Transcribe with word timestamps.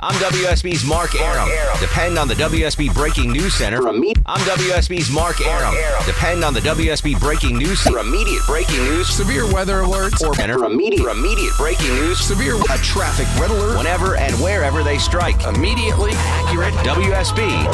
I'm 0.00 0.14
WSB's 0.22 0.84
Mark 0.84 1.16
Arum. 1.20 1.48
Depend 1.80 2.18
on 2.18 2.28
the 2.28 2.34
WSB 2.34 2.94
Breaking 2.94 3.32
News 3.32 3.52
Center 3.54 3.82
from 3.82 3.98
me. 4.00 4.14
I'm 4.26 4.38
WSB's 4.42 5.10
Mark 5.10 5.40
Arum. 5.40 5.74
Depend 6.06 6.44
on 6.44 6.54
the 6.54 6.60
WSB 6.60 7.18
Breaking 7.18 7.58
News 7.58 7.80
Center 7.80 7.98
for 7.98 8.06
immediate 8.06 8.42
breaking 8.46 8.76
news, 8.84 9.08
Severe 9.08 9.52
weather 9.52 9.82
alerts. 9.82 10.22
or 10.24 10.32
better, 10.34 10.64
immediate, 10.64 11.02
for 11.02 11.10
immediate 11.10 11.52
breaking 11.56 11.88
news, 11.96 12.20
Severe 12.20 12.54
a 12.54 12.78
traffic 12.78 13.26
red 13.40 13.50
alert 13.50 13.76
whenever 13.76 14.14
and 14.14 14.32
wherever 14.36 14.84
they 14.84 14.98
strike. 14.98 15.42
Immediately 15.44 16.12
accurate 16.14 16.74
WSB. 16.86 17.64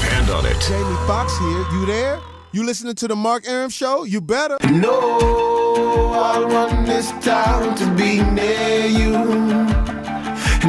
Depend 0.00 0.30
on 0.30 0.46
it. 0.46 0.58
Jamie 0.62 0.96
Foxx 1.06 1.36
here. 1.38 1.66
You 1.72 1.84
there? 1.84 2.20
You 2.52 2.64
listening 2.64 2.94
to 2.94 3.08
the 3.08 3.16
Mark 3.16 3.46
Arum 3.46 3.68
Show? 3.68 4.04
You 4.04 4.22
better. 4.22 4.56
No, 4.70 5.18
I 6.14 6.38
want 6.42 6.86
this 6.86 7.10
town 7.22 7.76
to 7.76 7.86
be 7.96 8.22
near 8.22 8.86
you. 8.86 9.83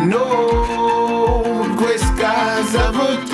No 0.03 1.75
gray 1.77 1.97
skies 1.97 2.75
ever 2.75 3.25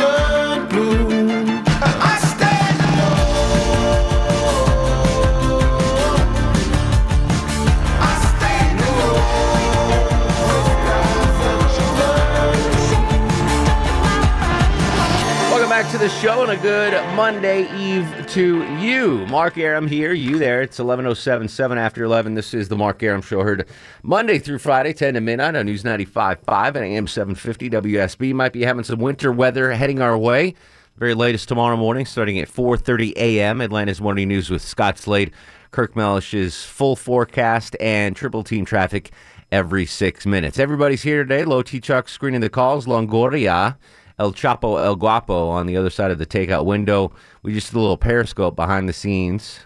the 16.01 16.09
show 16.09 16.41
and 16.41 16.51
a 16.51 16.57
good 16.57 16.93
Monday 17.15 17.71
Eve 17.77 18.25
to 18.29 18.63
you. 18.79 19.23
Mark 19.27 19.55
Arum 19.59 19.85
here, 19.85 20.13
you 20.13 20.39
there. 20.39 20.63
It's 20.63 20.79
11.07, 20.79 21.47
7 21.47 21.77
after 21.77 22.03
11. 22.03 22.33
This 22.33 22.55
is 22.55 22.69
the 22.69 22.75
Mark 22.75 23.03
Arum 23.03 23.21
Show, 23.21 23.43
heard 23.43 23.67
Monday 24.01 24.39
through 24.39 24.57
Friday, 24.57 24.93
10 24.93 25.13
to 25.13 25.21
midnight 25.21 25.55
on 25.55 25.67
News 25.67 25.83
95.5 25.83 26.67
and 26.69 26.77
AM 26.77 27.05
750 27.05 27.69
WSB. 27.69 28.33
Might 28.33 28.51
be 28.51 28.63
having 28.63 28.83
some 28.83 28.97
winter 28.97 29.31
weather 29.31 29.71
heading 29.73 30.01
our 30.01 30.17
way. 30.17 30.55
Very 30.97 31.13
latest 31.13 31.47
tomorrow 31.47 31.77
morning, 31.77 32.07
starting 32.07 32.39
at 32.39 32.47
4.30 32.47 33.13
a.m. 33.17 33.61
Atlanta's 33.61 34.01
Morning 34.01 34.27
News 34.27 34.49
with 34.49 34.63
Scott 34.63 34.97
Slade, 34.97 35.31
Kirk 35.69 35.95
Mellish's 35.95 36.65
full 36.65 36.95
forecast, 36.95 37.75
and 37.79 38.15
triple 38.15 38.43
team 38.43 38.65
traffic 38.65 39.11
every 39.51 39.85
six 39.85 40.25
minutes. 40.25 40.57
Everybody's 40.57 41.03
here 41.03 41.21
today. 41.21 41.45
Low 41.45 41.61
T 41.61 41.79
Chuck 41.79 42.09
screening 42.09 42.41
the 42.41 42.49
calls. 42.49 42.87
Longoria. 42.87 43.77
El 44.19 44.33
Chapo 44.33 44.83
El 44.83 44.95
Guapo 44.95 45.49
on 45.49 45.65
the 45.67 45.77
other 45.77 45.89
side 45.89 46.11
of 46.11 46.17
the 46.19 46.25
takeout 46.25 46.65
window. 46.65 47.11
We 47.43 47.53
just 47.53 47.71
did 47.71 47.77
a 47.77 47.79
little 47.81 47.97
periscope 47.97 48.55
behind 48.55 48.87
the 48.87 48.93
scenes. 48.93 49.59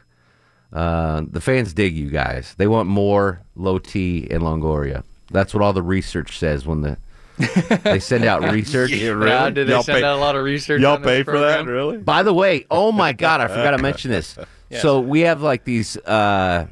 Uh, 0.74 1.24
the 1.30 1.42
fans 1.42 1.74
dig 1.74 1.96
you 1.96 2.10
guys. 2.10 2.54
They 2.58 2.68
want 2.68 2.90
more 2.90 3.42
low 3.56 3.80
T 3.80 4.28
and 4.30 4.44
Longoria. 4.44 5.04
That's 5.32 5.54
what 5.54 5.64
all 5.64 5.74
the 5.74 5.82
research 5.82 6.38
says 6.38 6.66
when 6.66 6.82
the 6.82 6.98
they 7.84 8.00
send 8.00 8.24
out 8.26 8.50
research. 8.52 8.92
Yeah, 8.92 9.50
did 9.50 9.68
they 9.68 9.74
Y'all 9.74 9.84
send 9.84 10.00
pay- 10.00 10.04
out 10.04 10.18
a 10.18 10.22
lot 10.22 10.36
of 10.36 10.44
research? 10.44 10.82
Y'all 10.82 10.94
on 10.96 11.02
this 11.02 11.10
pay 11.10 11.24
for 11.24 11.40
that, 11.40 11.66
really? 11.66 11.98
By 11.98 12.24
the 12.24 12.34
way, 12.34 12.66
oh 12.72 12.92
my 12.92 13.12
god, 13.14 13.42
I 13.42 13.48
forgot 13.48 13.72
to 13.72 13.78
mention 13.82 14.12
this. 14.12 14.38
So 14.82 15.00
we 15.00 15.22
have 15.22 15.42
like 15.42 15.64
these 15.64 15.98
uh, 15.98 16.68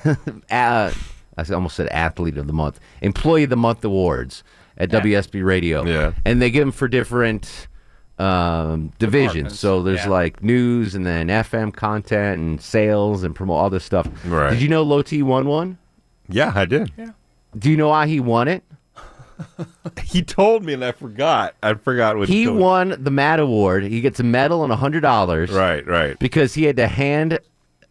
uh 0.50 0.92
I 1.36 1.44
almost 1.52 1.76
said 1.76 1.88
athlete 1.88 2.38
of 2.38 2.46
the 2.46 2.52
month, 2.52 2.80
employee 3.02 3.44
of 3.44 3.50
the 3.50 3.56
month 3.56 3.84
awards 3.84 4.42
at 4.78 4.90
WSB 4.90 5.44
Radio. 5.44 5.84
Yeah. 5.84 6.12
And 6.24 6.40
they 6.40 6.50
give 6.50 6.60
them 6.62 6.72
for 6.72 6.88
different 6.88 7.68
um, 8.18 8.92
divisions. 8.98 9.58
So 9.58 9.82
there's 9.82 10.04
Yeah. 10.04 10.10
like 10.10 10.42
news 10.42 10.94
and 10.94 11.04
then 11.04 11.28
FM 11.28 11.70
content 11.74 12.40
and 12.40 12.60
sales 12.60 13.22
and 13.22 13.34
promote 13.34 13.56
all 13.58 13.70
this 13.70 13.84
stuff. 13.84 14.08
Right. 14.24 14.50
Did 14.50 14.62
you 14.62 14.68
know 14.68 14.82
Low 14.82 15.02
T 15.02 15.22
won 15.22 15.46
one? 15.46 15.76
Yeah, 16.28 16.52
I 16.54 16.64
did. 16.64 16.90
Yeah. 16.96 17.10
Do 17.58 17.70
you 17.70 17.76
know 17.76 17.88
why 17.88 18.06
he 18.06 18.20
won 18.20 18.48
it? 18.48 18.62
He 20.02 20.22
told 20.22 20.64
me 20.64 20.72
and 20.72 20.82
I 20.84 20.92
forgot. 20.92 21.54
I 21.62 21.74
forgot 21.74 22.16
what 22.16 22.28
He 22.28 22.46
told 22.46 22.56
me. 22.56 22.62
won 22.62 22.96
the 22.98 23.10
Matt 23.10 23.38
Award. 23.38 23.84
He 23.84 24.00
gets 24.00 24.18
a 24.18 24.22
medal 24.22 24.64
and 24.64 24.72
a 24.72 24.76
hundred 24.76 25.00
dollars. 25.02 25.50
Right, 25.50 25.86
right. 25.86 26.18
because 26.18 26.54
he 26.54 26.64
had 26.64 26.76
to 26.76 26.86
hand 26.88 27.38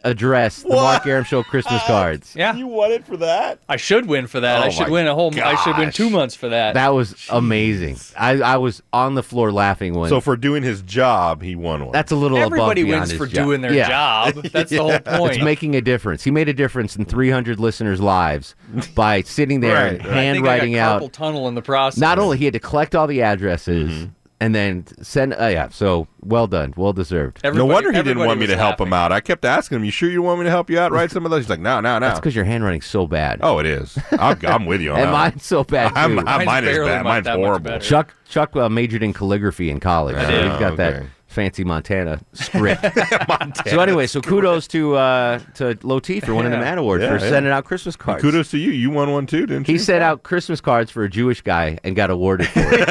address 0.05 0.63
the 0.63 0.69
Mark 0.69 1.05
Arum 1.05 1.23
Show 1.25 1.43
Christmas 1.43 1.81
cards. 1.83 2.33
Yeah, 2.35 2.55
You 2.55 2.67
won 2.67 2.91
it 2.91 3.05
for 3.05 3.17
that? 3.17 3.59
I 3.67 3.75
should 3.75 4.05
win 4.05 4.27
for 4.27 4.39
that. 4.39 4.61
Oh 4.61 4.65
I 4.65 4.69
should 4.69 4.89
win 4.89 5.07
a 5.07 5.13
whole. 5.15 5.37
I 5.37 5.55
should 5.63 5.77
win 5.77 5.91
two 5.91 6.09
months 6.09 6.35
for 6.35 6.47
that. 6.49 6.75
That 6.75 6.93
was 6.93 7.27
amazing. 7.29 7.97
I, 8.17 8.33
I 8.41 8.57
was 8.57 8.81
on 8.93 9.15
the 9.15 9.23
floor 9.23 9.51
laughing 9.51 9.93
when. 9.95 10.09
So 10.09 10.21
for 10.21 10.37
doing 10.37 10.63
his 10.63 10.81
job, 10.83 11.41
he 11.41 11.55
won 11.55 11.83
one. 11.85 11.91
that's 11.91 12.11
a 12.11 12.15
little 12.15 12.37
Everybody 12.37 12.81
above 12.81 12.87
beyond 12.87 12.99
wins 13.01 13.09
his 13.11 13.17
for 13.19 13.25
job. 13.27 13.45
doing 13.45 13.61
their 13.61 13.73
Yeah. 13.73 13.87
job. 13.89 14.43
That's 14.51 14.69
the 14.69 14.77
whole 14.77 14.99
point. 14.99 15.35
It's 15.35 15.43
making 15.43 15.75
a 15.75 15.81
difference. 15.81 16.23
He 16.23 16.31
made 16.31 16.47
a 16.47 16.53
difference 16.53 16.95
in 16.95 17.05
300 17.05 17.59
listeners' 17.59 17.99
lives 17.99 18.55
by 18.95 19.21
sitting 19.23 19.59
there 19.59 19.73
Right, 19.75 19.93
and 19.93 20.05
right. 20.05 20.13
I 20.15 20.19
I 20.19 20.23
handwriting 20.23 20.73
got 20.73 21.01
out. 21.01 21.01
carpal 21.01 21.11
tunnel 21.11 21.47
in 21.47 21.55
the 21.55 21.61
process. 21.61 21.99
Not 21.99 22.19
only 22.19 22.37
he 22.37 22.45
had 22.45 22.53
to 22.53 22.59
collect 22.59 22.95
all 22.95 23.07
the 23.07 23.21
addresses 23.21 23.91
Mm-hmm. 23.91 24.05
And 24.39 24.53
then 24.53 24.85
send. 25.01 25.33
Uh, 25.33 25.47
yeah, 25.47 25.69
so 25.69 26.07
well 26.21 26.47
done, 26.47 26.73
well 26.75 26.93
deserved. 26.93 27.39
no 27.43 27.65
wonder 27.65 27.91
he 27.91 28.01
didn't 28.03 28.19
want 28.19 28.39
me 28.39 28.45
was 28.45 28.55
to 28.55 28.57
help 28.57 28.79
him 28.79 28.93
out. 28.93 29.11
I 29.11 29.21
kept 29.21 29.45
asking 29.45 29.77
him, 29.77 29.85
"You 29.85 29.91
sure 29.91 30.09
you 30.09 30.21
want 30.21 30.39
me 30.39 30.45
to 30.45 30.49
help 30.49 30.69
you 30.69 30.79
out? 30.79 30.91
Write 30.91 31.11
some 31.11 31.25
of 31.25 31.31
those?" 31.31 31.43
He's 31.43 31.49
like, 31.49 31.59
"No, 31.59 31.79
no, 31.79 31.97
no." 31.99 32.07
That's 32.07 32.19
because 32.19 32.35
your 32.35 32.45
handwriting's 32.45 32.85
so 32.85 33.07
bad. 33.07 33.39
Oh, 33.41 33.59
it 33.59 33.65
is. 33.65 33.97
I'm, 34.11 34.37
I'm 34.45 34.65
with 34.65 34.81
you 34.81 34.93
and 34.95 35.11
mine's 35.11 35.45
so 35.45 35.63
bad 35.63 35.89
too. 35.89 35.95
I'm, 35.95 36.19
I'm, 36.19 36.25
Mine's 36.25 36.45
mine 36.45 36.63
is 36.65 36.77
bad. 36.79 37.03
Mine's 37.03 37.27
horrible. 37.27 37.79
Chuck 37.79 38.13
Chuck 38.27 38.55
uh, 38.55 38.69
majored 38.69 39.03
in 39.03 39.13
calligraphy 39.13 39.69
in 39.69 39.79
college. 39.79 40.15
so 40.15 40.27
did. 40.29 40.51
he's 40.51 40.59
got 40.59 40.77
that 40.77 40.93
Okay. 40.95 41.05
Fancy 41.35 41.63
Montana 41.63 42.19
script. 42.33 42.81
Montana 43.27 43.53
So 43.69 43.79
anyway, 43.79 44.07
so 44.07 44.21
kudos 44.21 44.67
to 44.69 44.95
uh, 44.95 45.39
to 45.55 45.77
Low 45.83 45.99
T 45.99 46.19
for 46.21 46.33
winning 46.33 46.51
the 46.51 46.57
Man 46.57 46.77
Award 46.79 47.01
Yeah, 47.01 47.09
for 47.17 47.23
yeah. 47.23 47.29
sending 47.29 47.51
out 47.51 47.65
Christmas 47.65 47.95
cards. 47.95 48.21
Kudos 48.23 48.49
to 48.51 48.57
you. 48.57 48.71
You 48.71 48.89
won 48.89 49.11
one 49.11 49.27
too, 49.27 49.45
didn't 49.45 49.67
He 49.67 49.73
you? 49.73 49.79
sent 49.79 50.01
out 50.01 50.23
Christmas 50.23 50.61
cards 50.61 50.89
for 50.89 51.03
a 51.03 51.09
Jewish 51.09 51.41
guy 51.41 51.77
and 51.83 51.95
got 51.95 52.09
awarded 52.09 52.47
for 52.47 52.61
it. 52.63 52.87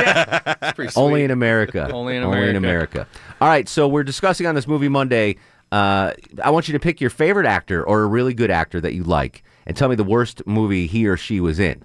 Pretty 0.76 0.90
sweet. 0.92 1.02
Only 1.02 1.24
in 1.24 1.30
America. 1.32 1.90
Only 1.92 2.16
in 2.16 2.22
Only 2.22 2.48
in 2.50 2.56
America. 2.56 2.98
America. 3.00 3.06
All 3.40 3.48
right, 3.48 3.68
so 3.68 3.88
we're 3.88 4.04
discussing 4.04 4.46
on 4.46 4.54
this 4.54 4.68
movie 4.68 4.88
Monday. 4.88 5.36
Uh, 5.72 6.12
I 6.42 6.50
want 6.50 6.68
you 6.68 6.72
to 6.74 6.78
pick 6.78 7.00
your 7.00 7.10
favorite 7.10 7.46
actor 7.46 7.82
or 7.82 8.02
a 8.02 8.06
really 8.06 8.34
good 8.34 8.50
actor 8.50 8.80
that 8.80 8.94
you 8.94 9.02
like 9.02 9.42
and 9.66 9.76
tell 9.76 9.88
me 9.88 9.96
the 9.96 10.04
worst 10.04 10.46
movie 10.46 10.86
he 10.86 11.06
or 11.08 11.16
she 11.16 11.40
was 11.40 11.58
in. 11.58 11.84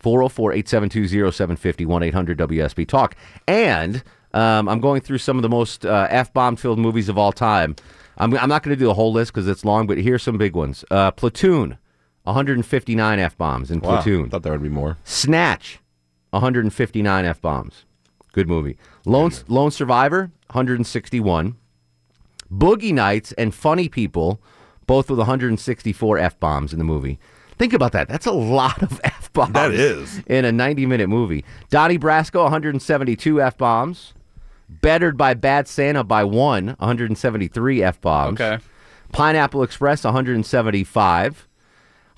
404 0.00 0.52
872 0.52 1.08
0750 1.32 1.86
1 1.86 2.02
800 2.02 2.38
WSB 2.38 2.86
Talk. 2.88 3.16
And 3.46 4.02
um, 4.34 4.68
I'm 4.68 4.80
going 4.80 5.00
through 5.00 5.18
some 5.18 5.36
of 5.38 5.42
the 5.42 5.48
most 5.48 5.86
uh, 5.86 6.06
F 6.10 6.32
bomb 6.32 6.56
filled 6.56 6.78
movies 6.78 7.08
of 7.08 7.16
all 7.16 7.32
time. 7.32 7.76
I'm, 8.18 8.36
I'm 8.36 8.48
not 8.48 8.62
going 8.62 8.76
to 8.76 8.78
do 8.78 8.86
the 8.86 8.94
whole 8.94 9.12
list 9.12 9.32
because 9.32 9.48
it's 9.48 9.64
long, 9.64 9.86
but 9.86 9.96
here's 9.98 10.22
some 10.22 10.36
big 10.36 10.54
ones 10.54 10.84
uh, 10.90 11.10
Platoon, 11.12 11.78
159 12.24 13.18
F 13.18 13.36
bombs 13.38 13.70
in 13.70 13.80
Wow, 13.80 13.96
Platoon. 13.96 14.26
I 14.26 14.28
thought 14.28 14.42
there 14.42 14.52
would 14.52 14.62
be 14.62 14.68
more. 14.68 14.98
Snatch, 15.04 15.78
159 16.30 17.24
f 17.24 17.40
bombs. 17.40 17.84
Good 18.32 18.48
movie. 18.48 18.76
Lone 19.06 19.30
Lone 19.48 19.70
Survivor, 19.70 20.32
161. 20.48 21.56
Boogie 22.52 22.92
Nights 22.92 23.32
and 23.32 23.54
Funny 23.54 23.88
People, 23.88 24.40
both 24.86 25.08
with 25.10 25.18
164 25.18 26.18
f 26.18 26.38
bombs 26.40 26.72
in 26.72 26.78
the 26.78 26.84
movie. 26.84 27.18
Think 27.56 27.72
about 27.72 27.92
that. 27.92 28.08
That's 28.08 28.26
a 28.26 28.32
lot 28.32 28.82
of 28.82 29.00
f 29.04 29.32
bombs. 29.32 29.52
That 29.52 29.72
is. 29.72 30.20
in 30.26 30.44
a 30.44 30.52
90 30.52 30.86
minute 30.86 31.08
movie. 31.08 31.44
Donnie 31.70 31.98
Brasco, 31.98 32.42
172 32.44 33.40
f 33.40 33.56
bombs. 33.58 34.13
Bettered 34.68 35.16
by 35.16 35.34
Bad 35.34 35.68
Santa 35.68 36.02
by 36.04 36.24
one, 36.24 36.68
173 36.78 37.82
f 37.82 38.00
bombs. 38.00 38.40
Okay. 38.40 38.62
Pineapple 39.12 39.62
Express, 39.62 40.04
175. 40.04 41.48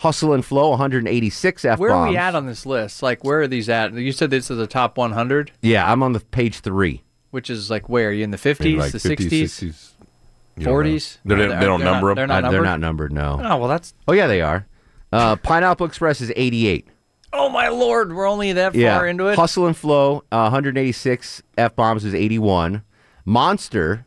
Hustle 0.00 0.32
and 0.34 0.44
Flow, 0.44 0.70
186 0.70 1.64
f 1.64 1.70
bombs. 1.72 1.80
Where 1.80 1.90
are 1.92 2.08
we 2.08 2.16
at 2.16 2.34
on 2.34 2.46
this 2.46 2.66
list? 2.66 3.02
Like, 3.02 3.24
where 3.24 3.40
are 3.40 3.48
these 3.48 3.68
at? 3.68 3.94
You 3.94 4.12
said 4.12 4.30
this 4.30 4.50
is 4.50 4.58
the 4.58 4.66
top 4.66 4.98
100, 4.98 5.52
Yeah, 5.62 5.90
I'm 5.90 6.02
on 6.02 6.12
the 6.12 6.20
page 6.20 6.60
three. 6.60 7.02
which 7.30 7.48
is 7.50 7.70
like 7.70 7.88
where? 7.88 8.08
Are 8.10 8.12
you 8.12 8.22
in 8.24 8.30
the 8.30 8.36
50s, 8.36 8.60
Maybe 8.60 8.76
like 8.76 8.92
the 8.92 8.98
50s, 8.98 9.16
60s, 9.26 9.42
60s. 9.70 9.90
You 10.58 10.64
don't 10.66 10.74
40s? 10.74 11.18
They 11.24 11.34
don't, 11.34 11.48
they 11.60 11.66
don't 11.66 11.80
They're 11.80 11.92
number 11.92 12.08
not- 12.08 12.14
them. 12.14 12.14
They're 12.16 12.26
not 12.26 12.36
Uh, 12.36 12.40
numbered. 12.40 12.54
they're 12.54 12.64
not 12.70 12.80
numbered, 12.80 13.12
no. 13.12 13.40
Oh 13.42 13.56
well, 13.58 13.68
that's. 13.68 13.94
Oh, 14.08 14.12
yeah, 14.12 14.26
they 14.26 14.40
are. 14.40 14.66
Uh, 15.12 15.36
Pineapple 15.36 15.86
Express 15.86 16.20
is 16.20 16.32
88. 16.36 16.88
Oh 17.38 17.48
my 17.48 17.68
lord, 17.68 18.14
we're 18.14 18.28
only 18.28 18.52
that 18.52 18.74
Yeah. 18.74 18.96
far 18.96 19.06
into 19.06 19.26
it. 19.28 19.36
Hustle 19.36 19.66
and 19.66 19.76
Flow, 19.76 20.24
uh, 20.32 20.48
186 20.48 21.42
F 21.58 21.76
bombs 21.76 22.04
is 22.04 22.14
81. 22.14 22.82
Monster 23.24 24.06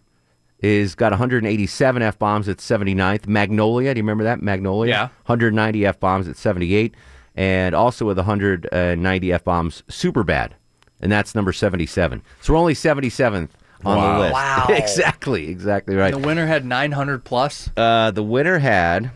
is 0.62 0.96
got 0.96 1.12
187 1.12 2.02
F 2.02 2.18
bombs 2.20 2.50
at 2.50 2.58
79th. 2.60 3.28
Magnolia, 3.28 3.94
do 3.94 4.00
you 4.00 4.04
remember 4.04 4.24
that? 4.24 4.42
Magnolia? 4.42 4.90
Yeah. 4.92 5.04
190 5.26 5.86
F 5.86 6.00
bombs 6.00 6.28
at 6.28 6.36
78. 6.38 6.96
and 7.36 7.74
also 7.74 8.06
with 8.06 8.18
190 8.18 9.32
f 9.32 9.44
bombs, 9.46 9.84
super 9.88 10.24
bad, 10.26 10.56
and 11.00 11.10
that's 11.10 11.34
number 11.34 11.54
77. 11.54 12.22
So 12.42 12.52
we're 12.52 12.60
only 12.60 12.74
77th 12.74 13.50
on 13.86 13.96
Wow. 13.98 14.14
the 14.16 14.20
list. 14.24 14.34
Wow. 14.34 14.66
exactly, 14.72 15.48
exactly 15.48 15.96
right. 15.96 16.12
The 16.12 16.18
winner 16.18 16.48
had 16.48 16.66
900 16.66 17.24
plus, 17.24 17.70
Uh, 17.78 18.12
the 18.12 18.24
winner 18.24 18.58
had 18.60 19.12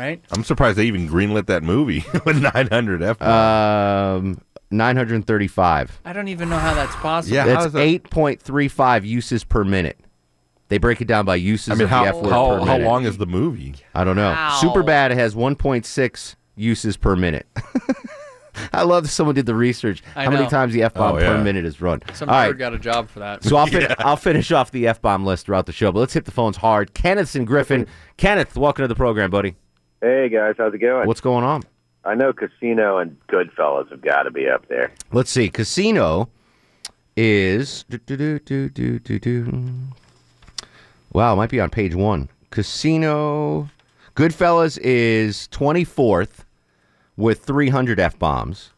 right? 0.00 0.24
I'm 0.32 0.42
surprised 0.44 0.78
they 0.78 0.86
even 0.86 1.08
greenlit 1.08 1.46
that 1.46 1.62
movie 1.62 2.04
with 2.24 2.40
900 2.42 3.02
f. 3.02 3.22
um, 3.22 4.40
935. 4.70 6.00
I 6.04 6.12
don't 6.12 6.28
even 6.28 6.48
know 6.48 6.58
how 6.58 6.74
that's 6.74 6.94
possible. 6.96 7.34
Yeah. 7.36 7.42
How 7.54 7.66
That's 7.68 7.72
that- 7.74 8.04
8.35 8.10 9.04
uses 9.04 9.44
per 9.44 9.64
minute. 9.64 9.98
They 10.68 10.78
break 10.78 11.00
it 11.00 11.08
down 11.08 11.24
by 11.24 11.34
uses 11.34 11.68
I 11.70 11.74
mean, 11.74 11.82
of 11.82 11.90
how 11.90 12.04
the 12.04 12.08
F 12.10 12.14
word 12.16 12.22
per 12.30 12.30
how, 12.30 12.64
how 12.64 12.78
long 12.78 13.04
is 13.04 13.18
the 13.18 13.26
movie? 13.26 13.74
I 13.92 14.04
don't 14.04 14.14
know. 14.14 14.30
Wow. 14.30 14.60
Superbad 14.62 15.10
has 15.10 15.34
1.6 15.34 16.36
uses 16.54 16.96
per 16.96 17.16
minute. 17.16 17.46
I 18.72 18.82
love 18.82 19.02
that 19.04 19.08
someone 19.08 19.34
did 19.34 19.46
the 19.46 19.54
research. 19.54 20.02
I 20.14 20.24
How 20.24 20.30
many 20.30 20.46
times 20.48 20.72
the 20.72 20.82
f 20.84 20.94
bomb 20.94 21.16
Oh, 21.16 21.18
per 21.18 21.42
minute 21.42 21.64
is 21.64 21.80
run? 21.80 22.02
Some 22.14 22.28
All 22.28 22.36
right. 22.36 22.56
got 22.56 22.72
a 22.74 22.78
job 22.78 23.08
for 23.08 23.18
that. 23.20 23.42
So 23.42 23.56
I'll, 23.56 23.66
fin- 23.66 23.94
I'll 23.98 24.16
finish 24.16 24.52
off 24.52 24.70
the 24.70 24.86
f 24.86 25.02
bomb 25.02 25.24
list 25.24 25.46
throughout 25.46 25.66
the 25.66 25.72
show, 25.72 25.90
but 25.90 26.00
let's 26.00 26.12
hit 26.12 26.24
the 26.24 26.30
phones 26.30 26.56
hard. 26.58 26.94
Kenneth 26.94 27.34
and 27.34 27.46
Griffin. 27.46 27.86
Kenneth, 28.16 28.56
welcome 28.56 28.84
to 28.84 28.88
the 28.88 28.94
program, 28.94 29.30
buddy. 29.30 29.56
Hey 30.02 30.30
guys, 30.30 30.54
how's 30.56 30.72
it 30.72 30.78
going? 30.78 31.06
What's 31.06 31.20
going 31.20 31.44
on? 31.44 31.62
I 32.06 32.14
know 32.14 32.32
Casino 32.32 32.96
and 32.96 33.18
Goodfellas 33.28 33.90
have 33.90 34.00
got 34.00 34.22
to 34.22 34.30
be 34.30 34.48
up 34.48 34.66
there. 34.68 34.90
Let's 35.12 35.30
see. 35.30 35.50
Casino 35.50 36.30
is. 37.18 37.84
do, 37.84 37.98
do, 37.98 38.68
do. 38.70 39.74
Wow, 41.12 41.34
it 41.34 41.36
might 41.36 41.50
be 41.50 41.60
on 41.60 41.68
page 41.68 41.94
one. 41.94 42.30
Casino. 42.50 43.68
Goodfellas 44.16 44.78
is 44.82 45.48
24th 45.52 46.44
with 47.18 47.44
300 47.44 48.00
F 48.00 48.18
bombs. 48.18 48.70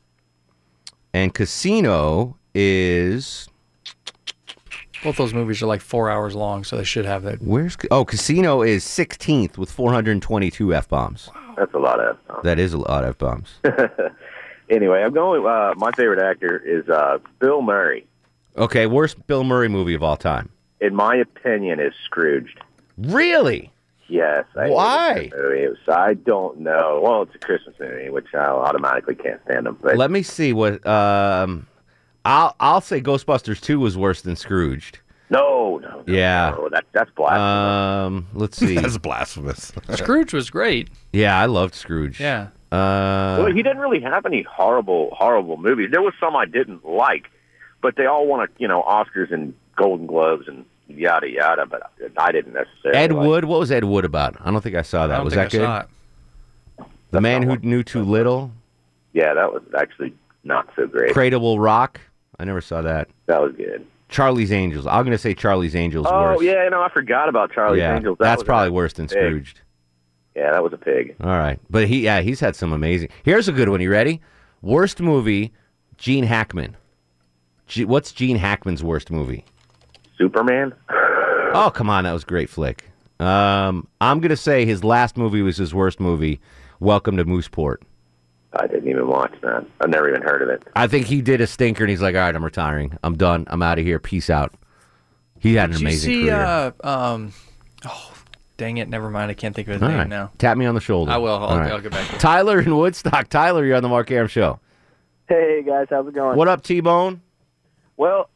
And 1.14 1.32
Casino 1.32 2.36
is. 2.52 3.48
Both 5.02 5.16
those 5.16 5.34
movies 5.34 5.62
are 5.62 5.66
like 5.66 5.80
four 5.80 6.08
hours 6.10 6.34
long, 6.34 6.62
so 6.64 6.76
they 6.76 6.84
should 6.84 7.04
have 7.04 7.22
that. 7.24 7.42
Where's. 7.42 7.76
Oh, 7.90 8.04
Casino 8.04 8.62
is 8.62 8.84
16th 8.84 9.58
with 9.58 9.70
422 9.70 10.74
F 10.74 10.88
bombs. 10.88 11.28
That's 11.56 11.74
a 11.74 11.78
lot 11.78 11.98
of. 12.00 12.16
uh, 12.30 12.40
That 12.42 12.58
is 12.58 12.72
a 12.72 12.78
lot 12.78 13.04
of 13.04 13.10
F 13.10 13.18
bombs. 13.18 13.54
Anyway, 14.70 15.02
I'm 15.02 15.12
going. 15.12 15.44
Uh, 15.44 15.74
my 15.76 15.90
favorite 15.92 16.18
actor 16.22 16.56
is 16.64 16.88
uh, 16.88 17.18
Bill 17.40 17.60
Murray. 17.60 18.06
Okay, 18.56 18.86
worst 18.86 19.26
Bill 19.26 19.44
Murray 19.44 19.68
movie 19.68 19.92
of 19.92 20.02
all 20.02 20.16
time. 20.16 20.48
In 20.80 20.94
my 20.94 21.16
opinion, 21.16 21.78
is 21.78 21.92
Scrooged. 22.06 22.58
Really? 22.96 23.70
Yes. 24.08 24.46
I 24.56 24.70
Why? 24.70 25.30
movie. 25.34 25.64
It 25.64 25.68
was, 25.68 25.78
I 25.94 26.14
don't 26.14 26.60
know. 26.60 27.00
Well, 27.02 27.22
it's 27.22 27.34
a 27.34 27.38
Christmas 27.38 27.74
movie, 27.78 28.08
which 28.08 28.28
I 28.34 28.46
automatically 28.46 29.14
can't 29.14 29.42
stand 29.44 29.66
them. 29.66 29.76
But 29.82 29.96
Let 29.98 30.10
me 30.10 30.22
see 30.22 30.54
what. 30.54 30.86
Um, 30.86 31.66
I'll 32.24 32.54
I'll 32.60 32.80
say 32.80 33.00
Ghostbusters 33.00 33.60
Two 33.60 33.80
was 33.80 33.96
worse 33.96 34.22
than 34.22 34.36
Scrooged. 34.36 34.98
no, 35.30 35.78
no, 35.78 35.88
no, 35.88 36.04
Yeah. 36.06 36.54
no, 36.56 36.68
that 36.70 36.84
that's 36.92 37.10
blasphemous. 37.10 37.40
Um, 37.42 38.26
let's 38.34 38.56
see. 38.56 38.74
That's 38.78 38.98
blasphemous. 38.98 39.72
Scrooge 39.94 40.32
was 40.32 40.50
great. 40.50 40.90
yeah, 41.12 41.38
I 41.38 41.46
loved 41.46 41.74
Scrooge. 41.74 42.20
Yeah. 42.20 42.48
Uh, 42.70 43.36
well, 43.42 43.46
he 43.52 43.62
didn't 43.62 43.78
really 43.80 44.00
have 44.00 44.24
any 44.24 44.42
horrible, 44.42 45.10
horrible 45.12 45.58
movies. 45.58 45.90
There 45.90 46.00
was 46.00 46.14
some 46.18 46.34
I 46.34 46.46
didn't 46.46 46.86
like, 46.86 47.30
but 47.82 47.96
they 47.96 48.06
all 48.06 48.26
won, 48.26 48.46
you 48.58 48.66
know, 48.66 48.82
Oscars 48.82 49.30
and 49.32 49.52
Golden 49.76 50.06
Globes 50.06 50.48
and 50.48 50.64
yada 50.88 51.28
yada. 51.28 51.66
But 51.66 51.90
I 52.16 52.32
didn't 52.32 52.54
necessarily. 52.54 52.98
Ed 52.98 53.12
like- 53.12 53.26
Wood. 53.26 53.44
What 53.46 53.60
was 53.60 53.70
Ed 53.70 53.84
Wood 53.84 54.04
about? 54.06 54.36
I 54.40 54.50
don't 54.50 54.62
think 54.62 54.74
I 54.76 54.82
saw 54.82 55.06
that. 55.06 55.14
I 55.14 55.16
don't 55.18 55.24
was 55.26 55.34
think 55.34 55.50
that 55.50 55.58
I 55.58 55.58
good? 55.60 55.66
saw 55.66 55.80
it. 56.84 56.90
The 57.10 57.20
man 57.20 57.42
who 57.42 57.50
one. 57.50 57.60
knew 57.62 57.82
too 57.82 58.02
little. 58.04 58.52
Yeah, 59.12 59.34
that 59.34 59.52
was 59.52 59.62
actually 59.78 60.14
not 60.44 60.68
so 60.74 60.86
great. 60.86 61.12
Cradle 61.12 61.58
Rock. 61.58 62.00
I 62.42 62.44
never 62.44 62.60
saw 62.60 62.82
that. 62.82 63.08
That 63.26 63.40
was 63.40 63.52
good. 63.52 63.86
Charlie's 64.08 64.50
Angels. 64.50 64.84
I'm 64.84 65.04
gonna 65.04 65.16
say 65.16 65.32
Charlie's 65.32 65.76
Angels. 65.76 66.08
Oh 66.10 66.32
worse. 66.32 66.42
yeah, 66.42 66.68
no, 66.68 66.82
I 66.82 66.88
forgot 66.90 67.28
about 67.28 67.52
Charlie's 67.52 67.78
yeah. 67.78 67.94
Angels. 67.94 68.18
That 68.18 68.24
That's 68.24 68.42
probably 68.42 68.70
worse 68.70 68.92
than 68.94 69.06
pig. 69.06 69.16
Scrooged. 69.16 69.60
Yeah, 70.34 70.50
that 70.50 70.60
was 70.60 70.72
a 70.72 70.76
pig. 70.76 71.14
All 71.20 71.30
right, 71.30 71.60
but 71.70 71.86
he 71.86 72.00
yeah 72.00 72.20
he's 72.20 72.40
had 72.40 72.56
some 72.56 72.72
amazing. 72.72 73.10
Here's 73.22 73.46
a 73.46 73.52
good 73.52 73.68
one. 73.68 73.80
You 73.80 73.92
ready? 73.92 74.20
Worst 74.60 75.00
movie, 75.00 75.52
Gene 75.98 76.24
Hackman. 76.24 76.76
G- 77.68 77.84
what's 77.84 78.10
Gene 78.10 78.38
Hackman's 78.38 78.82
worst 78.82 79.10
movie? 79.10 79.44
Superman. 80.18 80.74
Oh 81.54 81.70
come 81.70 81.90
on, 81.90 82.04
that 82.04 82.12
was 82.12 82.22
a 82.22 82.26
great 82.26 82.48
flick. 82.48 82.90
Um, 83.20 83.86
I'm 84.00 84.20
gonna 84.20 84.36
say 84.38 84.64
his 84.64 84.82
last 84.82 85.18
movie 85.18 85.42
was 85.42 85.58
his 85.58 85.74
worst 85.74 86.00
movie. 86.00 86.40
Welcome 86.80 87.18
to 87.18 87.26
Mooseport. 87.26 87.76
I 88.54 88.66
didn't 88.66 88.88
even 88.88 89.06
watch 89.08 89.32
that. 89.42 89.64
I've 89.80 89.88
never 89.88 90.08
even 90.08 90.22
heard 90.22 90.42
of 90.42 90.48
it. 90.50 90.62
I 90.76 90.86
think 90.86 91.06
he 91.06 91.22
did 91.22 91.40
a 91.40 91.46
stinker, 91.46 91.84
and 91.84 91.90
he's 91.90 92.02
like, 92.02 92.14
"All 92.14 92.20
right, 92.20 92.34
I'm 92.34 92.44
retiring. 92.44 92.98
I'm 93.02 93.16
done. 93.16 93.46
I'm 93.48 93.62
out 93.62 93.78
of 93.78 93.84
here. 93.84 93.98
Peace 93.98 94.28
out." 94.30 94.54
He 95.40 95.54
had 95.54 95.70
an 95.70 95.72
Did 95.72 95.80
you 95.80 95.86
amazing 95.88 96.12
see? 96.12 96.22
career. 96.24 96.72
Uh, 96.84 96.86
um, 96.88 97.32
oh, 97.86 98.12
dang 98.58 98.76
it! 98.76 98.88
Never 98.88 99.10
mind. 99.10 99.30
I 99.30 99.34
can't 99.34 99.54
think 99.56 99.68
of 99.68 99.74
his 99.74 99.82
All 99.82 99.88
name 99.88 99.98
right. 99.98 100.08
now. 100.08 100.30
Tap 100.38 100.56
me 100.58 100.66
on 100.66 100.74
the 100.74 100.80
shoulder. 100.80 101.10
I 101.12 101.16
will. 101.16 101.32
I'll, 101.34 101.44
All 101.44 101.58
right. 101.58 101.72
I'll 101.72 101.80
get 101.80 101.92
back 101.92 102.08
to. 102.10 102.18
Tyler 102.18 102.60
in 102.60 102.76
Woodstock. 102.76 103.28
Tyler, 103.28 103.64
you're 103.64 103.76
on 103.76 103.82
the 103.82 103.88
Mark 103.88 104.10
Arum 104.10 104.28
Show. 104.28 104.60
Hey 105.28 105.62
guys, 105.66 105.86
how's 105.88 106.06
it 106.06 106.14
going? 106.14 106.36
What 106.36 106.48
up, 106.48 106.62
T 106.62 106.80
Bone? 106.80 107.22
Well, 107.96 108.28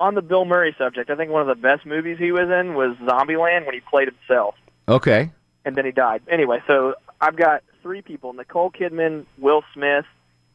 on 0.00 0.14
the 0.14 0.22
Bill 0.22 0.44
Murray 0.44 0.74
subject, 0.78 1.10
I 1.10 1.14
think 1.16 1.30
one 1.30 1.42
of 1.42 1.48
the 1.48 1.60
best 1.60 1.84
movies 1.84 2.16
he 2.18 2.32
was 2.32 2.48
in 2.48 2.74
was 2.74 2.96
Zombieland 3.02 3.66
when 3.66 3.74
he 3.74 3.80
played 3.80 4.08
himself, 4.08 4.54
Okay. 4.88 5.30
and 5.64 5.76
then 5.76 5.84
he 5.84 5.92
died. 5.92 6.22
Anyway, 6.28 6.62
so 6.66 6.94
I've 7.22 7.36
got 7.36 7.62
three 7.82 8.02
people: 8.02 8.32
Nicole 8.34 8.70
Kidman, 8.70 9.24
Will 9.38 9.62
Smith, 9.72 10.04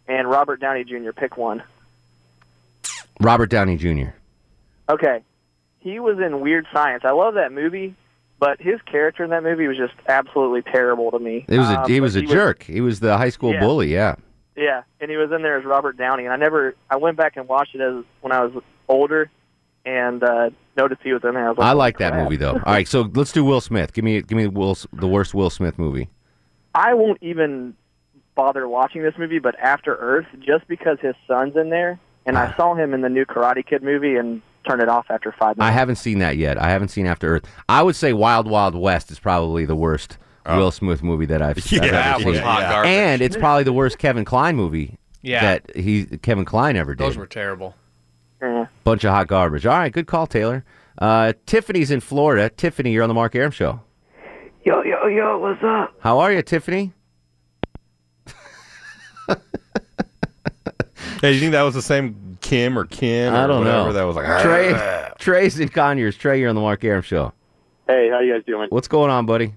and 0.07 0.29
Robert 0.29 0.59
Downey 0.59 0.83
Jr. 0.83 1.11
Pick 1.15 1.37
one. 1.37 1.63
Robert 3.21 3.49
Downey 3.49 3.77
Jr. 3.77 4.09
Okay, 4.89 5.21
he 5.79 5.99
was 5.99 6.19
in 6.19 6.39
Weird 6.41 6.67
Science. 6.71 7.03
I 7.05 7.11
love 7.11 7.33
that 7.33 7.51
movie, 7.51 7.95
but 8.39 8.61
his 8.61 8.79
character 8.83 9.23
in 9.23 9.31
that 9.31 9.43
movie 9.43 9.67
was 9.67 9.77
just 9.77 9.93
absolutely 10.07 10.61
terrible 10.61 11.11
to 11.11 11.19
me. 11.19 11.45
It 11.47 11.57
was 11.57 11.69
a 11.69 11.81
Um, 11.81 11.89
he 11.89 11.99
was 11.99 12.15
a 12.15 12.21
jerk. 12.21 12.63
he 12.63 12.81
was 12.81 12.99
the 12.99 13.17
high 13.17 13.29
school 13.29 13.53
Yeah. 13.53 13.59
bully. 13.61 13.87
Yeah. 13.93 14.15
Yeah, 14.55 14.83
and 14.99 15.11
he 15.11 15.17
was 15.17 15.31
in 15.31 15.43
there 15.43 15.57
as 15.57 15.65
Robert 15.65 15.97
Downey, 15.97 16.23
and 16.23 16.33
I 16.33 16.35
never, 16.35 16.75
I 16.89 16.97
went 16.97 17.15
back 17.15 17.37
and 17.37 17.47
watched 17.47 17.75
it 17.75 17.81
as 17.81 18.03
when 18.21 18.31
I 18.31 18.43
was 18.43 18.63
older, 18.89 19.29
and 19.85 20.23
uh, 20.23 20.49
noticed 20.75 21.01
he 21.03 21.13
was 21.13 21.23
in 21.23 21.33
there. 21.35 21.45
I, 21.45 21.49
was 21.49 21.57
like, 21.59 21.67
I 21.67 21.73
like 21.73 21.97
that 21.99 22.13
crap. 22.13 22.23
movie 22.23 22.37
though. 22.37 22.53
All 22.53 22.73
right, 22.73 22.87
so 22.87 23.01
let's 23.13 23.31
do 23.31 23.43
Will 23.45 23.61
Smith. 23.61 23.93
Give 23.93 24.03
me 24.03 24.21
give 24.21 24.35
me 24.37 24.47
Will 24.47 24.75
the 24.93 25.07
worst 25.07 25.33
Will 25.35 25.49
Smith 25.51 25.77
movie. 25.77 26.09
I 26.77 26.93
won't 26.93 27.17
even 27.21 27.73
bother 28.35 28.67
watching 28.67 29.01
this 29.01 29.15
movie, 29.17 29.39
but 29.39 29.55
After 29.59 29.95
Earth, 29.95 30.27
just 30.39 30.67
because 30.67 30.99
his 31.01 31.15
son's 31.27 31.55
in 31.55 31.69
there, 31.71 31.99
and 32.25 32.37
Ah. 32.37 32.53
I 32.53 32.55
saw 32.57 32.75
him 32.75 32.93
in 32.93 33.01
the 33.01 33.09
new 33.09 33.25
Karate 33.25 33.65
Kid 33.65 33.81
movie 33.81 34.15
and 34.15 34.41
turned 34.67 34.81
it 34.81 34.89
off 34.89 35.07
after 35.09 35.31
five 35.31 35.57
minutes. 35.57 35.69
I 35.69 35.71
haven't 35.71 35.95
seen 35.95 36.19
that 36.19 36.37
yet. 36.37 36.61
I 36.61 36.69
haven't 36.69 36.89
seen 36.89 37.07
After 37.07 37.27
Earth. 37.35 37.45
I 37.67 37.81
would 37.81 37.95
say 37.95 38.13
Wild 38.13 38.47
Wild 38.49 38.75
West 38.75 39.09
is 39.11 39.17
probably 39.19 39.65
the 39.65 39.75
worst 39.75 40.17
Will 40.45 40.71
Smith 40.71 41.01
movie 41.01 41.25
that 41.25 41.41
I've, 41.41 41.57
I've 41.57 41.71
Yeah, 41.71 41.81
ever 41.83 41.91
that 41.91 42.17
seen. 42.19 42.27
was 42.27 42.39
hot 42.39 42.61
garbage. 42.61 42.89
And 42.91 43.21
it's 43.21 43.35
probably 43.35 43.63
the 43.63 43.73
worst 43.73 43.97
Kevin 43.97 44.23
Kline 44.23 44.55
movie 44.55 44.97
Yeah. 45.21 45.41
that 45.41 45.75
he 45.75 46.05
Kevin 46.05 46.45
Kline 46.45 46.75
ever 46.77 46.93
did. 46.95 47.03
Those 47.03 47.17
were 47.17 47.25
terrible. 47.25 47.75
Yeah. 48.41 48.67
Bunch 48.83 49.03
of 49.03 49.11
hot 49.11 49.27
garbage. 49.27 49.65
All 49.65 49.77
right, 49.77 49.91
good 49.91 50.05
call, 50.07 50.27
Taylor. 50.27 50.63
Uh, 50.99 51.33
Tiffany's 51.47 51.91
in 51.91 51.99
Florida. 52.01 52.49
Tiffany, 52.49 52.91
you're 52.91 53.03
on 53.03 53.09
the 53.09 53.15
Mark 53.15 53.35
Arum 53.35 53.51
show. 53.51 53.81
Yo, 54.67 54.83
yo, 54.83 55.07
yo, 55.07 55.37
what's 55.37 55.63
up? 55.63 55.93
How 56.01 56.19
are 56.19 56.33
you, 56.33 56.41
Tiffany? 56.41 56.91
Hey, 61.21 61.31
you 61.31 61.39
think 61.39 61.53
that 61.53 61.61
was 61.61 61.73
the 61.73 61.81
same 61.81 62.37
Kim 62.41 62.77
or 62.77 62.83
Ken? 62.83 63.33
Or 63.33 63.37
I 63.37 63.47
don't 63.47 63.63
know. 63.63 63.93
That 63.93 64.03
was 64.03 64.17
like 64.17 64.27
ah. 64.27 64.41
Trey. 64.41 64.73
Trey, 64.73 65.09
Trey's 65.19 65.57
in 65.57 65.69
Conyers. 65.69 66.17
Trey, 66.17 66.41
you're 66.41 66.49
on 66.49 66.55
the 66.55 66.59
Mark 66.59 66.83
Arum 66.83 67.01
Show. 67.01 67.31
Hey, 67.87 68.09
how 68.09 68.19
you 68.19 68.33
guys 68.33 68.43
doing? 68.45 68.67
What's 68.69 68.89
going 68.89 69.09
on, 69.09 69.25
buddy? 69.25 69.53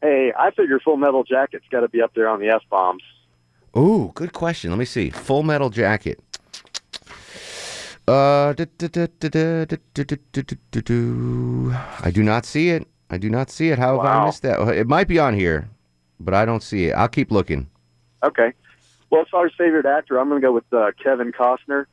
Hey, 0.00 0.32
I 0.38 0.52
figure 0.52 0.78
Full 0.78 0.98
Metal 0.98 1.24
Jacket's 1.24 1.66
got 1.68 1.80
to 1.80 1.88
be 1.88 2.00
up 2.00 2.14
there 2.14 2.28
on 2.28 2.38
the 2.38 2.48
F 2.50 2.62
bombs. 2.70 3.02
Ooh, 3.76 4.12
good 4.14 4.32
question. 4.32 4.70
Let 4.70 4.78
me 4.78 4.84
see. 4.84 5.10
Full 5.10 5.42
Metal 5.42 5.68
Jacket. 5.68 6.20
Uh, 8.06 8.54
I 12.04 12.10
do 12.12 12.22
not 12.22 12.46
see 12.46 12.70
it. 12.70 12.86
I 13.10 13.18
do 13.18 13.28
not 13.30 13.50
see 13.50 13.68
it. 13.70 13.78
How 13.78 13.96
have 14.00 14.04
I 14.06 14.24
missed 14.26 14.42
that? 14.42 14.60
It 14.76 14.86
might 14.88 15.08
be 15.08 15.18
on 15.18 15.34
here, 15.34 15.68
but 16.20 16.34
I 16.34 16.44
don't 16.44 16.62
see 16.62 16.86
it. 16.86 16.92
I'll 16.92 17.08
keep 17.08 17.30
looking. 17.30 17.68
Okay. 18.22 18.52
Well, 19.10 19.22
as 19.22 19.28
far 19.28 19.46
as 19.46 19.52
favorite 19.56 19.86
actor, 19.86 20.18
I'm 20.18 20.28
going 20.28 20.40
to 20.40 20.46
go 20.46 20.52
with 20.52 20.64
uh, 20.72 20.90
Kevin 21.02 21.30
Costner 21.32 21.86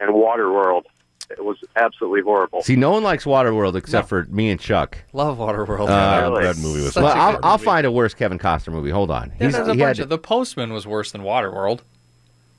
and 0.00 0.10
Waterworld. 0.10 0.82
It 1.30 1.44
was 1.44 1.58
absolutely 1.76 2.22
horrible. 2.22 2.60
See, 2.62 2.74
no 2.74 2.90
one 2.90 3.04
likes 3.04 3.24
Waterworld 3.24 3.76
except 3.76 4.08
for 4.08 4.24
me 4.24 4.50
and 4.50 4.58
Chuck. 4.58 4.98
Love 5.12 5.38
Waterworld. 5.38 5.88
Uh, 5.88 6.28
Really? 6.28 6.42
that 6.42 6.56
movie 6.58 6.82
was. 6.82 6.94
Such 6.94 7.04
well, 7.04 7.12
a 7.12 7.16
I'll, 7.18 7.32
good 7.34 7.40
I'll 7.44 7.58
find 7.58 7.86
a 7.86 7.92
worse 7.92 8.14
Kevin 8.14 8.38
Costner 8.38 8.72
movie. 8.72 8.90
Hold 8.90 9.12
on. 9.12 9.28
Yeah, 9.28 9.34
He's- 9.38 9.52
there's 9.54 9.68
a 9.68 9.72
he 9.74 9.78
bunch 9.78 9.98
had- 9.98 10.04
of 10.04 10.08
The 10.10 10.18
Postman 10.18 10.72
was 10.72 10.86
worse 10.88 11.12
than 11.12 11.22
Waterworld. 11.22 11.80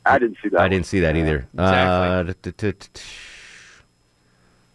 I 0.06 0.18
didn't 0.18 0.38
see 0.42 0.50
that. 0.50 0.58
I 0.60 0.64
one. 0.64 0.72
didn't 0.72 0.86
see 0.86 1.02
that 1.02 1.16
either. 1.18 1.46
Uh, 1.58 2.24
Exactly. 2.26 2.34
t- 2.34 2.52
t- 2.58 2.72
t- 2.72 2.88
t- 2.94 3.02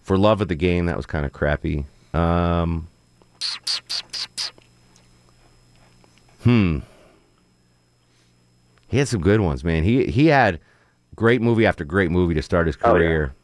for 0.03 0.17
love 0.19 0.41
of 0.43 0.49
the 0.49 0.55
game, 0.55 0.87
that 0.87 0.97
was 0.97 1.07
kind 1.07 1.25
of 1.27 1.33
crappy. 1.33 1.85
Um, 2.15 2.87
hmm. 6.43 6.79
He 8.89 8.99
had 8.99 9.09
some 9.09 9.21
good 9.21 9.41
ones, 9.41 9.65
man. 9.65 9.83
He 9.85 10.07
he 10.07 10.27
had 10.27 10.61
great 11.15 11.41
movie 11.43 11.67
after 11.67 11.85
great 11.85 12.11
movie 12.11 12.35
to 12.35 12.43
start 12.43 12.67
his 12.67 12.77
Oh, 12.83 12.95
yeah. 12.95 12.99
career. 12.99 13.35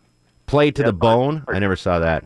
Played 0.47 0.77
to 0.77 0.83
the 0.83 0.93
bone. 0.93 1.45
I 1.49 1.59
never 1.59 1.77
saw 1.77 1.99
that. 1.99 2.25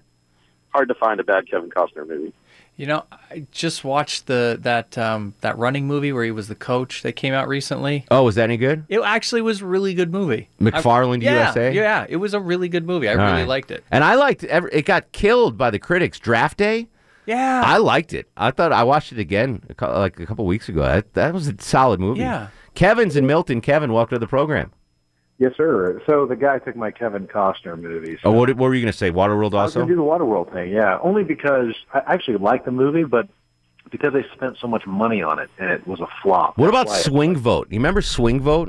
Hard 0.70 0.88
to 0.88 0.94
find 0.94 1.20
a 1.20 1.24
bad 1.24 1.50
Kevin 1.50 1.70
Costner 1.70 2.06
movie. 2.06 2.32
You 2.76 2.84
know, 2.86 3.04
I 3.30 3.46
just 3.52 3.84
watched 3.84 4.26
the 4.26 4.58
that 4.60 4.98
um, 4.98 5.32
that 5.40 5.56
running 5.56 5.86
movie 5.86 6.12
where 6.12 6.24
he 6.24 6.30
was 6.30 6.48
the 6.48 6.54
coach 6.54 7.02
that 7.02 7.12
came 7.12 7.32
out 7.32 7.48
recently. 7.48 8.04
Oh, 8.10 8.24
was 8.24 8.34
that 8.34 8.44
any 8.44 8.58
good? 8.58 8.84
It 8.90 9.00
actually 9.00 9.40
was 9.40 9.62
a 9.62 9.66
really 9.66 9.94
good 9.94 10.12
movie. 10.12 10.50
McFarland 10.60 11.22
I, 11.22 11.24
yeah, 11.24 11.46
USA? 11.46 11.72
Yeah, 11.72 12.04
it 12.06 12.16
was 12.16 12.34
a 12.34 12.40
really 12.40 12.68
good 12.68 12.84
movie. 12.86 13.08
I 13.08 13.12
All 13.12 13.18
really 13.18 13.32
right. 13.32 13.48
liked 13.48 13.70
it. 13.70 13.82
And 13.90 14.04
I 14.04 14.16
liked 14.16 14.44
every, 14.44 14.70
it. 14.72 14.82
Got 14.84 15.10
killed 15.12 15.56
by 15.56 15.70
the 15.70 15.78
critics. 15.78 16.18
Draft 16.18 16.58
Day. 16.58 16.88
Yeah. 17.26 17.62
I 17.64 17.78
liked 17.78 18.12
it. 18.12 18.28
I 18.36 18.50
thought 18.50 18.72
I 18.72 18.84
watched 18.84 19.12
it 19.12 19.18
again 19.18 19.62
like 19.80 20.18
a 20.20 20.26
couple 20.26 20.46
weeks 20.46 20.68
ago. 20.68 20.82
That, 20.82 21.12
that 21.14 21.34
was 21.34 21.48
a 21.48 21.54
solid 21.58 22.00
movie. 22.00 22.20
Yeah. 22.20 22.48
Kevin's 22.74 23.16
in 23.16 23.26
Milton. 23.26 23.60
Kevin, 23.60 23.92
welcome 23.92 24.16
to 24.16 24.18
the 24.20 24.26
program. 24.26 24.72
Yes, 25.38 25.52
sir. 25.56 26.00
So 26.06 26.24
the 26.26 26.36
guy 26.36 26.58
took 26.60 26.76
my 26.76 26.90
Kevin 26.90 27.26
Costner 27.26 27.78
movie. 27.78 28.14
So 28.22 28.30
Oh, 28.30 28.32
what, 28.32 28.48
what 28.50 28.68
were 28.68 28.74
you 28.74 28.80
going 28.82 28.92
to 28.92 28.96
say? 28.96 29.10
Waterworld 29.10 29.52
I 29.52 29.64
was 29.64 29.76
also? 29.76 29.80
going 29.80 29.88
to 29.88 29.94
do 29.94 29.96
the 29.96 30.02
Waterworld 30.02 30.52
thing, 30.52 30.70
yeah. 30.72 30.98
Only 31.02 31.24
because 31.24 31.74
I 31.92 31.98
actually 32.06 32.38
like 32.38 32.64
the 32.64 32.70
movie, 32.70 33.04
but 33.04 33.28
because 33.90 34.12
they 34.14 34.24
spent 34.34 34.56
so 34.60 34.66
much 34.66 34.86
money 34.86 35.22
on 35.22 35.38
it 35.38 35.50
and 35.58 35.70
it 35.70 35.86
was 35.86 36.00
a 36.00 36.06
flop. 36.22 36.56
What 36.56 36.68
about 36.70 36.86
That's 36.86 37.06
why- 37.08 37.12
Swing 37.12 37.36
Vote? 37.36 37.68
You 37.70 37.78
remember 37.78 38.00
Swing 38.02 38.40
Vote? 38.40 38.68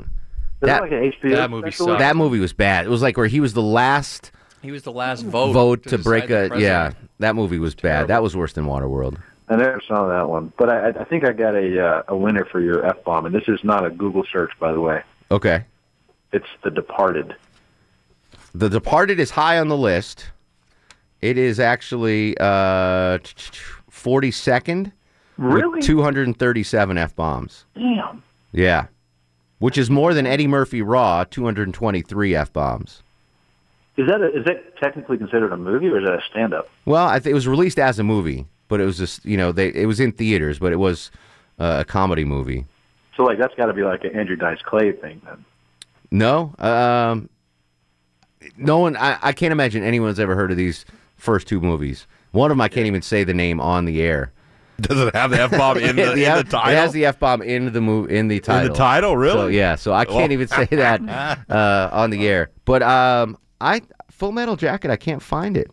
Is 0.60 0.68
it 0.68 0.80
like 0.80 0.90
an 0.90 1.12
HBO 1.12 1.30
That 1.36 1.50
movie 1.50 1.70
sucked. 1.70 1.98
That 2.00 2.16
movie 2.16 2.38
was 2.40 2.52
bad. 2.52 2.84
It 2.84 2.88
was 2.88 3.00
like 3.00 3.16
where 3.16 3.28
he 3.28 3.40
was 3.40 3.54
the 3.54 3.62
last 3.62 4.32
He 4.62 4.70
was 4.70 4.82
the 4.82 4.92
last 4.92 5.24
vote 5.24 5.52
vote 5.52 5.82
to 5.84 5.90
to 5.90 5.98
break 5.98 6.30
a. 6.30 6.50
Yeah, 6.56 6.92
that 7.18 7.34
movie 7.36 7.58
was 7.58 7.74
bad. 7.74 8.08
That 8.08 8.22
was 8.22 8.36
worse 8.36 8.52
than 8.52 8.64
Waterworld. 8.66 9.18
I 9.48 9.56
never 9.56 9.80
saw 9.86 10.08
that 10.08 10.28
one, 10.28 10.52
but 10.58 10.68
I, 10.68 10.88
I 10.88 11.04
think 11.04 11.24
I 11.24 11.32
got 11.32 11.54
a 11.54 11.82
uh, 11.82 12.02
a 12.08 12.16
winner 12.16 12.44
for 12.44 12.60
your 12.60 12.84
f 12.84 13.02
bomb, 13.04 13.26
and 13.26 13.34
this 13.34 13.48
is 13.48 13.60
not 13.64 13.86
a 13.86 13.90
Google 13.90 14.24
search, 14.30 14.50
by 14.60 14.72
the 14.72 14.80
way. 14.80 15.02
Okay. 15.30 15.64
It's 16.32 16.46
The 16.62 16.70
Departed. 16.70 17.34
The 18.54 18.68
Departed 18.68 19.18
is 19.18 19.30
high 19.30 19.58
on 19.58 19.68
the 19.68 19.76
list. 19.76 20.30
It 21.20 21.38
is 21.38 21.58
actually 21.58 22.36
uh, 22.38 23.18
42nd. 23.90 24.92
Really? 25.38 25.76
With 25.76 25.84
237 25.84 26.98
F 26.98 27.14
bombs. 27.16 27.64
Damn. 27.74 28.22
Yeah. 28.52 28.86
Which 29.58 29.78
is 29.78 29.90
more 29.90 30.14
than 30.14 30.26
Eddie 30.26 30.46
Murphy 30.46 30.82
Raw, 30.82 31.24
223 31.24 32.34
F 32.34 32.52
bombs. 32.52 33.02
Is 33.98 34.06
that 34.08 34.20
a, 34.22 34.28
is 34.38 34.44
that 34.46 34.76
technically 34.78 35.18
considered 35.18 35.52
a 35.52 35.56
movie 35.56 35.88
or 35.88 35.98
is 35.98 36.04
that 36.06 36.14
a 36.14 36.22
stand 36.30 36.54
up? 36.54 36.68
Well, 36.86 37.06
I 37.06 37.18
think 37.18 37.32
it 37.32 37.34
was 37.34 37.48
released 37.48 37.78
as 37.78 37.98
a 37.98 38.04
movie, 38.04 38.46
but 38.68 38.80
it 38.80 38.84
was 38.84 38.96
just, 38.96 39.24
you 39.26 39.36
know, 39.36 39.52
they 39.52 39.68
it 39.74 39.86
was 39.86 39.98
in 40.00 40.12
theaters, 40.12 40.58
but 40.58 40.72
it 40.72 40.76
was 40.76 41.10
uh, 41.58 41.78
a 41.80 41.84
comedy 41.84 42.24
movie. 42.24 42.64
So 43.16 43.24
like 43.24 43.38
that's 43.38 43.54
got 43.56 43.66
to 43.66 43.72
be 43.74 43.82
like 43.82 44.04
an 44.04 44.14
Andrew 44.16 44.36
Dice 44.36 44.62
Clay 44.62 44.92
thing 44.92 45.20
then. 45.24 45.44
No, 46.10 46.54
um, 46.58 47.28
no 48.56 48.78
one. 48.78 48.96
I, 48.96 49.18
I 49.20 49.32
can't 49.32 49.52
imagine 49.52 49.82
anyone's 49.82 50.20
ever 50.20 50.34
heard 50.34 50.50
of 50.50 50.56
these 50.56 50.84
first 51.16 51.46
two 51.48 51.60
movies. 51.60 52.06
One 52.30 52.50
of 52.50 52.56
them 52.56 52.60
I 52.60 52.68
can't 52.68 52.86
even 52.86 53.02
say 53.02 53.24
the 53.24 53.34
name 53.34 53.60
on 53.60 53.84
the 53.84 54.00
air. 54.00 54.32
Does 54.80 55.00
it 55.00 55.12
have 55.14 55.32
the 55.32 55.40
F-bomb 55.42 55.78
in 55.78 55.96
the- 55.96 56.12
in 56.12 56.18
the 56.36 56.44
title? 56.44 56.70
It 56.70 56.76
has 56.76 56.92
the 56.92 57.06
f 57.06 57.18
bomb 57.18 57.42
in 57.42 57.72
the 57.72 57.80
move 57.80 58.12
in 58.12 58.28
the 58.28 58.38
title. 58.38 58.68
The 58.68 58.74
title, 58.78 59.16
really? 59.16 59.36
So, 59.36 59.46
yeah. 59.48 59.74
So 59.74 59.92
I 59.92 60.04
can't 60.04 60.30
Oh. 60.30 60.34
even 60.34 60.46
say 60.46 60.66
that 60.66 61.00
uh, 61.50 61.90
on 61.92 62.10
the 62.10 62.28
air. 62.28 62.50
But 62.64 62.84
um, 62.84 63.36
I 63.60 63.82
Full 64.10 64.32
Metal 64.32 64.56
Jacket. 64.56 64.90
I 64.90 64.96
can't 64.96 65.22
find 65.22 65.56
it. 65.56 65.70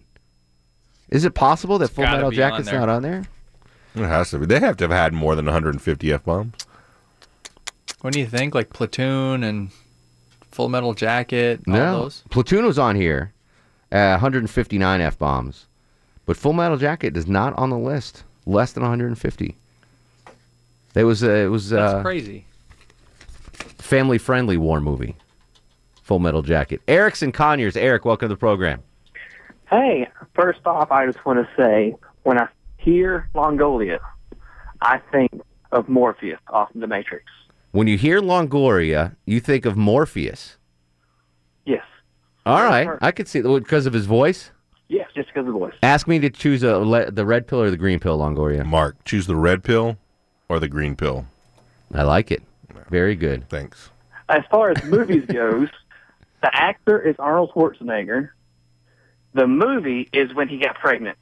Is 1.10 1.26
it 1.26 1.34
possible 1.36 1.78
that 1.80 1.90
Full 1.90 2.04
gotta 2.04 2.18
Metal 2.18 2.32
be 2.32 2.42
on 2.42 2.52
Jacket's 2.52 2.70
there. 2.70 2.80
not 2.80 2.90
on 2.90 3.02
there? 3.04 3.24
It 3.96 4.00
has 4.06 4.32
to 4.32 4.40
be. 4.40 4.46
They 4.46 4.60
have 4.60 4.78
to 4.78 4.84
have 4.86 4.92
had 4.92 5.14
more 5.14 5.36
than 5.36 5.46
150 5.46 6.12
F 6.12 6.24
bombs. 6.26 6.54
What 8.02 8.14
do 8.14 8.20
you 8.20 8.28
think? 8.28 8.54
Like 8.54 8.72
Platoon 8.72 9.44
and 9.44 9.72
Full 10.52 10.70
Metal 10.70 10.94
Jacket, 10.94 11.62
all 11.68 11.74
no. 11.74 12.02
those? 12.04 12.24
Platoon 12.30 12.66
was 12.66 12.80
on 12.80 12.96
here, 12.96 13.34
uh, 13.92 14.12
159 14.12 15.02
f 15.02 15.18
bombs, 15.18 15.66
but 16.26 16.38
Full 16.38 16.54
Metal 16.54 16.78
Jacket 16.78 17.18
is 17.18 17.28
not 17.28 17.54
on 17.58 17.70
the 17.70 17.78
list. 17.78 18.24
Less 18.46 18.72
than 18.74 18.84
150. 18.84 19.58
It 20.94 21.04
was 21.04 21.24
uh, 21.24 21.30
it 21.30 21.48
was 21.48 21.72
That's 21.72 21.96
uh, 21.96 22.02
crazy. 22.04 22.46
family 23.80 24.18
friendly 24.18 24.56
war 24.56 24.80
movie. 24.80 25.16
Full 26.06 26.20
Metal 26.20 26.44
Jacket. 26.44 26.82
Eric's 26.88 27.24
and 27.24 27.34
Conyers. 27.34 27.76
Eric, 27.76 28.06
welcome 28.06 28.30
to 28.30 28.34
the 28.36 28.38
program. 28.40 28.84
Hey, 29.72 30.08
first 30.36 30.60
off, 30.68 30.92
I 30.92 31.08
just 31.08 31.26
want 31.26 31.40
to 31.40 31.50
say 31.62 31.96
when 32.22 32.40
I 32.40 32.48
hear 32.78 33.28
Longolia, 33.34 33.98
I 34.82 35.00
think 35.12 35.32
of 35.72 35.90
Morpheus 35.90 36.40
off 36.52 36.70
The 36.76 36.86
Matrix. 36.86 37.26
When 37.72 37.88
you 37.88 37.98
hear 37.98 38.22
Longoria, 38.22 39.16
you 39.26 39.40
think 39.40 39.66
of 39.66 39.76
Morpheus. 39.76 40.58
Yes. 41.66 41.84
All 42.46 42.62
right, 42.64 42.88
I 43.02 43.12
could 43.12 43.28
see 43.28 43.40
that 43.42 43.50
because 43.60 43.88
of 43.88 43.94
his 43.94 44.06
voice. 44.06 44.52
Yes, 44.88 45.10
just 45.16 45.30
because 45.30 45.48
of 45.48 45.54
the 45.54 45.60
voice. 45.60 45.74
Ask 45.82 46.08
me 46.08 46.20
to 46.20 46.30
choose 46.30 46.62
a 46.62 46.78
le- 46.78 47.10
the 47.10 47.26
red 47.26 47.48
pill 47.48 47.62
or 47.64 47.72
the 47.72 47.78
green 47.78 48.00
pill, 48.00 48.20
Longoria. 48.20 48.64
Mark, 48.64 49.04
choose 49.06 49.26
the 49.26 49.36
red 49.36 49.64
pill 49.64 49.98
or 50.50 50.60
the 50.60 50.68
green 50.68 50.96
pill. 50.96 51.26
I 51.92 52.04
like 52.04 52.30
it. 52.32 52.44
Very 52.92 53.16
good. 53.16 53.50
Thanks. 53.50 53.90
As 54.30 54.44
far 54.52 54.70
as 54.70 54.84
movies 54.84 55.26
goes, 55.34 55.70
the 56.46 56.56
actor 56.56 57.02
is 57.02 57.16
Arnold 57.18 57.52
Schwarzenegger. 57.56 58.30
The 59.34 59.48
movie 59.48 60.08
is 60.14 60.32
when 60.36 60.48
he 60.48 60.60
got 60.60 60.76
pregnant. 60.76 61.18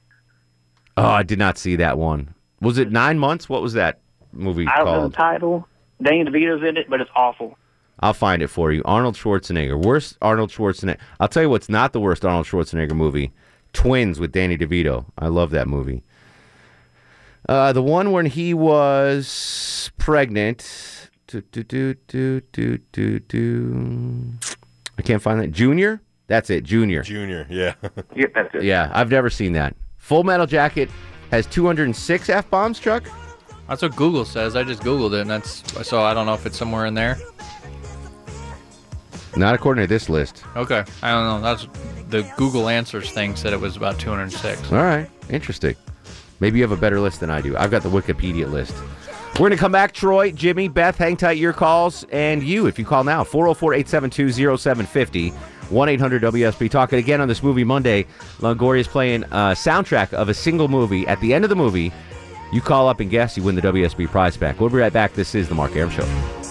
Oh, 0.98 1.08
I 1.08 1.24
did 1.24 1.40
not 1.40 1.58
see 1.58 1.78
that 1.78 1.98
one. 1.98 2.36
Was 2.60 2.78
it 2.78 2.92
nine 2.92 3.18
months? 3.18 3.48
What 3.48 3.62
was 3.62 3.72
that 3.74 4.02
movie 4.34 4.68
I 4.68 4.80
don't 4.80 4.88
know 4.88 5.08
the 5.08 5.16
title. 5.16 5.66
Danny 6.02 6.26
DeVito's 6.26 6.68
in 6.68 6.76
it, 6.76 6.90
but 6.90 7.00
it's 7.00 7.10
awful. 7.16 7.58
I'll 8.02 8.14
find 8.14 8.42
it 8.42 8.50
for 8.50 8.74
you. 8.74 8.82
Arnold 8.84 9.16
Schwarzenegger. 9.16 9.82
Worst 9.82 10.18
Arnold 10.22 10.52
Schwarzenegger. 10.52 11.00
I'll 11.22 11.30
tell 11.30 11.44
you 11.44 11.50
what's 11.50 11.70
not 11.70 11.94
the 11.94 12.02
worst 12.02 12.26
Arnold 12.26 12.46
Schwarzenegger 12.46 12.92
movie. 12.92 13.32
Twins 13.72 14.20
with 14.20 14.34
Danny 14.34 14.58
DeVito. 14.58 15.06
I 15.18 15.28
love 15.30 15.52
that 15.52 15.70
movie. 15.70 16.04
Uh, 17.48 17.72
the 17.72 17.82
one 17.82 18.12
when 18.12 18.26
he 18.26 18.54
was 18.54 19.90
pregnant. 19.98 21.10
Do, 21.28 21.42
do, 21.42 21.64
do, 21.64 21.94
do, 22.08 22.42
do, 22.52 22.78
do, 22.92 23.20
do. 23.20 24.34
I 24.98 25.02
can't 25.02 25.22
find 25.22 25.40
that. 25.40 25.52
Junior? 25.52 26.02
That's 26.28 26.50
it. 26.50 26.64
Junior. 26.64 27.04
Junior, 27.04 27.46
yeah. 27.50 27.74
Yeah, 28.16 28.28
that's 28.34 28.56
it. 28.56 28.64
Yeah, 28.64 28.92
I've 28.94 29.10
never 29.10 29.30
seen 29.30 29.54
that. 29.54 29.76
Full 29.98 30.24
Metal 30.24 30.46
Jacket 30.46 30.90
has 31.32 31.46
206 31.48 32.30
F 32.30 32.50
bombs, 32.50 32.80
Chuck? 32.80 33.04
That's 33.68 33.82
what 33.82 33.96
Google 33.96 34.26
says. 34.26 34.56
I 34.56 34.64
just 34.64 34.82
Googled 34.82 35.14
it, 35.14 35.22
and 35.22 35.30
that's 35.30 35.64
so 35.88 36.02
I 36.02 36.14
don't 36.14 36.26
know 36.26 36.34
if 36.34 36.46
it's 36.46 36.58
somewhere 36.58 36.86
in 36.86 36.94
there. 36.94 37.18
Not 39.36 39.56
according 39.56 39.84
to 39.84 39.88
this 39.88 40.10
list. 40.10 40.44
Okay, 40.56 40.84
I 41.02 41.12
don't 41.12 41.26
know. 41.26 41.42
That's 41.42 41.68
the 42.10 42.22
Google 42.38 42.70
Answers 42.70 43.12
thing 43.12 43.36
said 43.36 43.52
it 43.54 43.60
was 43.60 43.76
about 43.76 44.00
206. 44.00 44.72
All 44.72 44.78
right, 44.78 45.10
interesting. 45.30 45.76
Maybe 46.40 46.60
you 46.60 46.64
have 46.64 46.72
a 46.72 46.80
better 46.80 47.00
list 47.00 47.20
than 47.20 47.30
I 47.30 47.42
do. 47.42 47.56
I've 47.58 47.72
got 47.72 47.84
the 47.84 47.90
Wikipedia 47.90 48.50
list. 48.52 48.76
We're 49.34 49.50
going 49.50 49.52
to 49.52 49.58
come 49.58 49.72
back. 49.72 49.94
Troy, 49.94 50.32
Jimmy, 50.32 50.68
Beth, 50.68 50.96
hang 50.96 51.18
tight 51.18 51.38
your 51.38 51.54
calls. 51.54 52.06
And 52.12 52.44
you, 52.44 52.68
if 52.68 52.78
you 52.78 52.86
call 52.86 53.04
now, 53.04 53.24
404 53.24 53.74
872 53.74 54.58
0750 54.58 55.30
1 55.30 55.90
800 55.90 56.22
WSB. 56.22 56.70
Talking 56.70 57.00
again 57.00 57.20
on 57.20 57.28
this 57.28 57.42
movie 57.42 57.64
Monday. 57.64 58.06
Longoria 58.38 58.82
is 58.82 58.88
playing 58.88 59.24
a 59.24 59.56
soundtrack 59.56 60.14
of 60.14 60.30
a 60.30 60.36
single 60.36 60.68
movie. 60.68 61.08
At 61.08 61.20
the 61.20 61.34
end 61.34 61.44
of 61.44 61.50
the 61.50 61.56
movie, 61.56 61.92
you 62.52 62.62
call 62.62 62.88
up 62.88 63.00
and 63.00 63.10
guess, 63.10 63.36
you 63.36 63.42
win 63.42 63.56
the 63.56 63.62
WSB 63.62 64.08
prize 64.08 64.38
pack. 64.38 64.60
We'll 64.60 64.70
be 64.70 64.78
right 64.78 64.94
back. 64.94 65.14
This 65.14 65.34
is 65.34 65.50
The 65.50 65.56
Mark 65.56 65.76
Arum 65.76 65.90
Show. 65.90 66.43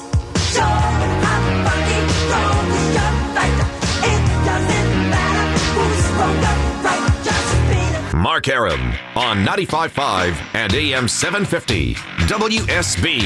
Mark 8.23 8.47
Arum 8.47 8.81
on 9.17 9.45
95.5 9.45 10.55
and 10.55 10.73
AM 10.73 11.09
750 11.09 11.95
WSB. 11.95 13.19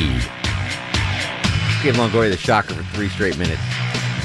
Give 1.83 1.97
Longoria 1.97 2.31
the 2.31 2.37
shocker 2.39 2.73
for 2.73 2.83
three 2.95 3.11
straight 3.11 3.37
minutes. 3.37 3.61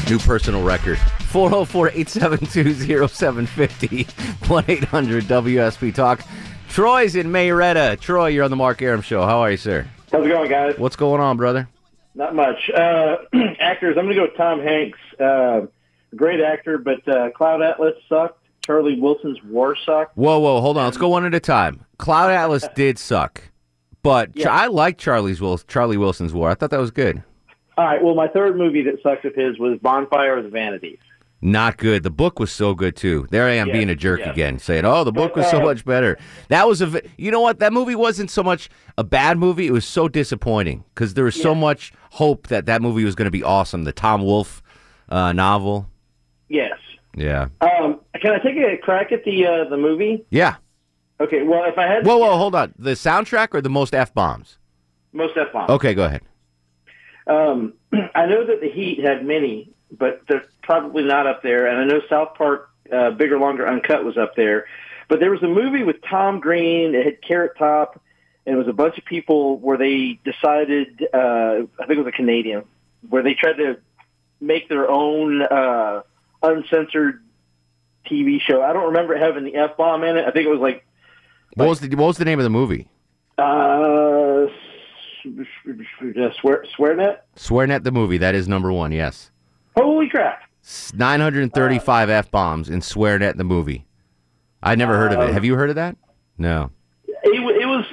New 0.09 0.17
personal 0.17 0.63
record. 0.63 0.97
404 1.27 1.89
872 1.89 3.05
0750 3.09 4.03
1 4.47 4.65
800 4.65 5.25
WSB 5.25 5.93
Talk. 5.93 6.23
Troy's 6.69 7.17
in 7.17 7.29
Marietta. 7.33 7.97
Troy, 7.99 8.27
you're 8.27 8.45
on 8.45 8.49
the 8.49 8.55
Mark 8.55 8.81
Arum 8.81 9.01
Show. 9.01 9.23
How 9.23 9.41
are 9.41 9.51
you, 9.51 9.57
sir? 9.57 9.85
How's 10.09 10.25
it 10.25 10.29
going, 10.29 10.49
guys? 10.49 10.77
What's 10.77 10.95
going 10.95 11.19
on, 11.19 11.35
brother? 11.35 11.67
Not 12.15 12.33
much. 12.33 12.69
Uh, 12.69 13.17
actors, 13.59 13.97
I'm 13.97 14.05
going 14.05 14.15
to 14.15 14.15
go 14.15 14.21
with 14.21 14.37
Tom 14.37 14.61
Hanks. 14.61 14.99
Uh, 15.19 15.65
great 16.15 16.39
actor, 16.39 16.77
but 16.77 17.05
uh, 17.09 17.31
Cloud 17.31 17.61
Atlas 17.61 17.95
sucked. 18.07 18.40
Charlie 18.65 18.99
Wilson's 18.99 19.39
War 19.43 19.75
sucked. 19.85 20.15
Whoa, 20.17 20.39
whoa, 20.39 20.61
hold 20.61 20.77
on. 20.77 20.85
Let's 20.85 20.97
go 20.97 21.09
one 21.09 21.25
at 21.25 21.33
a 21.33 21.39
time. 21.39 21.85
Cloud 21.97 22.29
Atlas 22.31 22.67
did 22.75 22.99
suck, 22.99 23.41
but 24.03 24.35
Ch- 24.35 24.45
I 24.45 24.67
like 24.67 24.97
Charlie's 24.97 25.41
Wil- 25.41 25.57
Charlie 25.59 25.97
Wilson's 25.97 26.33
War. 26.33 26.49
I 26.49 26.55
thought 26.55 26.69
that 26.71 26.79
was 26.79 26.91
good. 26.91 27.23
All 27.77 27.85
right, 27.85 28.03
well, 28.03 28.13
my 28.15 28.27
third 28.27 28.57
movie 28.57 28.83
that 28.83 29.01
sucked 29.01 29.25
of 29.25 29.33
his 29.33 29.57
was 29.57 29.79
Bonfire 29.81 30.37
of 30.37 30.43
the 30.43 30.49
Vanities. 30.49 30.99
Not 31.43 31.77
good. 31.77 32.03
The 32.03 32.11
book 32.11 32.37
was 32.39 32.51
so 32.51 32.75
good 32.75 32.95
too. 32.95 33.25
There 33.31 33.47
I 33.47 33.53
am 33.53 33.67
Yeah, 33.69 33.73
being 33.73 33.89
a 33.89 33.95
jerk 33.95 34.19
yeah. 34.19 34.29
again, 34.31 34.59
saying, 34.59 34.85
"Oh, 34.85 35.03
the 35.03 35.11
book 35.11 35.35
was 35.35 35.49
so 35.49 35.59
much 35.63 35.83
better." 35.83 36.19
That 36.49 36.67
was 36.67 36.83
a. 36.83 37.01
You 37.17 37.31
know 37.31 37.41
what? 37.41 37.57
That 37.57 37.73
movie 37.73 37.95
wasn't 37.95 38.29
so 38.29 38.43
much 38.43 38.69
a 38.99 39.03
bad 39.03 39.39
movie. 39.39 39.65
It 39.65 39.71
was 39.71 39.83
so 39.83 40.07
disappointing 40.07 40.83
because 40.93 41.15
there 41.15 41.23
was 41.23 41.33
so 41.41 41.55
much 41.55 41.93
hope 42.11 42.45
that 42.49 42.67
that 42.67 42.83
movie 42.83 43.03
was 43.03 43.15
going 43.15 43.25
to 43.25 43.31
be 43.31 43.41
awesome. 43.41 43.85
The 43.85 43.91
Tom 43.91 44.21
Wolfe 44.21 44.61
uh, 45.09 45.33
novel. 45.33 45.89
Yes. 46.47 46.77
Yeah. 47.15 47.47
Um, 47.61 48.00
can 48.21 48.33
I 48.33 48.39
take 48.39 48.55
a 48.57 48.77
crack 48.77 49.11
at 49.11 49.23
the 49.25 49.45
uh, 49.45 49.63
the 49.69 49.77
movie? 49.77 50.25
Yeah. 50.29 50.55
Okay. 51.19 51.43
Well, 51.43 51.65
if 51.65 51.77
I 51.77 51.87
had 51.87 52.05
Whoa, 52.05 52.17
whoa, 52.17 52.37
hold 52.37 52.55
on. 52.55 52.73
The 52.77 52.91
soundtrack 52.91 53.49
or 53.53 53.61
the 53.61 53.69
most 53.69 53.93
f 53.93 54.13
bombs? 54.13 54.57
most 55.13 55.35
F 55.37 55.51
bombs. 55.51 55.69
Okay, 55.69 55.93
go 55.93 56.05
ahead. 56.05 56.21
Um, 57.27 57.73
I 58.15 58.25
know 58.25 58.45
that 58.45 58.61
the 58.61 58.69
Heat 58.69 59.03
had 59.03 59.25
many, 59.25 59.69
but 59.91 60.21
they're 60.27 60.45
probably 60.63 61.03
not 61.03 61.27
up 61.27 61.43
there. 61.43 61.67
And 61.67 61.77
I 61.79 61.85
know 61.85 62.01
South 62.09 62.35
Park, 62.35 62.69
uh, 62.91 63.11
Bigger, 63.11 63.37
Longer, 63.37 63.67
Uncut 63.67 64.05
was 64.05 64.17
up 64.17 64.35
there. 64.35 64.65
But 65.09 65.19
there 65.19 65.29
was 65.31 65.43
a 65.43 65.47
movie 65.47 65.83
with 65.83 65.97
Tom 66.09 66.39
Green. 66.39 66.95
It 66.95 67.05
had 67.05 67.21
Carrot 67.21 67.57
Top, 67.57 68.01
and 68.45 68.55
it 68.55 68.57
was 68.57 68.69
a 68.69 68.73
bunch 68.73 68.97
of 68.97 69.03
people 69.03 69.57
where 69.57 69.77
they 69.77 70.19
decided. 70.23 71.05
Uh, 71.13 71.65
I 71.79 71.85
think 71.85 71.97
it 71.97 72.03
was 72.05 72.07
a 72.07 72.15
Canadian, 72.15 72.63
where 73.09 73.21
they 73.21 73.33
tried 73.33 73.57
to 73.57 73.77
make 74.39 74.69
their 74.69 74.89
own 74.89 75.41
uh, 75.41 76.03
uncensored 76.41 77.21
TV 78.09 78.39
show. 78.41 78.61
I 78.61 78.73
don't 78.73 78.85
remember 78.87 79.13
it 79.15 79.21
having 79.21 79.43
the 79.43 79.55
f 79.55 79.77
bomb 79.77 80.03
in 80.03 80.17
it. 80.17 80.25
I 80.25 80.31
think 80.31 80.45
it 80.45 80.49
was 80.49 80.59
like 80.59 80.85
What 81.55 81.67
was 81.69 81.79
the 81.79 81.89
What 81.95 82.07
was 82.07 82.17
the 82.17 82.25
name 82.25 82.39
of 82.39 82.43
the 82.43 82.49
movie? 82.49 82.87
uh, 83.37 84.47
swear 86.39 86.65
SwearNet. 86.77 87.17
SwearNet 87.35 87.83
the 87.83 87.91
movie. 87.91 88.17
That 88.17 88.35
is 88.35 88.47
number 88.47 88.71
one. 88.71 88.91
Yes. 88.91 89.31
Holy 89.75 90.09
crap! 90.09 90.41
Nine 90.93 91.19
hundred 91.19 91.43
and 91.43 91.53
thirty-five 91.53 92.09
f 92.09 92.29
bombs 92.31 92.69
in 92.69 92.81
SwearNet 92.81 93.37
the 93.37 93.43
movie. 93.43 93.85
I 94.63 94.75
never 94.75 94.97
heard 94.97 95.13
of 95.13 95.19
it. 95.19 95.29
Uh, 95.29 95.33
Have 95.33 95.45
you 95.45 95.55
heard 95.55 95.69
of 95.69 95.75
that? 95.75 95.95
No. 96.37 96.71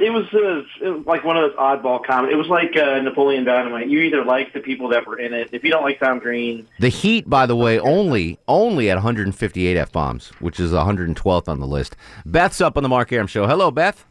It, 0.09 0.13
was 0.13 0.27
it 0.33 0.43
uh, 0.83 0.87
it 0.87 0.91
was 0.91 1.07
like 1.07 1.23
one 1.23 1.37
of 1.37 1.51
those 1.51 1.59
oddball 1.59 2.03
comedy. 2.03 2.33
It 2.33 2.37
was 2.37 2.47
like 2.47 2.75
uh, 2.75 3.03
Napoleon 3.03 3.45
Dynamite. 3.45 3.89
You 3.89 4.01
either 4.01 4.25
like 4.25 4.55
the 4.55 4.61
people 4.61 4.89
that 4.89 5.07
were 5.07 5.19
in 5.19 5.35
it. 5.35 5.51
If 5.53 5.65
you 5.65 5.71
don't 5.71 5.83
like 5.83 6.01
Tom 6.01 6.19
Green, 6.19 6.67
The 6.79 6.89
Heat, 6.89 7.29
by 7.29 7.45
the 7.45 7.55
way, 7.55 7.79
only 7.79 8.39
only 8.49 8.89
at 8.89 8.95
158 8.95 9.77
f 9.77 9.93
bombs, 9.93 10.29
which 10.41 10.59
is 10.59 10.73
112th 10.73 11.47
on 11.47 11.61
the 11.61 11.67
list. 11.67 11.95
Beth's 12.25 12.63
up 12.63 12.79
on 12.79 12.83
the 12.83 12.89
Mark 12.89 13.13
Arum 13.13 13.27
show. 13.27 13.47
Hello, 13.47 13.71
Beth. 13.71 14.07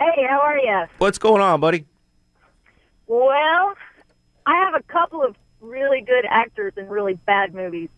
Hey, 0.00 0.26
how 0.28 0.40
are 0.40 0.58
you? 0.58 0.86
What's 0.98 1.18
going 1.18 1.40
on, 1.40 1.60
buddy? 1.60 1.86
Well, 3.06 3.74
I 4.46 4.56
have 4.64 4.74
a 4.74 4.82
couple 4.82 5.22
of 5.22 5.36
really 5.60 6.00
good 6.00 6.24
actors 6.28 6.72
in 6.76 6.88
really 6.88 7.14
bad 7.24 7.54
movies. 7.54 7.88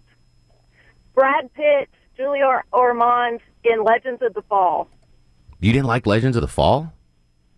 Brad 1.15 1.51
Pitt, 1.55 1.89
Julia 2.15 2.63
Ormond 2.75 3.41
in 3.65 3.83
Legends 3.83 4.21
of 4.21 4.35
the 4.35 4.43
Fall. 4.43 4.91
You 5.61 5.73
didn't 5.73 5.87
like 5.87 6.07
Legends 6.07 6.37
of 6.37 6.43
the 6.43 6.49
Fall? 6.49 6.93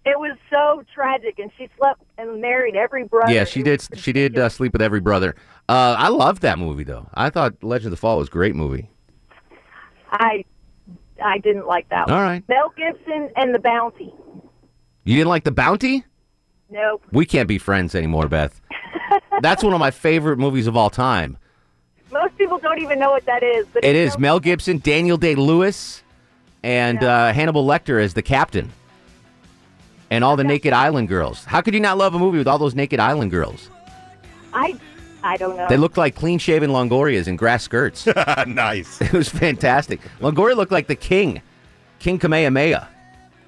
It 0.09 0.19
was 0.19 0.39
so 0.51 0.83
tragic, 0.95 1.39
and 1.39 1.51
she 1.59 1.69
slept 1.77 2.03
and 2.17 2.41
married 2.41 2.77
every 2.77 3.05
brother. 3.05 3.31
Yeah, 3.31 3.45
she 3.45 3.63
did. 3.63 3.87
She 3.95 4.13
did 4.15 4.39
uh, 4.39 4.49
sleep 4.49 4.73
with 4.73 4.81
every 4.81 5.01
brother. 5.01 5.35
Uh, 5.69 5.97
I 5.99 6.09
loved 6.09 6.41
that 6.43 6.59
movie 6.59 6.85
though. 6.85 7.11
I 7.13 7.29
thought 7.29 7.63
Legends 7.63 7.87
of 7.87 7.91
the 7.91 7.99
Fall 7.99 8.19
was 8.19 8.29
a 8.29 8.31
great 8.31 8.57
movie. 8.57 8.89
I, 10.11 10.47
I 11.23 11.39
didn't 11.39 11.67
like 11.67 11.91
that 11.91 12.09
one. 12.09 12.17
All 12.17 12.23
right. 12.23 12.43
Mel 12.49 12.73
Gibson 12.75 13.29
and 13.37 13.55
The 13.55 13.59
Bounty. 13.59 14.15
You 15.05 15.17
didn't 15.17 15.29
like 15.29 15.45
The 15.45 15.53
Bounty? 15.53 16.05
Nope. 16.71 17.03
We 17.13 17.27
can't 17.27 17.49
be 17.49 17.59
friends 17.59 17.95
anymore, 17.95 18.29
Beth. 18.29 18.63
That's 19.43 19.63
one 19.63 19.75
of 19.75 19.79
my 19.79 19.91
favorite 19.91 20.39
movies 20.39 20.67
of 20.67 20.75
all 20.75 20.89
time. 20.89 21.37
Most 22.11 22.39
people 22.39 22.57
don't 22.57 22.81
even 22.81 22.99
know 22.99 23.11
what 23.11 23.27
that 23.27 23.43
is. 23.43 23.67
But 23.75 23.85
it 23.85 23.95
is 23.95 24.19
Mel 24.19 24.41
Gibson, 24.41 24.79
Daniel 24.79 25.19
Day 25.19 25.35
Lewis, 25.35 26.03
and 26.63 27.05
uh, 27.05 27.35
Hannibal 27.35 27.67
Lecter 27.67 28.03
as 28.03 28.15
the 28.15 28.23
captain, 28.23 28.73
and 30.11 30.25
all 30.25 30.37
the 30.37 30.45
Naked 30.45 30.73
Island 30.73 31.09
girls. 31.09 31.45
How 31.45 31.61
could 31.61 31.75
you 31.75 31.81
not 31.81 31.99
love 31.99 32.15
a 32.15 32.19
movie 32.19 32.39
with 32.39 32.49
all 32.49 32.59
those 32.59 32.75
Naked 32.75 33.01
Island 33.01 33.31
girls? 33.31 33.71
I, 34.53 34.79
I 35.23 35.37
don't 35.37 35.57
know. 35.57 35.67
They 35.69 35.77
looked 35.77 35.97
like 35.97 36.15
clean-shaven 36.15 36.71
Longorias 36.71 37.27
in 37.29 37.37
grass 37.37 37.63
skirts. 37.63 38.07
nice. 38.47 39.01
It 39.09 39.13
was 39.13 39.29
fantastic. 39.29 40.01
Longoria 40.21 40.57
looked 40.57 40.73
like 40.73 40.87
the 40.87 40.97
king, 40.97 41.43
King 41.99 42.19
Kamehameha. 42.19 42.89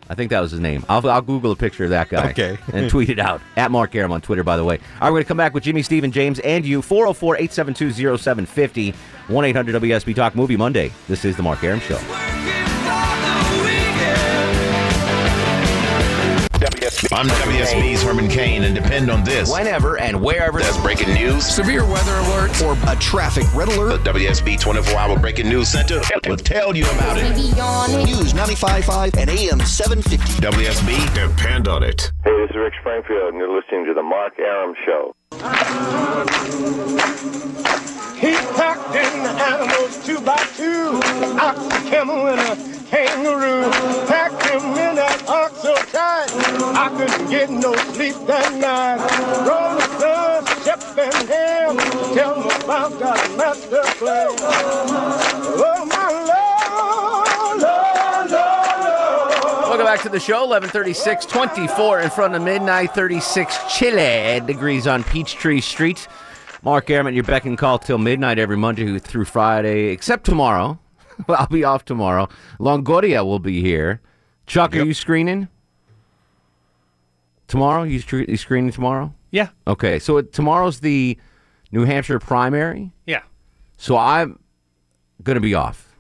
I 0.08 0.14
think 0.14 0.30
that 0.30 0.40
was 0.40 0.50
his 0.50 0.58
name. 0.58 0.84
I'll, 0.88 1.08
I'll 1.08 1.22
Google 1.22 1.52
a 1.52 1.56
picture 1.56 1.84
of 1.84 1.90
that 1.90 2.08
guy. 2.08 2.30
Okay. 2.30 2.58
and 2.72 2.90
tweet 2.90 3.10
it 3.10 3.20
out. 3.20 3.40
At 3.56 3.70
Mark 3.70 3.94
Arum 3.94 4.10
on 4.10 4.20
Twitter, 4.20 4.42
by 4.42 4.56
the 4.56 4.64
way. 4.64 4.76
All 4.76 4.82
right, 4.82 5.04
we're 5.04 5.10
going 5.10 5.22
to 5.24 5.28
come 5.28 5.36
back 5.36 5.54
with 5.54 5.62
Jimmy, 5.62 5.82
Steven, 5.82 6.10
James, 6.10 6.40
and 6.40 6.66
you. 6.66 6.82
404 6.82 7.36
872 7.36 8.18
0750 8.18 8.94
1 9.28 9.44
800 9.44 9.82
WSB 9.82 10.14
Talk 10.16 10.34
Movie 10.34 10.56
Monday. 10.56 10.90
This 11.06 11.24
is 11.24 11.36
The 11.36 11.44
Mark 11.44 11.62
Arum 11.62 11.78
Show. 11.78 12.59
I'm 17.12 17.26
WSB's 17.28 18.02
Herman 18.02 18.28
Cain, 18.28 18.62
and 18.64 18.74
depend 18.74 19.10
on 19.10 19.24
this. 19.24 19.50
Whenever 19.50 19.98
and 19.98 20.20
wherever 20.20 20.60
There's 20.60 20.76
breaking 20.78 21.14
news, 21.14 21.46
Severe 21.46 21.82
weather 21.86 22.14
alert 22.14 22.60
or 22.62 22.76
a 22.86 22.94
traffic 22.96 23.44
red 23.54 23.68
alert. 23.68 24.04
the 24.04 24.10
WSB 24.12 24.60
24 24.60 24.98
Hour 24.98 25.18
Breaking 25.18 25.48
News 25.48 25.68
Center 25.68 26.02
will 26.26 26.36
tell 26.36 26.76
you 26.76 26.84
about 26.84 27.16
it. 27.16 27.36
News 27.36 28.34
95.5 28.34 29.16
and 29.16 29.30
AM 29.30 29.60
750. 29.60 30.42
WSB, 30.42 31.14
depend 31.14 31.68
on 31.68 31.82
it. 31.82 32.12
Hey, 32.22 32.36
this 32.36 32.50
is 32.50 32.56
Rick 32.56 32.74
Springfield, 32.80 33.30
and 33.30 33.38
you're 33.38 33.54
listening 33.56 33.86
to 33.86 33.94
the 33.94 34.02
Mark 34.02 34.38
Arum 34.38 34.74
Show. 34.84 35.14
He 38.20 38.32
packed 38.54 38.94
in 38.94 39.22
the 39.22 39.30
animals 39.30 40.04
two 40.04 40.20
by 40.20 40.36
two, 40.54 41.00
ox, 41.40 41.58
a 41.64 41.90
camel, 41.90 42.26
and 42.28 42.38
a 42.40 42.69
kangaroo. 42.90 43.70
Packed 44.06 44.42
him 44.46 44.62
in 44.62 44.96
that 44.96 45.24
ox 45.28 45.62
so 45.62 45.74
tight, 45.74 46.28
I 46.76 46.88
couldn't 46.96 47.30
get 47.30 47.50
no 47.50 47.74
sleep 47.94 48.16
that 48.26 48.52
night. 48.54 48.98
Rolling 49.46 49.90
Stone, 49.96 50.44
Shep 50.64 50.82
and 50.98 51.28
Ham, 51.28 51.76
tell 52.14 52.36
me 52.40 52.50
about 52.64 52.98
that 52.98 53.36
master 53.36 53.82
plan. 53.98 54.28
Oh, 55.62 55.86
my 55.86 56.08
Lord, 56.30 57.62
Lord, 57.62 58.30
Lord. 58.30 59.68
Welcome 59.68 59.86
back 59.86 60.02
to 60.02 60.08
the 60.08 60.20
show. 60.20 60.40
1136, 60.46 61.26
24 61.26 62.00
in 62.00 62.10
front 62.10 62.34
of 62.34 62.42
midnight, 62.42 62.92
36 62.94 63.56
chilly 63.72 64.44
degrees 64.44 64.86
on 64.86 65.04
Peachtree 65.04 65.60
Street. 65.60 66.08
Mark 66.62 66.90
at 66.90 67.14
your 67.14 67.24
beck 67.24 67.46
and 67.46 67.56
call 67.56 67.78
till 67.78 67.96
midnight 67.96 68.38
every 68.38 68.56
Monday 68.56 68.98
through 68.98 69.24
Friday, 69.24 69.86
except 69.86 70.24
tomorrow. 70.24 70.78
I'll 71.28 71.46
be 71.46 71.64
off 71.64 71.84
tomorrow. 71.84 72.28
Longoria 72.58 73.24
will 73.24 73.38
be 73.38 73.60
here. 73.60 74.00
Chuck, 74.46 74.74
are 74.74 74.82
you 74.82 74.94
screening? 74.94 75.48
Tomorrow? 77.48 77.82
You, 77.84 78.00
scre- 78.00 78.28
you 78.28 78.36
screening 78.36 78.72
tomorrow? 78.72 79.12
Yeah. 79.30 79.48
Okay, 79.66 79.98
so 79.98 80.16
it, 80.18 80.32
tomorrow's 80.32 80.80
the 80.80 81.16
New 81.72 81.84
Hampshire 81.84 82.18
primary. 82.18 82.92
Yeah. 83.06 83.22
So 83.76 83.96
I'm 83.96 84.38
going 85.22 85.36
to 85.36 85.40
be 85.40 85.54
off. 85.54 85.96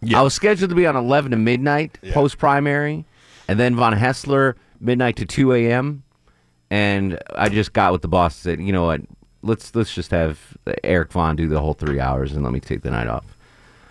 Yeah. 0.00 0.18
I 0.18 0.22
was 0.22 0.34
scheduled 0.34 0.70
to 0.70 0.76
be 0.76 0.86
on 0.86 0.96
11 0.96 1.30
to 1.30 1.36
midnight 1.36 1.98
post 2.12 2.38
primary, 2.38 3.04
and 3.48 3.58
then 3.58 3.76
Von 3.76 3.92
Haessler 3.94 4.54
midnight 4.80 5.16
to 5.16 5.26
2 5.26 5.52
a.m. 5.54 6.02
And 6.70 7.18
I 7.34 7.48
just 7.48 7.72
got 7.72 7.92
with 7.92 8.02
the 8.02 8.08
boss 8.08 8.34
and 8.36 8.58
said, 8.58 8.66
you 8.66 8.72
know 8.72 8.84
what, 8.84 9.02
let's 9.42 9.74
let's 9.74 9.94
just 9.94 10.10
have 10.10 10.56
Eric 10.82 11.12
Vaughn 11.12 11.36
do 11.36 11.48
the 11.48 11.60
whole 11.60 11.74
three 11.74 12.00
hours 12.00 12.32
and 12.32 12.42
let 12.42 12.52
me 12.52 12.60
take 12.60 12.82
the 12.82 12.90
night 12.90 13.06
off. 13.06 13.24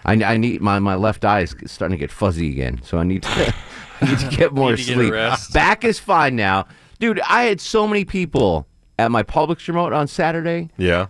I, 0.06 0.14
I 0.24 0.38
need 0.38 0.62
my, 0.62 0.80
my 0.80 0.96
left 0.96 1.24
eye 1.26 1.42
is 1.42 1.56
starting 1.66 1.98
to 1.98 2.00
get 2.00 2.12
fuzzy 2.12 2.50
again, 2.50 2.82
so 2.84 2.98
I 2.98 3.04
need 3.04 3.24
to 3.24 3.56
I 4.02 4.10
need 4.10 4.20
to 4.20 4.30
get 4.36 4.54
more 4.54 4.72
Need 4.72 4.78
to 4.80 4.84
get 4.86 4.94
sleep. 4.96 5.14
rest. 5.14 5.54
Back 5.54 5.84
is 5.86 6.00
fine 6.00 6.36
now, 6.36 6.66
dude. 7.00 7.20
I 7.22 7.44
had 7.44 7.62
so 7.62 7.88
many 7.88 8.04
people 8.06 8.68
at 9.00 9.12
my 9.12 9.24
Publix 9.24 9.68
remote 9.68 9.94
on 9.94 10.08
Saturday 10.08 10.70
Yeah. 10.78 11.08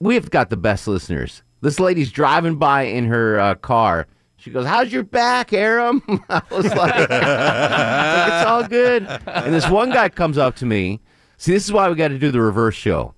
we've 0.00 0.30
got 0.30 0.50
the 0.50 0.56
best 0.56 0.88
listeners. 0.88 1.42
This 1.60 1.78
lady's 1.80 2.10
driving 2.12 2.56
by 2.56 2.82
in 2.82 3.06
her 3.06 3.38
uh, 3.40 3.54
car. 3.56 4.06
She 4.36 4.50
goes, 4.50 4.64
"How's 4.66 4.92
your 4.92 5.02
back, 5.02 5.52
Arum?" 5.52 6.00
I 6.30 6.40
was 6.50 6.66
like, 6.72 6.94
"It's 7.10 8.46
all 8.46 8.62
good." 8.66 9.04
And 9.26 9.52
this 9.52 9.68
one 9.68 9.90
guy 9.90 10.08
comes 10.08 10.38
up 10.38 10.54
to 10.56 10.66
me. 10.66 11.00
See, 11.36 11.52
this 11.52 11.64
is 11.64 11.72
why 11.72 11.88
we 11.88 11.96
got 11.96 12.08
to 12.08 12.18
do 12.18 12.30
the 12.30 12.40
reverse 12.40 12.76
show. 12.76 13.14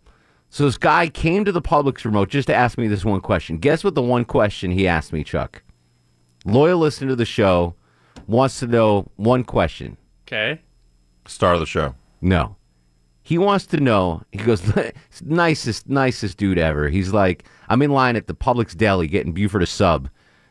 So 0.51 0.65
this 0.65 0.79
guy 0.79 1.09
came 1.09 1.45
to 1.45 1.53
the 1.53 1.63
Publix 1.63 2.05
remote 2.05 2.29
just 2.29 2.49
to 2.49 2.55
ask 2.55 2.77
me 2.77 2.89
this 2.89 3.05
one 3.05 3.21
question. 3.21 3.59
Guess 3.59 3.85
what? 3.85 3.95
The 3.95 4.03
one 4.03 4.25
question 4.25 4.73
he 4.73 4.89
asked 4.89 5.13
me, 5.13 5.23
Chuck. 5.23 5.63
Loyal 6.45 6.79
listener 6.79 7.11
to 7.11 7.17
the 7.17 7.25
show 7.25 7.77
wants 8.27 8.59
to 8.59 8.67
know 8.67 9.07
one 9.15 9.45
question. 9.45 9.97
Okay. 10.27 10.61
Star 11.27 11.55
of 11.55 11.61
the 11.61 11.67
show. 11.67 11.95
No. 12.21 12.57
He 13.23 13.39
wants 13.39 13.67
to 13.67 13.77
know. 13.79 14.23
He 14.33 14.39
goes, 14.39 14.63
nicest, 15.23 15.89
nicest 15.89 16.37
dude 16.37 16.59
ever. 16.59 16.89
He's 16.89 17.13
like, 17.13 17.45
I'm 17.69 17.83
in 17.83 17.93
line 17.93 18.17
at 18.17 18.27
the 18.27 18.35
Publix 18.35 18.77
deli 18.77 19.07
getting 19.07 19.33
Buford 19.33 19.63
a 19.63 19.67
sub. 19.67 20.09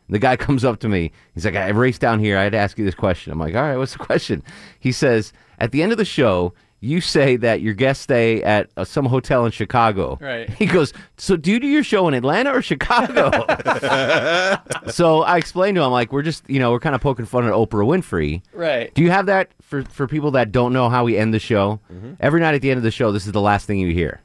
The 0.08 0.18
guy 0.18 0.36
comes 0.36 0.64
up 0.64 0.80
to 0.80 0.88
me. 0.88 1.12
He's 1.34 1.44
like, 1.44 1.56
I 1.56 1.68
raced 1.68 2.00
down 2.00 2.20
here. 2.20 2.38
I 2.38 2.44
had 2.44 2.52
to 2.52 2.58
ask 2.58 2.78
you 2.78 2.86
this 2.86 2.94
question. 2.94 3.32
I'm 3.32 3.38
like, 3.38 3.54
all 3.54 3.62
right, 3.62 3.76
what's 3.76 3.92
the 3.92 3.98
question? 3.98 4.42
He 4.78 4.92
says, 4.92 5.34
at 5.58 5.72
the 5.72 5.82
end 5.82 5.92
of 5.92 5.98
the 5.98 6.06
show, 6.06 6.54
you 6.82 7.00
say 7.00 7.36
that 7.36 7.60
your 7.60 7.74
guests 7.74 8.02
stay 8.04 8.42
at 8.42 8.70
uh, 8.76 8.84
some 8.84 9.04
hotel 9.04 9.44
in 9.44 9.52
Chicago. 9.52 10.16
Right. 10.20 10.48
He 10.48 10.64
goes, 10.66 10.92
so 11.18 11.36
do 11.36 11.50
you 11.50 11.60
do 11.60 11.66
your 11.66 11.84
show 11.84 12.08
in 12.08 12.14
Atlanta 12.14 12.52
or 12.52 12.62
Chicago? 12.62 13.30
so 14.90 15.22
I 15.22 15.36
explained 15.36 15.76
to 15.76 15.82
him 15.82 15.90
like 15.92 16.12
we're 16.12 16.22
just 16.22 16.48
you 16.48 16.58
know 16.58 16.70
we're 16.72 16.80
kind 16.80 16.94
of 16.94 17.00
poking 17.00 17.26
fun 17.26 17.44
at 17.46 17.52
Oprah 17.52 17.86
Winfrey. 17.86 18.42
Right. 18.52 18.92
Do 18.94 19.02
you 19.02 19.10
have 19.10 19.26
that 19.26 19.50
for 19.60 19.82
for 19.84 20.06
people 20.06 20.30
that 20.32 20.52
don't 20.52 20.72
know 20.72 20.88
how 20.88 21.04
we 21.04 21.16
end 21.16 21.34
the 21.34 21.38
show? 21.38 21.80
Every 22.18 22.40
night 22.40 22.54
at 22.54 22.62
the 22.62 22.70
end 22.70 22.78
of 22.78 22.84
the 22.84 22.90
show, 22.90 23.12
this 23.12 23.26
is 23.26 23.32
the 23.32 23.40
last 23.40 23.66
thing 23.66 23.78
you 23.78 23.92
hear. 23.92 24.20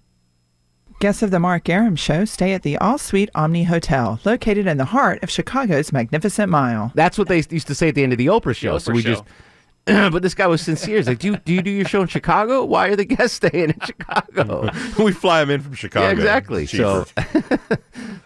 Guests 1.01 1.21
of 1.21 1.29
the 1.29 1.39
Mark 1.39 1.67
Arum 1.67 1.97
Show 1.97 2.23
stay 2.23 2.53
at 2.53 2.63
the 2.63 2.77
All 2.77 2.97
Suite 2.97 3.29
Omni 3.35 3.65
Hotel, 3.65 4.17
located 4.23 4.65
in 4.65 4.77
the 4.77 4.85
heart 4.85 5.21
of 5.23 5.29
Chicago's 5.29 5.91
Magnificent 5.91 6.49
Mile. 6.49 6.93
That's 6.95 7.17
what 7.17 7.27
they 7.27 7.43
used 7.49 7.67
to 7.67 7.75
say 7.75 7.89
at 7.89 7.95
the 7.95 8.03
end 8.03 8.13
of 8.13 8.17
the 8.17 8.27
Oprah 8.27 8.55
show. 8.55 8.77
so 8.77 8.91
Oprah 8.91 8.95
we 8.95 9.01
show. 9.01 9.09
just. 9.15 9.23
but 10.11 10.23
this 10.23 10.33
guy 10.33 10.47
was 10.47 10.61
sincere. 10.61 10.97
He's 10.97 11.07
like, 11.07 11.19
do 11.19 11.27
you, 11.27 11.37
do 11.37 11.53
you 11.53 11.61
do 11.61 11.69
your 11.69 11.85
show 11.85 12.01
in 12.01 12.07
Chicago? 12.07 12.63
Why 12.65 12.87
are 12.87 12.95
the 12.95 13.05
guests 13.05 13.35
staying 13.45 13.69
in 13.69 13.79
Chicago? 13.81 14.69
we 15.03 15.11
fly 15.11 15.41
them 15.41 15.51
in 15.51 15.61
from 15.61 15.73
Chicago. 15.75 16.07
Yeah, 16.07 16.11
exactly. 16.11 16.65
So, 16.65 17.03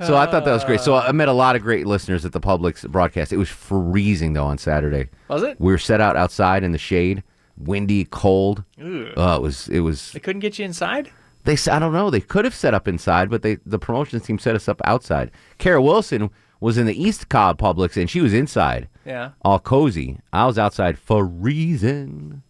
so 0.05 0.15
I 0.15 0.25
thought 0.25 0.45
that 0.45 0.53
was 0.53 0.63
great. 0.63 0.79
So 0.79 0.95
I 0.95 1.11
met 1.11 1.27
a 1.27 1.33
lot 1.33 1.55
of 1.55 1.61
great 1.61 1.85
listeners 1.85 2.23
at 2.25 2.31
the 2.31 2.39
Publix 2.39 2.89
broadcast. 2.89 3.33
It 3.33 3.37
was 3.37 3.49
freezing 3.49 4.33
though 4.33 4.45
on 4.45 4.57
Saturday. 4.57 5.09
Was 5.27 5.43
it? 5.43 5.59
We 5.59 5.71
were 5.71 5.77
set 5.77 5.99
out 6.01 6.15
outside 6.15 6.63
in 6.63 6.71
the 6.71 6.77
shade, 6.77 7.23
windy, 7.57 8.05
cold. 8.05 8.63
Ugh. 8.81 9.07
Uh, 9.17 9.35
it 9.37 9.41
was. 9.41 9.67
It 9.69 9.81
was. 9.81 10.11
They 10.13 10.19
couldn't 10.19 10.39
get 10.39 10.57
you 10.59 10.65
inside. 10.65 11.11
They. 11.43 11.53
s- 11.53 11.67
I 11.67 11.77
don't 11.79 11.93
know. 11.93 12.09
They 12.09 12.21
could 12.21 12.45
have 12.45 12.55
set 12.55 12.73
up 12.73 12.87
inside, 12.87 13.29
but 13.29 13.41
they 13.41 13.55
the 13.65 13.79
promotions 13.79 14.23
team 14.23 14.39
set 14.39 14.55
us 14.55 14.69
up 14.69 14.81
outside. 14.85 15.31
Kara 15.57 15.81
Wilson 15.81 16.29
was 16.59 16.77
in 16.77 16.85
the 16.85 17.01
East 17.01 17.29
Cobb 17.29 17.57
Publix, 17.59 17.95
and 17.99 18.09
she 18.09 18.21
was 18.21 18.33
inside. 18.33 18.87
Yeah. 19.05 19.31
All 19.43 19.59
cozy. 19.59 20.19
I 20.33 20.45
was 20.45 20.57
outside 20.57 20.97
for 20.99 21.23
reason. 21.25 22.43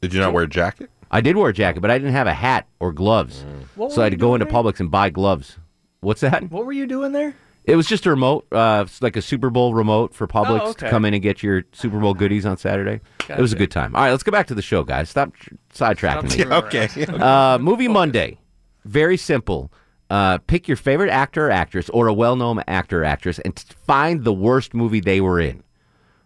Did 0.00 0.12
you 0.14 0.20
not 0.20 0.32
wear 0.32 0.44
a 0.44 0.48
jacket? 0.48 0.90
I 1.10 1.20
did 1.20 1.36
wear 1.36 1.50
a 1.50 1.52
jacket, 1.52 1.80
but 1.80 1.90
I 1.90 1.98
didn't 1.98 2.14
have 2.14 2.26
a 2.26 2.32
hat 2.34 2.66
or 2.80 2.92
gloves, 2.92 3.44
What 3.76 3.92
so 3.92 3.98
were 3.98 4.02
I 4.02 4.04
had 4.06 4.12
you 4.14 4.18
to 4.18 4.20
go 4.20 4.28
doing 4.36 4.40
into 4.42 4.52
Publix 4.52 4.80
and 4.80 4.90
buy 4.90 5.10
gloves. 5.10 5.58
What's 6.00 6.22
that? 6.22 6.50
What 6.50 6.64
were 6.66 6.72
you 6.72 6.86
doing 6.86 7.12
there? 7.12 7.34
It 7.64 7.76
was 7.76 7.86
just 7.86 8.06
a 8.06 8.10
remote, 8.10 8.46
uh, 8.50 8.82
it's 8.86 9.00
like 9.02 9.14
a 9.14 9.22
Super 9.22 9.48
Bowl 9.50 9.72
remote 9.74 10.14
for 10.14 10.26
Publix 10.26 10.60
Oh, 10.62 10.72
to 10.72 10.90
come 10.90 11.04
in 11.04 11.14
and 11.14 11.22
get 11.22 11.42
your 11.44 11.62
Super 11.72 12.00
Bowl 12.00 12.12
goodies 12.14 12.44
on 12.44 12.56
Saturday. 12.56 13.00
It 13.28 13.38
was 13.38 13.52
a 13.52 13.54
Gotcha. 13.54 13.58
good 13.58 13.70
time. 13.70 13.94
All 13.94 14.02
right, 14.02 14.10
let's 14.10 14.24
go 14.24 14.32
back 14.32 14.48
to 14.48 14.54
the 14.54 14.62
show, 14.62 14.82
guys. 14.82 15.10
Stop 15.10 15.36
tr- 15.36 15.50
sidetracking 15.72 15.96
Stop 16.00 16.24
me. 16.24 16.30
screwing 16.30 16.52
Okay. 16.52 17.06
Uh, 17.22 17.58
movie 17.60 17.86
Monday. 17.88 18.38
Very 18.84 19.16
simple. 19.16 19.70
Uh, 20.12 20.36
pick 20.36 20.68
your 20.68 20.76
favorite 20.76 21.08
actor 21.08 21.46
or 21.46 21.50
actress 21.50 21.88
or 21.88 22.06
a 22.06 22.12
well-known 22.12 22.62
actor 22.68 23.00
or 23.00 23.04
actress 23.04 23.38
and 23.38 23.58
find 23.86 24.24
the 24.24 24.32
worst 24.32 24.74
movie 24.74 25.00
they 25.00 25.22
were 25.22 25.40
in. 25.40 25.62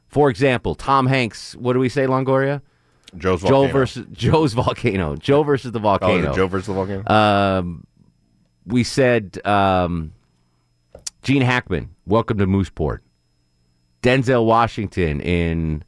For 0.09 0.29
example, 0.29 0.75
Tom 0.75 1.07
Hanks. 1.07 1.55
What 1.55 1.75
do 1.75 1.79
we 1.79 1.89
say, 1.89 2.05
Longoria? 2.07 2.63
Joe's 3.17 3.43
Joe 3.43 3.49
Volcano. 3.49 3.73
versus 3.73 4.07
Joe's 4.13 4.55
volcano. 4.55 5.15
Joe 5.15 5.45
versus 5.45 5.71
the 5.71 5.79
volcano. 5.79 6.33
Oh, 6.33 6.35
Joe 6.35 6.49
versus 6.49 6.67
the 6.67 6.73
volcano? 6.73 7.09
Um, 7.09 7.87
we 8.67 8.83
said 8.83 9.39
um, 9.47 10.13
Gene 11.23 11.43
Hackman. 11.43 11.91
Welcome 12.07 12.39
to 12.39 12.47
Mooseport. 12.49 12.99
Denzel 14.03 14.47
Washington 14.47 15.21
in. 15.21 15.85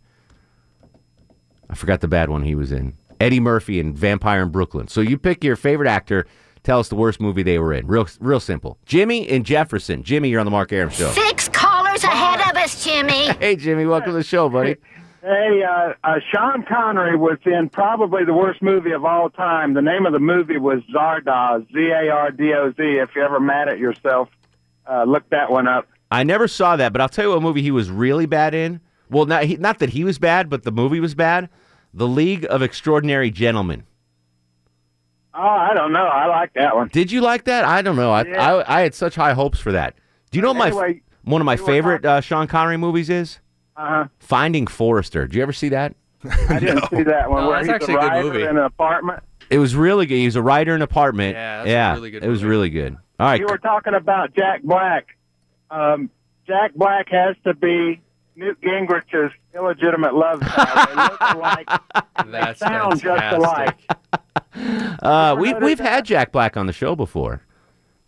I 1.69 1.75
forgot 1.75 2.01
the 2.01 2.07
bad 2.07 2.31
one 2.31 2.45
he 2.45 2.55
was 2.55 2.71
in. 2.71 2.97
Eddie 3.19 3.41
Murphy 3.41 3.81
in 3.81 3.93
Vampire 3.93 4.43
in 4.43 4.51
Brooklyn. 4.51 4.87
So 4.87 5.01
you 5.01 5.19
pick 5.19 5.43
your 5.43 5.57
favorite 5.57 5.89
actor. 5.89 6.29
Tell 6.63 6.81
us 6.81 6.89
the 6.89 6.97
worst 6.97 7.21
movie 7.21 7.43
they 7.43 7.59
were 7.59 7.73
in. 7.73 7.87
Real, 7.87 8.07
real 8.21 8.41
simple. 8.41 8.79
Jimmy 8.87 9.29
and 9.29 9.45
Jefferson. 9.45 10.03
Jimmy, 10.03 10.29
you're 10.29 10.41
on 10.41 10.47
the 10.47 10.51
Mark 10.51 10.73
Arum 10.73 10.91
show. 10.91 11.11
Six 11.13 11.49
callers 11.49 12.05
ahead 12.05 12.41
of 12.51 12.57
us, 12.57 12.85
Jimmy. 12.85 13.29
Hey, 13.39 13.57
Jimmy, 13.57 13.87
welcome 13.87 14.13
to 14.13 14.17
the 14.17 14.23
show, 14.25 14.49
buddy. 14.49 14.77
Hey, 15.23 15.63
uh, 15.63 15.93
uh, 16.05 16.15
Sean 16.33 16.65
Connery 16.65 17.17
was 17.17 17.39
in 17.45 17.69
probably 17.71 18.25
the 18.25 18.33
worst 18.33 18.63
movie 18.63 18.93
of 18.93 19.05
all 19.05 19.31
time. 19.31 19.75
The 19.75 19.83
name 19.83 20.07
of 20.07 20.13
the 20.13 20.19
movie 20.19 20.59
was 20.59 20.81
Zardoz, 20.95 21.67
Z-A-R-D-O-Z. 21.73 22.75
If 22.79 23.11
you're 23.15 23.25
ever 23.25 23.41
mad 23.41 23.69
at 23.69 23.79
yourself, 23.79 24.29
uh, 24.89 25.05
look 25.05 25.29
that 25.31 25.51
one 25.51 25.67
up. 25.67 25.87
I 26.11 26.23
never 26.23 26.49
saw 26.49 26.77
that, 26.77 26.93
but 26.93 27.01
I'll 27.01 27.09
tell 27.09 27.25
you 27.27 27.31
what 27.33 27.43
movie 27.43 27.63
he 27.63 27.71
was 27.71 27.91
really 27.91 28.27
bad 28.27 28.55
in. 28.55 28.81
Well, 29.11 29.27
not 29.27 29.45
he, 29.45 29.57
not 29.57 29.79
that 29.81 29.91
he 29.91 30.05
was 30.05 30.19
bad, 30.19 30.49
but 30.49 30.63
the 30.63 30.73
movie 30.73 31.01
was 31.01 31.15
bad. 31.15 31.49
The 31.93 32.09
League 32.09 32.47
of 32.49 32.63
Extraordinary 32.63 33.31
Gentlemen. 33.31 33.85
Oh, 35.35 35.41
I 35.41 35.73
don't 35.75 35.93
know. 35.93 36.05
I 36.07 36.27
like 36.27 36.53
that 36.55 36.75
one. 36.75 36.89
Did 36.89 37.13
you 37.13 37.21
like 37.21 37.45
that? 37.45 37.65
I 37.65 37.83
don't 37.83 37.97
know. 37.97 38.11
I 38.13 38.25
Yeah. 38.25 38.55
I, 38.57 38.79
I 38.79 38.81
had 38.83 38.95
such 38.95 39.15
high 39.15 39.33
hopes 39.35 39.59
for 39.61 39.73
that. 39.73 39.95
Do 40.31 40.39
you 40.39 40.43
know 40.43 40.53
what 40.53 40.73
my 40.75 41.01
one 41.25 41.41
of 41.41 41.45
my 41.45 41.55
you 41.55 41.63
were 41.63 41.67
favorite 41.67 42.05
uh, 42.05 42.21
Sean 42.21 42.47
Connery 42.47 42.77
movies 42.77 43.09
is? 43.11 43.39
Uh-huh. 43.77 44.07
Finding 44.19 44.67
Forrester. 44.67 45.27
Did 45.27 45.35
you 45.37 45.43
ever 45.43 45.53
see 45.53 45.69
that? 45.69 45.95
I 46.49 46.59
didn't 46.59 46.89
see 46.91 47.03
that 47.05 47.31
one. 47.31 47.43
No, 47.45 47.49
where 47.51 47.65
that's 47.65 47.67
he's 47.67 47.75
actually 47.75 47.95
a 47.95 47.99
a 48.19 48.23
good 48.23 48.33
movie. 48.33 48.43
in 48.43 48.49
an 48.57 48.59
apartment. 48.59 49.23
It 49.51 49.59
was 49.59 49.77
really 49.77 50.07
good. 50.07 50.17
He 50.17 50.25
was 50.25 50.37
a 50.37 50.43
writer 50.43 50.73
in 50.73 50.77
an 50.77 50.83
apartment. 50.83 51.35
Yeah, 51.37 51.65
that's 51.65 51.97
a 51.97 52.01
really 52.01 52.11
good 52.11 52.25
It 52.25 52.29
was 52.29 52.43
movie. 52.43 52.51
really 52.51 52.71
good. 52.71 52.97
All 53.21 53.27
right. 53.27 53.41
You 53.41 53.47
were 53.47 53.59
talking 53.59 53.95
about 53.95 54.35
Jack 54.35 54.63
Black. 54.63 55.17
Um, 55.71 56.11
Jack 56.47 56.75
Black 56.75 57.09
has 57.11 57.37
to 57.45 57.55
be 57.55 58.01
Newt 58.37 58.61
Gingrich's 58.61 59.33
illegitimate 59.55 60.15
love 60.15 60.41
child. 60.43 60.89
They 60.89 60.95
look 61.03 61.21
alike. 61.21 61.69
That's 62.27 62.59
sound 62.61 63.01
just 63.01 63.05
fantastic. 63.05 63.39
alike. 63.39 63.77
Uh, 65.03 65.37
we 65.39 65.55
we've 65.55 65.79
had 65.79 66.05
Jack 66.05 66.33
Black 66.33 66.57
on 66.57 66.67
the 66.67 66.73
show 66.73 66.95
before. 66.97 67.43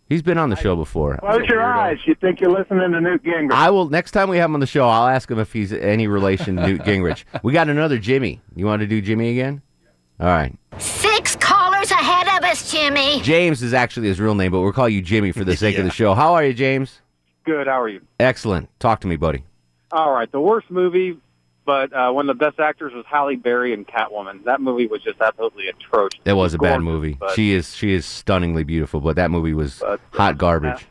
He's 0.07 0.21
been 0.21 0.37
on 0.37 0.49
the 0.49 0.57
show 0.57 0.75
before. 0.75 1.15
Close 1.19 1.47
your 1.47 1.61
eyes. 1.63 1.97
You 2.05 2.15
think 2.15 2.41
you're 2.41 2.51
listening 2.51 2.91
to 2.91 2.99
Newt 2.99 3.23
Gingrich. 3.23 3.53
I 3.53 3.69
will 3.69 3.89
next 3.89 4.11
time 4.11 4.27
we 4.27 4.37
have 4.37 4.49
him 4.49 4.55
on 4.55 4.59
the 4.59 4.67
show. 4.67 4.85
I'll 4.89 5.07
ask 5.07 5.31
him 5.31 5.39
if 5.39 5.53
he's 5.53 5.71
any 5.71 6.07
relation 6.07 6.57
to 6.57 6.67
Newt 6.67 6.81
Gingrich. 6.81 7.23
We 7.43 7.53
got 7.53 7.69
another 7.69 7.97
Jimmy. 7.97 8.41
You 8.55 8.65
want 8.65 8.81
to 8.81 8.87
do 8.87 9.01
Jimmy 9.01 9.29
again? 9.31 9.61
All 10.19 10.27
right. 10.27 10.53
Six 10.79 11.35
callers 11.37 11.91
ahead 11.91 12.27
of 12.37 12.43
us, 12.43 12.69
Jimmy. 12.69 13.21
James 13.21 13.63
is 13.63 13.73
actually 13.73 14.07
his 14.09 14.19
real 14.19 14.35
name, 14.35 14.51
but 14.51 14.59
we'll 14.59 14.73
call 14.73 14.89
you 14.89 15.01
Jimmy 15.01 15.31
for 15.31 15.45
the 15.45 15.55
sake 15.63 15.77
of 15.77 15.85
the 15.85 15.91
show. 15.91 16.13
How 16.13 16.33
are 16.33 16.43
you, 16.43 16.53
James? 16.53 16.99
Good. 17.45 17.67
How 17.67 17.81
are 17.81 17.87
you? 17.89 18.01
Excellent. 18.19 18.69
Talk 18.79 18.99
to 19.01 19.07
me, 19.07 19.15
buddy. 19.15 19.45
All 19.93 20.11
right. 20.11 20.29
The 20.31 20.41
worst 20.41 20.69
movie, 20.69 21.17
but 21.65 21.93
uh, 21.93 22.11
one 22.11 22.29
of 22.29 22.37
the 22.37 22.45
best 22.45 22.59
actors 22.59 22.93
was 22.93 23.05
Halle 23.07 23.35
Berry 23.35 23.73
in 23.73 23.85
Catwoman. 23.85 24.43
That 24.45 24.61
movie 24.61 24.87
was 24.87 25.01
just 25.03 25.21
absolutely 25.21 25.67
atrocious. 25.67 26.19
It 26.25 26.33
was 26.33 26.53
a 26.53 26.57
bad 26.57 26.81
movie. 26.81 27.17
but- 27.19 27.31
She 27.35 27.51
is 27.53 27.75
she 27.75 27.93
is 27.93 28.05
stunningly 28.05 28.63
beautiful, 28.63 28.99
but 29.01 29.15
that 29.17 29.31
movie 29.31 29.53
was 29.53 29.81
hot 30.11 30.37
garbage. 30.37 30.85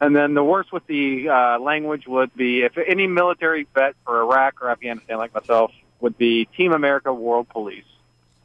And 0.00 0.16
then 0.16 0.34
the 0.34 0.42
worst 0.42 0.72
with 0.72 0.84
the 0.88 1.28
uh, 1.28 1.60
language 1.60 2.08
would 2.08 2.34
be 2.34 2.62
if 2.62 2.76
any 2.76 3.06
military 3.06 3.68
vet 3.72 3.94
for 4.04 4.20
Iraq 4.20 4.60
or 4.60 4.68
Afghanistan 4.70 5.18
like 5.18 5.32
myself 5.32 5.70
would 6.00 6.18
be 6.18 6.46
Team 6.56 6.72
America 6.72 7.14
World 7.14 7.48
Police 7.48 7.84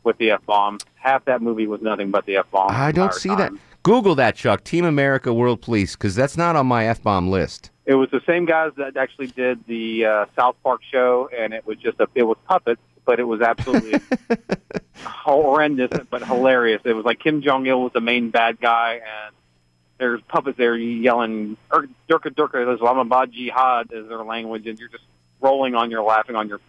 with 0.03 0.19
the 0.19 0.29
F 0.31 0.45
bomb. 0.45 0.77
Half 0.93 1.25
that 1.25 1.41
movie 1.41 1.65
was 1.65 1.81
nothing 1.81 2.11
but 2.11 2.27
the 2.27 2.37
F 2.37 2.51
bomb. 2.51 2.69
I 2.69 2.91
don't 2.91 3.11
see 3.13 3.29
that. 3.29 3.51
Google 3.81 4.13
that, 4.15 4.35
Chuck. 4.35 4.63
Team 4.63 4.85
America 4.85 5.33
World 5.33 5.61
Police, 5.61 5.95
because 5.95 6.13
that's 6.13 6.37
not 6.37 6.55
on 6.55 6.67
my 6.67 6.85
f 6.85 7.01
bomb 7.01 7.29
list. 7.29 7.71
It 7.87 7.95
was 7.95 8.11
the 8.11 8.21
same 8.27 8.43
guys 8.43 8.73
that 8.75 8.97
actually 8.97 9.27
did 9.27 9.65
the 9.65 10.05
uh, 10.05 10.25
South 10.35 10.57
Park 10.61 10.81
show, 10.91 11.29
and 11.35 11.53
it 11.53 11.65
was 11.65 11.77
just 11.77 11.97
a 12.01 12.07
it 12.15 12.23
was 12.23 12.37
puppets, 12.45 12.81
but 13.05 13.17
it 13.17 13.23
was 13.23 13.39
absolutely 13.39 14.01
horrendous 15.05 15.97
but 16.09 16.21
hilarious. 16.21 16.81
It 16.83 16.91
was 16.91 17.05
like 17.05 17.19
Kim 17.19 17.41
Jong 17.41 17.65
Il 17.65 17.81
was 17.81 17.93
the 17.93 18.01
main 18.01 18.29
bad 18.29 18.59
guy, 18.59 18.95
and 18.95 19.33
there's 19.99 20.19
puppets 20.23 20.57
there 20.57 20.75
yelling 20.75 21.55
"Er- 21.73 21.87
"Durka 22.09 22.29
Durka," 22.35 22.75
Islamabad 22.75 23.31
Jihad 23.31 23.93
is 23.93 24.09
their 24.09 24.21
language, 24.21 24.67
and 24.67 24.77
you're 24.77 24.89
just 24.89 25.05
rolling 25.39 25.73
on 25.73 25.89
your 25.89 26.03
laughing 26.03 26.35
on 26.35 26.49
your. 26.49 26.59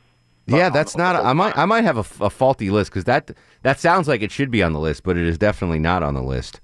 Yeah, 0.47 0.71
that's 0.71 0.97
not. 0.97 1.17
I 1.17 1.33
might 1.33 1.59
I 1.59 1.65
might 1.65 1.83
have 1.83 1.97
a, 1.97 2.27
a 2.27 2.31
faulty 2.31 2.71
list 2.71 2.93
because 2.93 3.05
that 3.05 3.33
that 3.63 3.81
sounds 3.81 4.07
like 4.07 4.23
it 4.23 4.31
should 4.31 4.53
be 4.53 4.63
on 4.63 4.73
the 4.73 4.81
list, 4.81 5.03
but 5.03 5.17
it 5.17 5.27
is 5.27 5.37
definitely 5.37 5.81
not 5.81 6.05
on 6.05 6.15
the 6.15 6.23
list. 6.23 6.61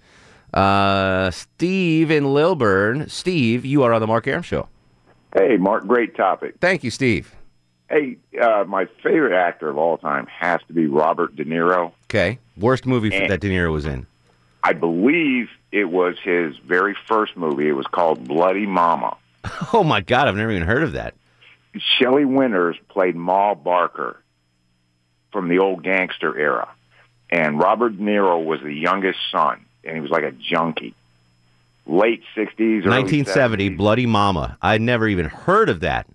Uh, 0.54 1.30
Steve 1.32 2.10
in 2.10 2.32
Lilburn. 2.32 3.08
Steve, 3.08 3.64
you 3.64 3.82
are 3.82 3.92
on 3.92 4.00
the 4.00 4.06
Mark 4.06 4.26
Arum 4.26 4.42
Show. 4.42 4.68
Hey, 5.36 5.56
Mark, 5.56 5.86
great 5.86 6.14
topic. 6.16 6.54
Thank 6.60 6.84
you, 6.84 6.90
Steve. 6.90 7.34
Hey, 7.90 8.16
uh, 8.40 8.64
my 8.66 8.86
favorite 9.02 9.36
actor 9.36 9.68
of 9.68 9.76
all 9.78 9.98
time 9.98 10.26
has 10.26 10.60
to 10.68 10.72
be 10.72 10.86
Robert 10.86 11.34
De 11.36 11.44
Niro. 11.44 11.92
Okay, 12.04 12.38
worst 12.56 12.86
movie 12.86 13.12
And- 13.14 13.30
that 13.30 13.40
De 13.40 13.50
Niro 13.50 13.72
was 13.72 13.84
in. 13.84 14.06
I 14.62 14.72
believe 14.72 15.50
it 15.72 15.84
was 15.90 16.16
his 16.22 16.56
very 16.58 16.96
first 17.06 17.36
movie. 17.36 17.68
It 17.68 17.72
was 17.72 17.86
called 17.86 18.26
Bloody 18.26 18.66
Mama. 18.66 19.16
Oh 19.74 19.84
my 19.84 20.00
God, 20.00 20.26
I've 20.28 20.36
never 20.36 20.52
even 20.52 20.66
heard 20.66 20.82
of 20.84 20.92
that. 20.92 21.14
Shelley 21.98 22.24
Winters 22.24 22.76
played 22.88 23.14
Ma 23.16 23.54
Barker 23.54 24.22
from 25.32 25.48
the 25.48 25.58
old 25.58 25.82
gangster 25.82 26.38
era, 26.38 26.68
and 27.28 27.58
Robert 27.58 27.96
De 27.98 28.02
Niro 28.02 28.42
was 28.44 28.60
the 28.62 28.72
youngest 28.72 29.18
son, 29.32 29.66
and 29.86 29.94
he 29.94 30.00
was 30.00 30.10
like 30.10 30.24
a 30.24 30.32
junkie. 30.32 30.94
Late 31.86 32.22
sixties, 32.34 32.84
1970, 32.84 33.68
Bloody 33.70 34.06
Mama. 34.06 34.56
I'd 34.62 34.80
never 34.80 35.06
even 35.06 35.26
heard 35.26 35.68
of 35.68 35.80
that. 35.80 36.06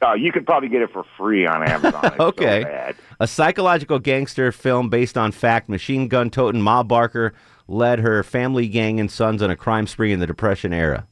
Uh, 0.00 0.14
you 0.14 0.30
could 0.30 0.46
probably 0.46 0.68
get 0.68 0.80
it 0.80 0.92
for 0.92 1.04
free 1.16 1.44
on 1.44 1.62
Amazon. 1.68 2.04
It's 2.04 2.16
so 2.16 2.24
okay. 2.26 2.92
A 3.18 3.26
psychological 3.26 3.98
gangster 3.98 4.52
film 4.52 4.88
based 4.88 5.18
on 5.18 5.32
fact. 5.32 5.68
Machine 5.68 6.06
gun 6.06 6.30
toting 6.30 6.60
Ma 6.62 6.84
Barker 6.84 7.34
led 7.66 7.98
her 7.98 8.22
family 8.22 8.68
gang 8.68 9.00
and 9.00 9.10
sons 9.10 9.42
on 9.42 9.50
a 9.50 9.56
crime 9.56 9.88
spree 9.88 10.12
in 10.12 10.20
the 10.20 10.26
Depression 10.26 10.72
era. 10.72 11.06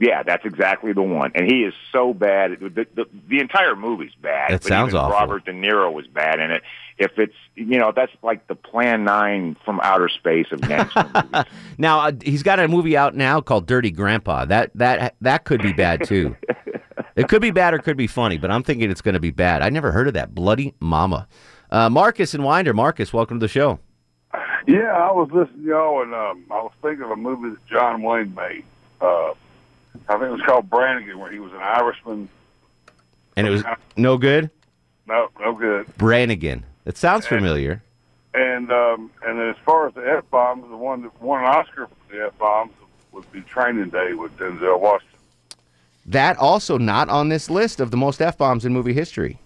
Yeah, 0.00 0.22
that's 0.22 0.44
exactly 0.44 0.92
the 0.92 1.02
one. 1.02 1.32
And 1.34 1.50
he 1.50 1.64
is 1.64 1.74
so 1.90 2.14
bad. 2.14 2.58
The, 2.60 2.86
the, 2.94 3.06
the 3.28 3.40
entire 3.40 3.74
movie's 3.74 4.14
bad. 4.22 4.52
That 4.52 4.62
but 4.62 4.68
sounds 4.68 4.94
awful. 4.94 5.10
Robert 5.10 5.44
De 5.44 5.52
Niro 5.52 5.92
was 5.92 6.06
bad 6.06 6.38
in 6.38 6.52
it. 6.52 6.62
If 6.98 7.18
it's, 7.18 7.34
you 7.56 7.78
know, 7.78 7.92
that's 7.94 8.12
like 8.22 8.46
the 8.46 8.54
Plan 8.54 9.04
9 9.04 9.56
from 9.64 9.80
outer 9.82 10.08
space 10.08 10.46
of 10.52 10.60
gangster 10.60 11.10
movies. 11.14 11.44
Now 11.78 12.00
uh, 12.00 12.12
he's 12.22 12.42
got 12.42 12.60
a 12.60 12.68
movie 12.68 12.96
out 12.96 13.16
now 13.16 13.40
called 13.40 13.66
Dirty 13.66 13.90
Grandpa. 13.90 14.44
That 14.44 14.70
that 14.76 15.16
that 15.20 15.44
could 15.44 15.62
be 15.62 15.72
bad 15.72 16.04
too. 16.04 16.36
it 17.16 17.28
could 17.28 17.42
be 17.42 17.50
bad 17.50 17.74
or 17.74 17.78
could 17.78 17.96
be 17.96 18.08
funny, 18.08 18.38
but 18.38 18.50
I'm 18.50 18.62
thinking 18.62 18.90
it's 18.90 19.00
going 19.00 19.14
to 19.14 19.20
be 19.20 19.30
bad. 19.30 19.62
I 19.62 19.68
never 19.70 19.92
heard 19.92 20.08
of 20.08 20.14
that. 20.14 20.34
Bloody 20.34 20.74
Mama. 20.80 21.28
Uh, 21.70 21.88
Marcus 21.88 22.34
and 22.34 22.44
Winder. 22.44 22.72
Marcus, 22.72 23.12
welcome 23.12 23.38
to 23.40 23.44
the 23.44 23.48
show. 23.48 23.78
Yeah, 24.66 24.92
I 24.92 25.12
was 25.12 25.30
listening 25.32 25.62
to 25.62 25.68
y'all, 25.68 26.02
and 26.02 26.14
um, 26.14 26.44
I 26.50 26.60
was 26.60 26.72
thinking 26.82 27.04
of 27.04 27.10
a 27.10 27.16
movie 27.16 27.50
that 27.50 27.66
John 27.66 28.02
Wayne 28.02 28.34
made. 28.34 28.64
Uh, 29.00 29.32
I 30.08 30.12
think 30.14 30.24
it 30.24 30.30
was 30.30 30.42
called 30.42 30.70
Brannigan, 30.70 31.18
where 31.18 31.30
he 31.30 31.38
was 31.38 31.52
an 31.52 31.60
Irishman. 31.60 32.28
And 33.36 33.46
it 33.46 33.50
was 33.50 33.64
no 33.96 34.18
good. 34.18 34.50
No, 35.06 35.28
no 35.40 35.54
good. 35.54 35.86
Brannigan. 35.96 36.64
It 36.84 36.96
sounds 36.96 37.26
familiar. 37.26 37.82
And 38.34 38.70
um, 38.70 39.10
and 39.26 39.38
then 39.38 39.48
as 39.48 39.56
far 39.64 39.88
as 39.88 39.94
the 39.94 40.06
f 40.06 40.24
bombs, 40.30 40.64
the 40.68 40.76
one 40.76 41.02
that 41.02 41.20
won 41.22 41.42
an 41.42 41.46
Oscar 41.48 41.86
for 41.86 42.14
the 42.14 42.26
f 42.26 42.38
bombs 42.38 42.72
would 43.12 43.30
be 43.32 43.40
Training 43.42 43.90
Day 43.90 44.12
with 44.12 44.36
Denzel 44.36 44.78
Washington. 44.78 45.18
That 46.06 46.36
also 46.38 46.78
not 46.78 47.08
on 47.08 47.28
this 47.28 47.50
list 47.50 47.80
of 47.80 47.90
the 47.90 47.96
most 47.96 48.20
f 48.20 48.38
bombs 48.38 48.64
in 48.64 48.72
movie 48.72 48.92
history. 48.92 49.38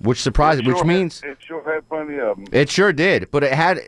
Which 0.00 0.20
surprised, 0.20 0.60
It 0.60 0.66
which 0.66 0.76
sure 0.76 0.84
means 0.84 1.20
had, 1.20 1.30
it 1.30 1.38
sure 1.40 1.62
had 1.72 1.88
plenty 1.88 2.18
of 2.18 2.36
them. 2.36 2.46
It 2.52 2.70
sure 2.70 2.92
did, 2.92 3.30
but 3.30 3.42
it 3.42 3.52
had. 3.52 3.80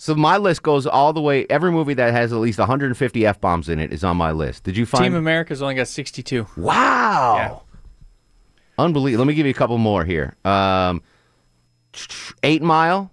So 0.00 0.14
my 0.14 0.38
list 0.38 0.62
goes 0.62 0.86
all 0.86 1.12
the 1.12 1.20
way. 1.20 1.44
Every 1.50 1.70
movie 1.70 1.92
that 1.92 2.14
has 2.14 2.32
at 2.32 2.38
least 2.38 2.58
150 2.58 3.26
f 3.26 3.38
bombs 3.38 3.68
in 3.68 3.78
it 3.78 3.92
is 3.92 4.02
on 4.02 4.16
my 4.16 4.32
list. 4.32 4.64
Did 4.64 4.74
you 4.74 4.86
find? 4.86 5.04
Team 5.04 5.14
America's 5.14 5.60
only 5.60 5.74
got 5.74 5.88
62. 5.88 6.46
Wow. 6.56 7.64
Unbelievable. 8.78 9.26
Let 9.26 9.28
me 9.28 9.34
give 9.34 9.44
you 9.44 9.50
a 9.50 9.54
couple 9.54 9.76
more 9.76 10.06
here. 10.06 10.36
Um, 10.42 11.02
Eight 12.42 12.62
Mile 12.62 13.10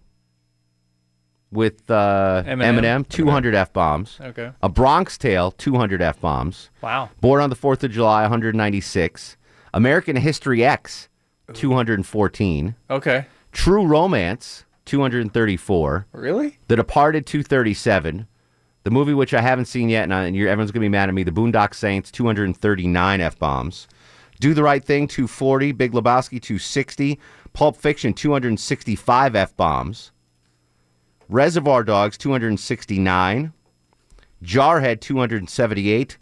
with 1.52 1.92
uh, 1.92 2.44
Eminem. 2.46 2.80
Eminem, 2.80 3.10
200 3.10 3.54
f 3.54 3.74
bombs. 3.74 4.18
Okay. 4.22 4.54
A 4.62 4.70
Bronx 4.70 5.18
Tale, 5.18 5.52
200 5.52 6.02
f 6.02 6.22
bombs. 6.22 6.70
Wow. 6.82 7.10
Born 7.20 7.42
on 7.42 7.50
the 7.50 7.58
4th 7.58 7.84
of 7.84 7.92
July, 7.92 8.22
196. 8.22 9.36
American 9.74 10.16
History 10.16 10.64
X, 10.64 11.10
214. 11.54 12.76
Okay. 12.90 13.26
True 13.52 13.86
Romance, 13.86 14.64
234. 14.88 16.08
Really? 16.12 16.58
The 16.68 16.76
Departed, 16.76 17.26
237. 17.26 18.28
The 18.84 18.92
movie, 18.92 19.14
which 19.14 19.34
I 19.34 19.42
haven't 19.42 19.66
seen 19.66 19.90
yet, 19.90 20.04
and, 20.04 20.14
I, 20.14 20.24
and 20.24 20.36
you're, 20.36 20.48
everyone's 20.48 20.72
going 20.72 20.82
to 20.82 20.86
be 20.86 20.90
mad 20.90 21.10
at 21.10 21.16
me, 21.16 21.24
The 21.24 21.32
Boondock 21.32 21.76
Saints, 21.76 22.10
239 22.10 23.22
F 23.22 23.38
bombs. 23.38 23.88
Do 24.40 24.54
the 24.54 24.64
Right 24.64 24.84
Thing, 24.84 25.08
240. 25.08 25.72
Big 25.74 25.92
Lebowski, 25.92 26.42
260. 26.42 27.20
Pulp 27.54 27.76
Fiction, 27.76 28.14
265 28.14 29.36
F 29.36 29.58
bombs. 29.58 30.12
Reservoir 31.28 31.84
Dogs, 31.84 32.18
269. 32.18 33.52
Jarhead, 34.44 35.02
278. 35.02 36.18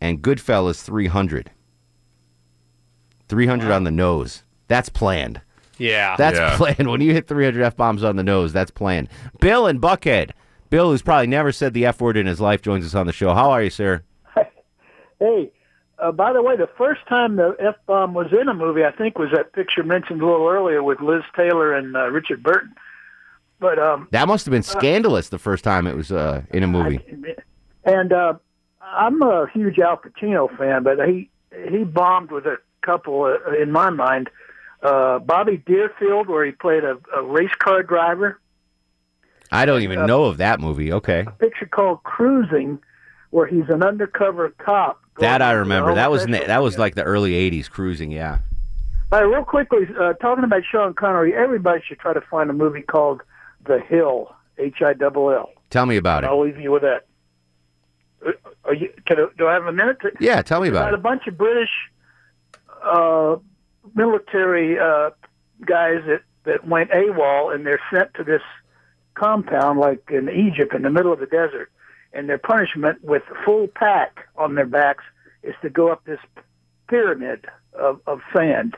And 0.00 0.22
Goodfellas, 0.22 0.82
300. 0.82 1.50
300 3.28 3.70
on 3.70 3.84
the 3.84 3.90
nose. 3.90 4.44
That's 4.68 4.88
planned. 4.88 5.40
Yeah. 5.78 6.16
That's 6.16 6.38
Yeah. 6.38 6.56
planned. 6.56 6.90
When 6.90 7.00
you 7.00 7.12
hit 7.12 7.26
300 7.28 7.62
F 7.62 7.76
bombs 7.76 8.04
on 8.04 8.16
the 8.16 8.22
nose, 8.22 8.52
that's 8.52 8.70
planned. 8.70 9.08
Bill 9.40 9.66
and 9.66 9.80
Buckhead. 9.80 10.30
Bill, 10.70 10.90
who's 10.90 11.02
probably 11.02 11.26
never 11.28 11.52
said 11.52 11.72
the 11.74 11.86
F 11.86 12.00
word 12.00 12.16
in 12.16 12.26
his 12.26 12.40
life, 12.40 12.62
joins 12.62 12.84
us 12.86 12.94
on 12.94 13.06
the 13.06 13.12
show. 13.12 13.34
How 13.34 13.50
are 13.50 13.62
you, 13.62 13.70
sir? 13.70 14.02
Hey, 15.20 15.52
uh, 16.00 16.10
by 16.12 16.32
the 16.32 16.42
way, 16.42 16.56
the 16.56 16.68
first 16.76 17.00
time 17.08 17.36
the 17.36 17.56
F 17.60 17.76
bomb 17.86 18.14
was 18.14 18.26
in 18.32 18.48
a 18.48 18.54
movie, 18.54 18.84
I 18.84 18.90
think, 18.90 19.16
was 19.18 19.30
that 19.32 19.52
picture 19.52 19.84
mentioned 19.84 20.20
a 20.20 20.26
little 20.26 20.48
earlier 20.48 20.82
with 20.82 21.00
Liz 21.00 21.22
Taylor 21.36 21.72
and 21.72 21.96
uh, 21.96 22.10
Richard 22.10 22.42
Burton. 22.42 22.74
But 23.60 23.78
um, 23.78 24.08
That 24.10 24.26
must 24.28 24.44
have 24.44 24.50
been 24.50 24.64
scandalous 24.64 25.28
the 25.28 25.38
first 25.38 25.62
time 25.64 25.86
it 25.86 25.96
was 25.96 26.10
uh, 26.10 26.42
in 26.50 26.62
a 26.64 26.66
movie. 26.66 27.00
and 27.84 28.12
uh, 28.12 28.34
I'm 28.82 29.22
a 29.22 29.46
huge 29.54 29.78
Al 29.78 29.96
Pacino 29.96 30.54
fan, 30.58 30.82
but 30.82 30.98
he 31.08 31.30
he 31.70 31.84
bombed 31.84 32.32
with 32.32 32.44
a 32.46 32.56
couple 32.82 33.22
uh, 33.24 33.52
in 33.52 33.70
my 33.70 33.88
mind. 33.90 34.28
Uh, 34.84 35.18
Bobby 35.18 35.56
Deerfield, 35.56 36.28
where 36.28 36.44
he 36.44 36.52
played 36.52 36.84
a, 36.84 36.98
a 37.16 37.22
race 37.22 37.54
car 37.58 37.82
driver. 37.82 38.38
I 39.50 39.64
don't 39.66 39.82
even 39.82 40.06
know 40.06 40.24
of 40.24 40.36
that 40.38 40.60
movie. 40.60 40.92
Okay. 40.92 41.20
A 41.26 41.30
Picture 41.30 41.66
called 41.66 42.02
Cruising, 42.02 42.78
where 43.30 43.46
he's 43.46 43.68
an 43.68 43.82
undercover 43.82 44.50
cop. 44.58 45.00
That 45.20 45.40
I 45.42 45.52
remember. 45.52 45.94
That 45.94 46.10
was 46.10 46.24
in 46.24 46.32
the, 46.32 46.40
that 46.46 46.62
was 46.62 46.76
like 46.76 46.96
the 46.96 47.04
early 47.04 47.32
80s 47.50 47.70
cruising, 47.70 48.10
yeah. 48.10 48.38
All 49.12 49.20
right, 49.20 49.26
real 49.36 49.44
quickly, 49.44 49.86
uh, 49.98 50.14
talking 50.14 50.42
about 50.44 50.62
Sean 50.70 50.92
Connery, 50.92 51.34
everybody 51.34 51.80
should 51.86 52.00
try 52.00 52.12
to 52.12 52.20
find 52.20 52.50
a 52.50 52.52
movie 52.52 52.82
called 52.82 53.22
The 53.64 53.78
Hill, 53.78 54.34
H 54.58 54.82
I 54.84 54.92
double 54.92 55.30
L. 55.30 55.50
Tell 55.70 55.86
me 55.86 55.96
about 55.96 56.24
it. 56.24 56.26
I'll 56.26 56.42
leave 56.44 56.58
you 56.58 56.72
with 56.72 56.82
that. 56.82 57.06
Uh, 58.26 58.32
Are 58.64 58.74
you, 58.74 58.92
can 59.06 59.18
do 59.38 59.46
I 59.46 59.52
have 59.54 59.66
a 59.66 59.72
minute? 59.72 60.00
To, 60.00 60.10
Yeah, 60.18 60.42
tell 60.42 60.60
me 60.60 60.68
about 60.68 60.88
about 60.88 60.94
it. 60.94 60.98
a 60.98 61.02
bunch 61.02 61.26
of 61.28 61.38
British 61.38 61.70
uh, 62.82 63.36
military 63.94 64.78
uh, 64.78 65.10
guys 65.66 66.02
that, 66.06 66.22
that 66.44 66.66
went 66.66 66.90
AWOL 66.90 67.54
and 67.54 67.66
they're 67.66 67.80
sent 67.92 68.14
to 68.14 68.24
this 68.24 68.42
compound 69.14 69.78
like 69.78 70.02
in 70.10 70.28
Egypt 70.28 70.74
in 70.74 70.82
the 70.82 70.90
middle 70.90 71.12
of 71.12 71.20
the 71.20 71.26
desert. 71.26 71.70
And 72.12 72.28
their 72.28 72.38
punishment 72.38 73.02
with 73.02 73.22
full 73.44 73.66
pack 73.66 74.28
on 74.36 74.54
their 74.54 74.66
backs 74.66 75.04
is 75.42 75.54
to 75.62 75.70
go 75.70 75.90
up 75.90 76.04
this 76.04 76.20
pyramid 76.88 77.46
of, 77.72 78.00
of 78.06 78.20
sand. 78.34 78.76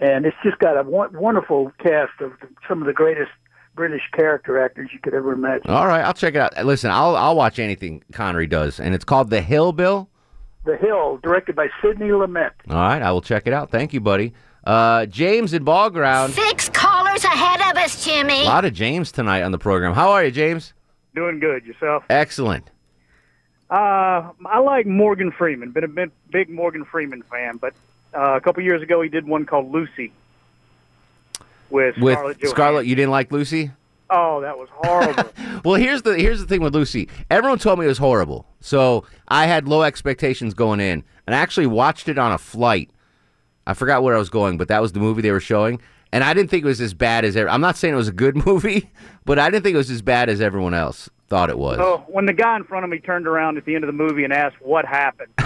And 0.00 0.26
it's 0.26 0.36
just 0.42 0.58
got 0.58 0.76
a 0.76 0.82
wonderful 0.82 1.72
cast 1.78 2.20
of 2.20 2.32
some 2.68 2.82
of 2.82 2.86
the 2.86 2.92
greatest 2.92 3.30
British 3.74 4.02
character 4.12 4.62
actors 4.62 4.90
you 4.92 4.98
could 4.98 5.14
ever 5.14 5.32
imagine. 5.32 5.70
All 5.70 5.86
right, 5.86 6.02
I'll 6.02 6.14
check 6.14 6.34
it 6.34 6.38
out. 6.38 6.66
Listen, 6.66 6.90
I'll 6.90 7.14
I'll 7.14 7.36
watch 7.36 7.58
anything 7.58 8.02
Connery 8.12 8.46
does, 8.46 8.80
and 8.80 8.94
it's 8.94 9.04
called 9.04 9.30
The 9.30 9.42
Hill 9.42 9.72
Bill. 9.72 10.08
The 10.66 10.76
Hill, 10.76 11.18
directed 11.22 11.56
by 11.56 11.68
Sidney 11.80 12.08
Lumet. 12.08 12.50
All 12.68 12.76
right, 12.76 13.00
I 13.00 13.10
will 13.12 13.22
check 13.22 13.46
it 13.46 13.52
out. 13.52 13.70
Thank 13.70 13.92
you, 13.94 14.00
buddy. 14.00 14.34
Uh, 14.64 15.06
James 15.06 15.54
in 15.54 15.62
Ball 15.64 15.90
Ground. 15.90 16.32
Six 16.34 16.68
callers 16.70 17.24
ahead 17.24 17.60
of 17.70 17.76
us, 17.82 18.04
Jimmy. 18.04 18.18
A 18.20 18.36
Jimmy. 18.38 18.44
lot 18.46 18.64
of 18.64 18.72
James 18.74 19.12
tonight 19.12 19.42
on 19.42 19.52
the 19.52 19.58
program. 19.58 19.94
How 19.94 20.10
are 20.10 20.24
you, 20.24 20.30
James? 20.32 20.72
Doing 21.14 21.38
good 21.38 21.64
yourself. 21.64 22.04
Excellent. 22.10 22.68
Uh, 23.70 24.30
I 24.44 24.58
like 24.58 24.86
Morgan 24.86 25.30
Freeman. 25.32 25.70
Been 25.70 25.84
a 25.84 25.88
big, 25.88 26.10
big 26.30 26.50
Morgan 26.50 26.84
Freeman 26.84 27.22
fan, 27.22 27.56
but 27.56 27.72
uh, 28.12 28.34
a 28.36 28.40
couple 28.40 28.62
years 28.62 28.82
ago 28.82 29.00
he 29.02 29.08
did 29.08 29.26
one 29.26 29.44
called 29.46 29.70
Lucy 29.72 30.12
with, 31.70 31.96
With 31.98 32.14
Scarlett 32.14 32.36
Johansson. 32.38 32.48
Scarlett, 32.50 32.86
you 32.86 32.94
didn't 32.94 33.10
like 33.10 33.32
Lucy? 33.32 33.70
Oh, 34.10 34.40
that 34.40 34.56
was 34.56 34.68
horrible. 34.72 35.24
Well, 35.64 35.74
here's 35.74 36.02
the 36.02 36.16
here's 36.16 36.38
the 36.40 36.46
thing 36.46 36.60
with 36.60 36.74
Lucy. 36.74 37.08
Everyone 37.28 37.58
told 37.58 37.78
me 37.80 37.86
it 37.86 37.88
was 37.88 37.98
horrible, 37.98 38.46
so 38.60 39.04
I 39.26 39.46
had 39.46 39.66
low 39.66 39.82
expectations 39.82 40.54
going 40.54 40.78
in, 40.78 41.02
and 41.26 41.34
I 41.34 41.38
actually 41.38 41.66
watched 41.66 42.08
it 42.08 42.18
on 42.18 42.30
a 42.30 42.38
flight. 42.38 42.90
I 43.66 43.74
forgot 43.74 44.04
where 44.04 44.14
I 44.14 44.18
was 44.18 44.30
going, 44.30 44.58
but 44.58 44.68
that 44.68 44.80
was 44.80 44.92
the 44.92 45.00
movie 45.00 45.22
they 45.22 45.32
were 45.32 45.40
showing, 45.40 45.80
and 46.12 46.22
I 46.22 46.34
didn't 46.34 46.50
think 46.50 46.62
it 46.62 46.68
was 46.68 46.80
as 46.80 46.94
bad 46.94 47.24
as. 47.24 47.36
ev- 47.36 47.48
I'm 47.48 47.60
not 47.60 47.76
saying 47.76 47.94
it 47.94 47.96
was 47.96 48.06
a 48.06 48.12
good 48.12 48.36
movie, 48.46 48.90
but 49.24 49.40
I 49.40 49.50
didn't 49.50 49.64
think 49.64 49.74
it 49.74 49.78
was 49.78 49.90
as 49.90 50.02
bad 50.02 50.28
as 50.28 50.40
everyone 50.40 50.74
else 50.74 51.10
thought 51.28 51.50
it 51.50 51.58
was. 51.58 51.78
so 51.78 52.04
when 52.06 52.26
the 52.26 52.32
guy 52.32 52.54
in 52.54 52.62
front 52.62 52.84
of 52.84 52.90
me 52.90 53.00
turned 53.00 53.26
around 53.26 53.56
at 53.56 53.64
the 53.64 53.74
end 53.74 53.82
of 53.82 53.88
the 53.88 53.92
movie 53.92 54.22
and 54.22 54.32
asked 54.32 54.56
what 54.60 54.84
happened, 54.84 55.32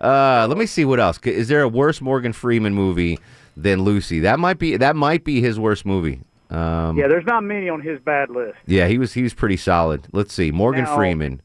Uh, 0.00 0.46
let 0.48 0.58
me 0.58 0.66
see 0.66 0.84
what 0.84 0.98
else. 0.98 1.18
Is 1.24 1.46
there 1.48 1.62
a 1.62 1.68
worse 1.68 2.00
Morgan 2.00 2.32
Freeman 2.32 2.74
movie 2.74 3.18
than 3.56 3.82
Lucy? 3.82 4.18
That 4.20 4.40
might 4.40 4.58
be 4.58 4.76
that 4.76 4.96
might 4.96 5.22
be 5.24 5.40
his 5.40 5.60
worst 5.60 5.86
movie. 5.86 6.20
Um, 6.52 6.98
yeah, 6.98 7.08
there's 7.08 7.24
not 7.24 7.42
many 7.42 7.68
on 7.70 7.80
his 7.80 7.98
bad 7.98 8.28
list. 8.30 8.58
yeah, 8.66 8.86
he 8.86 8.98
was 8.98 9.14
he 9.14 9.22
was 9.22 9.32
pretty 9.34 9.56
solid. 9.56 10.06
Let's 10.12 10.32
see, 10.34 10.50
Morgan 10.52 10.84
Now- 10.84 10.94
Freeman. 10.96 11.40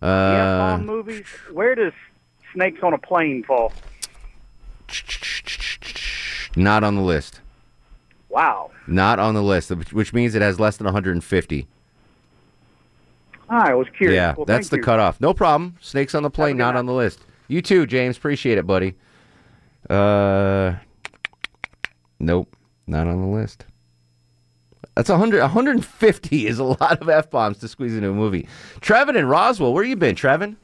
Uh, 0.00 0.06
F-bomb 0.06 0.86
movies. 0.86 1.26
Where 1.52 1.74
does 1.74 1.92
Snakes 2.54 2.80
on 2.82 2.92
a 2.94 2.98
Plane 2.98 3.42
fall? 3.44 3.72
not 6.54 6.84
on 6.84 6.94
the 6.94 7.02
list. 7.02 7.40
Wow. 8.28 8.70
Not 8.86 9.18
on 9.18 9.34
the 9.34 9.42
list, 9.42 9.70
which- 9.92 10.12
means 10.12 10.34
it 10.34 10.42
has 10.42 10.60
less 10.60 10.76
than 10.76 10.84
150. 10.86 11.66
I 13.48 13.74
was 13.74 13.86
curious. 13.96 14.16
Yeah, 14.16 14.34
Well, 14.36 14.44
that's 14.44 14.68
the 14.68 14.76
you. 14.76 14.82
cutoff. 14.82 15.20
No 15.20 15.32
problem. 15.32 15.76
Snakes 15.80 16.14
on 16.14 16.22
the 16.22 16.30
plane, 16.30 16.56
not 16.56 16.76
on 16.76 16.86
the 16.86 16.92
list. 16.92 17.20
You 17.48 17.62
too, 17.62 17.86
James. 17.86 18.16
Appreciate 18.16 18.58
it, 18.58 18.66
buddy. 18.66 18.94
Uh, 19.88 20.74
nope, 22.18 22.54
not 22.86 23.06
on 23.06 23.20
the 23.20 23.28
list. 23.28 23.64
That's 24.96 25.10
100, 25.10 25.40
150 25.40 26.46
is 26.46 26.58
a 26.58 26.64
lot 26.64 27.00
of 27.02 27.08
f 27.10 27.28
bombs 27.30 27.58
to 27.58 27.68
squeeze 27.68 27.94
into 27.94 28.08
a 28.08 28.14
movie. 28.14 28.48
Trevin 28.80 29.16
and 29.16 29.28
Roswell, 29.28 29.74
where 29.74 29.84
you 29.84 29.94
been, 29.94 30.14
Trevin? 30.16 30.56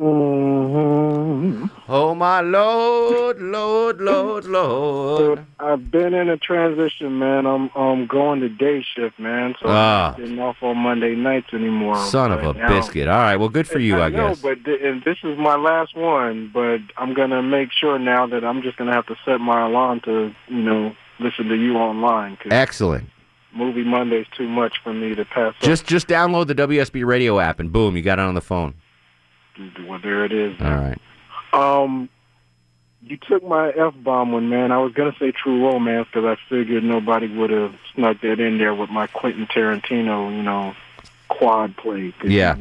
Mm-hmm. 0.00 1.66
Oh 1.88 2.14
my 2.14 2.40
Lord, 2.40 3.40
Lord, 3.40 4.00
Lord, 4.00 4.44
Lord. 4.46 5.44
I've 5.60 5.90
been 5.90 6.14
in 6.14 6.28
a 6.30 6.36
transition, 6.36 7.18
man. 7.18 7.46
I'm 7.46 7.70
I'm 7.76 8.06
going 8.06 8.40
to 8.40 8.48
day 8.48 8.82
shift, 8.96 9.18
man. 9.20 9.54
So 9.60 9.66
Ah. 9.68 10.14
I'm 10.14 10.20
getting 10.20 10.38
off 10.40 10.56
on 10.62 10.78
Monday 10.78 11.14
nights 11.14 11.48
anymore. 11.52 11.96
Son 11.96 12.32
of 12.32 12.42
a 12.42 12.54
now- 12.58 12.68
biscuit. 12.68 13.06
All 13.08 13.18
right, 13.18 13.36
well, 13.36 13.48
good 13.50 13.68
for 13.68 13.78
you, 13.78 14.00
I 14.00 14.08
know, 14.08 14.30
guess. 14.30 14.40
but 14.42 14.64
th- 14.64 14.80
and 14.82 15.02
this 15.04 15.18
is 15.22 15.38
my 15.38 15.56
last 15.56 15.94
one. 15.96 16.50
But 16.52 16.80
I'm 16.96 17.14
gonna 17.14 17.42
make 17.42 17.68
sure 17.72 17.98
now 17.98 18.26
that 18.26 18.44
I'm 18.44 18.62
just 18.62 18.76
gonna 18.78 18.94
have 18.94 19.06
to 19.06 19.16
set 19.24 19.38
my 19.40 19.66
alarm 19.66 20.00
to, 20.06 20.34
you 20.48 20.62
know, 20.62 20.96
listen 21.20 21.48
to 21.48 21.54
you 21.56 21.76
online. 21.76 22.36
Excellent. 22.50 23.08
Movie 23.54 23.84
Monday's 23.84 24.26
too 24.36 24.48
much 24.48 24.76
for 24.82 24.92
me 24.92 25.14
to 25.14 25.24
pass. 25.24 25.54
Just 25.60 25.86
just 25.86 26.08
download 26.08 26.46
the 26.46 26.54
WSB 26.54 27.04
radio 27.04 27.38
app 27.40 27.60
and 27.60 27.72
boom, 27.72 27.96
you 27.96 28.02
got 28.02 28.18
it 28.18 28.22
on 28.22 28.34
the 28.34 28.40
phone. 28.40 28.74
Well, 29.86 30.00
there 30.02 30.24
it 30.24 30.32
is. 30.32 30.60
All 30.60 30.74
right. 30.74 30.98
Um, 31.52 32.08
you 33.02 33.16
took 33.16 33.44
my 33.44 33.70
f 33.70 33.94
bomb 34.02 34.32
one, 34.32 34.48
man. 34.48 34.72
I 34.72 34.78
was 34.78 34.92
gonna 34.92 35.14
say 35.18 35.30
True 35.30 35.64
Romance 35.64 36.08
because 36.12 36.24
I 36.24 36.36
figured 36.48 36.82
nobody 36.82 37.28
would 37.28 37.50
have 37.50 37.74
snuck 37.94 38.20
that 38.22 38.40
in 38.40 38.58
there 38.58 38.74
with 38.74 38.90
my 38.90 39.06
Quentin 39.06 39.46
Tarantino, 39.46 40.34
you 40.34 40.42
know, 40.42 40.74
quad 41.28 41.76
play. 41.76 42.12
Yeah. 42.24 42.56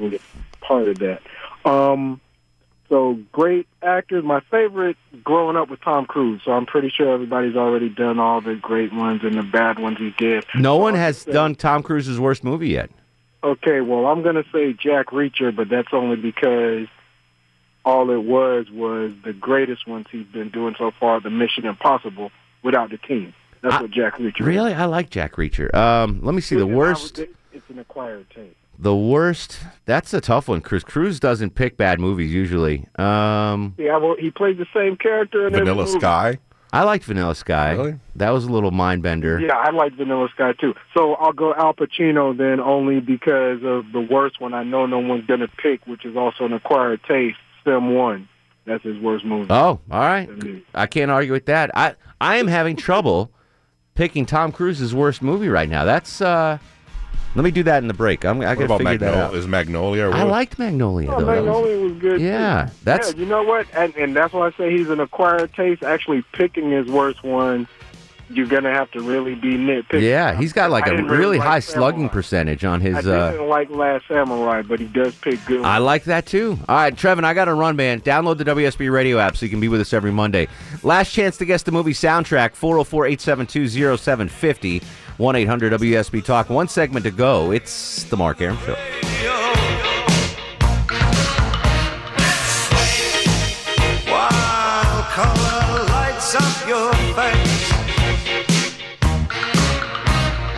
part 0.62 0.88
of 0.88 0.99
that. 0.99 1.21
Um, 1.65 2.19
so 2.89 3.19
great 3.32 3.67
actors. 3.82 4.24
My 4.24 4.41
favorite 4.52 4.98
growing 5.24 5.56
up 5.56 5.69
was 5.69 5.80
Tom 5.84 6.06
Cruise. 6.06 6.41
So 6.46 6.52
I'm 6.52 6.65
pretty 6.65 6.89
sure 6.89 7.12
everybody's 7.13 7.56
already 7.56 7.89
done 7.89 8.19
all 8.19 8.41
the 8.41 8.56
great 8.56 8.93
ones 8.93 9.22
and 9.24 9.36
the 9.36 9.43
bad 9.43 9.80
ones 9.80 9.98
he 9.98 10.13
did. 10.17 10.46
No 10.56 10.78
one 10.78 10.96
has 10.96 11.26
done 11.26 11.56
Tom 11.56 11.84
Cruise's 11.84 12.19
worst 12.19 12.43
movie 12.43 12.69
yet. 12.69 12.89
Okay, 13.43 13.82
well, 13.82 14.06
I'm 14.06 14.22
going 14.22 14.36
to 14.36 14.46
say 14.54 14.74
Jack 14.74 15.08
Reacher, 15.08 15.54
but 15.54 15.67
that's 15.69 15.89
only 15.91 16.15
because 16.15 16.88
all 17.84 18.10
it 18.10 18.24
was 18.24 18.69
was 18.72 19.12
the 19.26 19.34
greatest 19.34 19.88
ones 19.88 20.06
he's 20.12 20.28
been 20.28 20.50
doing 20.50 20.76
so 20.78 20.91
far, 21.00 21.19
the 21.19 21.30
Mission 21.30 21.65
Impossible, 21.65 22.32
without 22.63 22.89
the 22.89 22.98
team. 22.98 23.34
That's 23.62 23.82
what 23.82 23.91
Jack 23.91 24.17
Reacher 24.17 24.39
is. 24.41 24.46
Really, 24.46 24.74
I 24.74 24.86
like 24.86 25.10
Jack 25.10 25.34
Reacher. 25.34 25.74
Um, 25.74 26.19
let 26.22 26.36
me 26.36 26.41
see 26.41 26.56
the 26.56 26.65
Listen, 26.65 26.74
I 26.74 26.78
worst. 26.78 27.19
It's 27.52 27.69
an 27.69 27.80
acquired 27.80 28.30
taste. 28.30 28.56
The 28.78 28.96
worst. 28.96 29.60
That's 29.86 30.14
a 30.14 30.22
tough 30.22 30.48
one. 30.48 30.62
Cruise 30.62 30.84
Cruise 30.84 31.20
doesn't 31.20 31.52
pick 31.56 31.78
bad 31.78 32.00
movies 32.00 32.34
usually. 32.34 32.86
Um, 32.96 33.76
Yeah, 33.78 33.98
well, 33.98 34.16
he 34.20 34.32
played 34.32 34.58
the 34.58 34.66
same 34.74 34.98
character 34.98 35.48
in 35.48 35.54
every 35.54 35.66
Vanilla 35.66 35.86
movie. 35.86 36.00
Sky. 36.00 36.40
I 36.74 36.84
liked 36.84 37.06
Vanilla 37.06 37.36
Sky. 37.36 37.74
Really? 37.74 38.00
That 38.16 38.32
was 38.32 38.46
a 38.46 38.52
little 38.52 38.72
mind 38.72 39.04
bender. 39.04 39.40
Yeah, 39.40 39.56
I 39.56 39.70
liked 39.70 39.96
Vanilla 39.96 40.28
Sky 40.34 40.54
too. 40.60 40.74
So 40.98 41.14
I'll 41.16 41.32
go 41.32 41.54
Al 41.54 41.76
Pacino 41.76 42.36
then 42.36 42.60
only 42.60 43.00
because 43.00 43.60
of 43.64 43.92
the 43.92 44.02
worst 44.02 44.42
one 44.42 44.56
I 44.56 44.64
know 44.64 44.88
no 44.88 44.98
one's 44.98 45.28
going 45.28 45.42
to 45.42 45.48
pick, 45.48 45.86
which 45.86 46.04
is 46.04 46.18
also 46.18 46.46
an 46.46 46.54
acquired 46.54 47.02
taste, 47.04 47.38
Simone. 47.64 48.28
That's 48.66 48.84
his 48.84 48.98
worst 48.98 49.24
movie. 49.24 49.48
Oh, 49.52 49.80
all 49.92 50.00
right. 50.00 50.28
I 50.74 50.88
can't 50.88 51.12
argue 51.12 51.32
with 51.34 51.46
that. 51.46 51.70
I 51.78 51.96
I 52.20 52.38
am 52.38 52.48
having 52.48 52.76
trouble 52.76 53.30
picking 53.94 54.26
Tom 54.26 54.52
Cruise's 54.52 54.96
worst 54.96 55.22
movie 55.22 55.50
right 55.50 55.70
now. 55.70 55.84
That's 55.86 56.22
uh 56.22 56.58
let 57.36 57.43
me 57.43 57.52
do 57.52 57.63
that 57.63 57.82
in 57.82 57.88
the 57.88 57.93
break. 57.93 58.23
I'm 58.26 58.41
I 58.41 58.45
What 58.49 58.54
gotta 58.56 58.65
about 58.65 58.78
figure 58.80 58.97
that 58.97 59.06
Magnolia? 59.06 59.26
out. 59.28 59.36
Is 59.36 59.47
Magnolia? 59.47 60.10
I 60.12 60.23
liked 60.23 60.60
Magnolia 60.60 61.12
Oh, 61.12 61.19
though. 61.19 61.26
That 61.26 61.36
was- 61.41 61.45
Magnolia 61.45 61.80
was 61.80 61.93
good. 61.93 62.21
Yeah, 62.21 62.65
too. 62.65 62.76
that's- 62.84 63.13
yeah. 63.13 63.19
You 63.19 63.26
know 63.26 63.43
what? 63.43 63.65
And 63.76 63.95
and 63.95 64.15
that's 64.15 64.34
why 64.34 64.47
I 64.47 64.52
say 64.52 64.71
he's 64.76 64.89
an 64.89 64.99
acquired 64.99 65.54
taste. 65.54 65.84
Actually, 65.84 66.23
picking 66.34 66.69
his 66.71 66.88
worst 66.88 67.23
one, 67.23 67.67
you're 68.30 68.47
gonna 68.47 68.71
have 68.73 68.89
to 68.91 69.02
really 69.02 69.36
be 69.36 69.58
nitpicking. 69.58 70.02
yeah, 70.02 70.34
he's 70.36 70.54
got 70.54 70.71
like 70.71 70.86
I 70.88 70.93
a 70.93 70.95
didn't 70.95 71.08
really 71.12 71.38
like 71.38 71.47
high 71.47 71.60
Samurai. 71.60 71.80
slugging 71.91 72.10
percentage 72.10 72.63
on 72.65 72.82
his 72.82 73.06
uh 73.06 73.32
didn't 73.32 73.47
like 73.49 73.69
Last 73.69 74.08
Samurai, 74.08 74.62
but 74.63 74.80
he 74.80 74.86
does 74.88 75.13
pick 75.15 75.43
good. 75.45 75.58
Ones. 75.62 75.65
I 75.67 75.78
like 75.80 76.06
that 76.06 76.26
too. 76.26 76.58
All 76.69 76.76
right, 76.76 76.95
Trevin, 76.95 77.26
I 77.26 77.34
got 77.36 77.45
to 77.45 77.54
run, 77.54 77.76
man. 77.76 77.99
Download 78.02 78.38
the 78.38 78.45
WSB 78.45 78.91
radio 78.91 79.19
app 79.19 79.36
so 79.38 79.45
you 79.45 79.49
can 79.52 79.60
be 79.60 79.67
with 79.67 79.82
us 79.82 79.93
every 79.93 80.12
Monday. 80.12 80.47
Last 80.84 81.12
chance 81.12 81.38
to 81.38 81.45
guess 81.45 81.63
the 81.63 81.71
movie 81.73 81.93
soundtrack 81.93 82.56
404 82.56 83.06
872 83.08 83.97
0750 83.97 84.82
1 85.17 85.36
800 85.36 85.73
WSB 85.73 86.23
Talk. 86.23 86.49
One 86.49 86.67
segment 86.67 87.06
to 87.06 87.12
go. 87.12 87.52
It's 87.52 88.04
The 88.06 88.17
Mark 88.17 88.41
Arum 88.41 88.58
Show. 88.60 88.76
Wild 94.08 95.06
color 95.12 95.86
lights 95.86 96.36
up 96.36 96.67
your 96.67 96.93
face. 97.15 97.54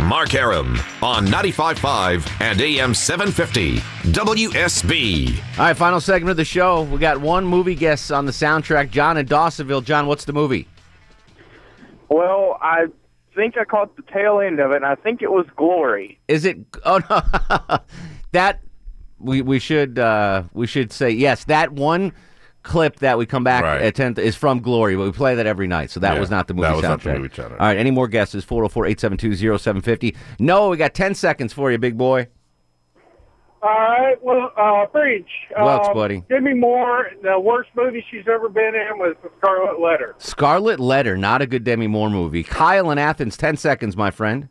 Mark 0.08 0.34
Arum 0.36 0.80
on 1.02 1.26
95.5 1.28 2.42
and 2.42 2.62
AM 2.62 2.94
750 2.94 3.78
WSB. 4.12 5.38
All 5.58 5.66
right, 5.66 5.76
final 5.76 6.00
segment 6.00 6.32
of 6.32 6.38
the 6.38 6.46
show. 6.46 6.84
We 6.84 7.00
got 7.00 7.20
one 7.20 7.46
movie 7.46 7.76
guest 7.76 8.12
on 8.12 8.26
the 8.26 8.32
soundtrack. 8.32 8.92
John 8.92 9.18
in 9.18 9.26
Dawsonville. 9.26 9.84
John, 9.84 10.08
what's 10.08 10.26
the 10.26 10.34
movie? 10.34 10.68
Well, 12.08 12.58
I 12.62 12.86
think 13.36 13.58
I 13.58 13.64
caught 13.66 13.96
the 13.96 14.02
tail 14.04 14.40
end 14.40 14.60
of 14.60 14.72
it, 14.72 14.78
and 14.78 14.86
I 14.86 14.96
think 14.96 15.22
it 15.22 15.32
was 15.32 15.46
Glory. 15.56 16.20
Is 16.28 16.46
it? 16.46 16.58
Oh 16.86 17.00
no, 17.10 17.78
that 18.32 18.62
we 19.20 19.42
we 19.42 19.60
should 19.60 19.98
uh, 20.00 20.44
we 20.54 20.68
should 20.68 20.92
say 20.92 21.10
yes. 21.10 21.46
That 21.46 21.72
one 21.74 22.12
clip 22.64 22.96
that 22.98 23.18
we 23.18 23.26
come 23.28 23.44
back 23.44 23.64
Right. 23.64 23.82
at 23.82 23.94
10th 23.96 24.18
is 24.18 24.36
from 24.36 24.60
Glory, 24.60 24.96
but 24.96 25.04
we 25.04 25.12
play 25.12 25.36
that 25.36 25.46
every 25.46 25.68
night. 25.68 25.92
So 25.92 26.00
that 26.00 26.16
Yeah, 26.16 26.20
was 26.20 26.32
not 26.32 26.48
the 26.48 26.56
movie 26.56 26.64
that 26.68 26.76
soundtrack. 26.76 26.82
was 26.82 26.84
not 26.84 27.02
the 27.04 27.20
movie 27.20 27.30
soundtrack. 27.30 27.52
All 27.62 27.68
right, 27.68 27.78
any 27.78 27.92
more 27.92 28.08
guesses? 28.08 28.44
404-872-0750. 28.46 30.16
No, 30.40 30.70
we 30.70 30.78
got 30.78 30.94
ten 30.94 31.14
seconds 31.16 31.54
for 31.54 31.72
you, 31.72 31.78
big 31.78 31.98
boy. 31.98 32.28
All 33.66 33.72
right. 33.72 34.16
Well, 34.22 34.52
uh, 34.56 34.86
preach. 34.88 35.28
Welch, 35.60 35.88
Um, 35.88 35.94
buddy. 35.96 36.24
Demi 36.30 36.54
Moore. 36.54 37.08
The 37.24 37.40
worst 37.40 37.70
movie 37.76 38.06
she's 38.12 38.28
ever 38.32 38.48
been 38.48 38.76
in 38.76 39.00
was 39.00 39.16
The 39.24 39.30
Scarlet 39.40 39.80
Letter. 39.80 40.14
Scarlet 40.20 40.80
Letter, 40.80 41.18
not 41.18 41.42
a 41.42 41.48
good 41.48 41.64
Demi 41.64 41.88
Moore 41.88 42.12
movie. 42.12 42.44
Kyle 42.44 42.92
in 42.92 43.00
Athens, 43.00 43.36
ten 43.38 43.58
seconds, 43.58 43.98
my 43.98 44.12
friend. 44.12 44.50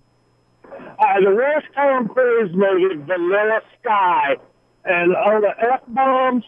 Uh, 0.65 1.21
the 1.21 1.61
Tom 1.77 2.09
Cruise 2.09 2.51
movie, 2.55 2.97
Vanilla 3.07 3.61
Sky, 3.81 4.37
and 4.85 5.15
all 5.15 5.41
the 5.41 5.51
f 5.73 5.81
bombs. 5.89 6.45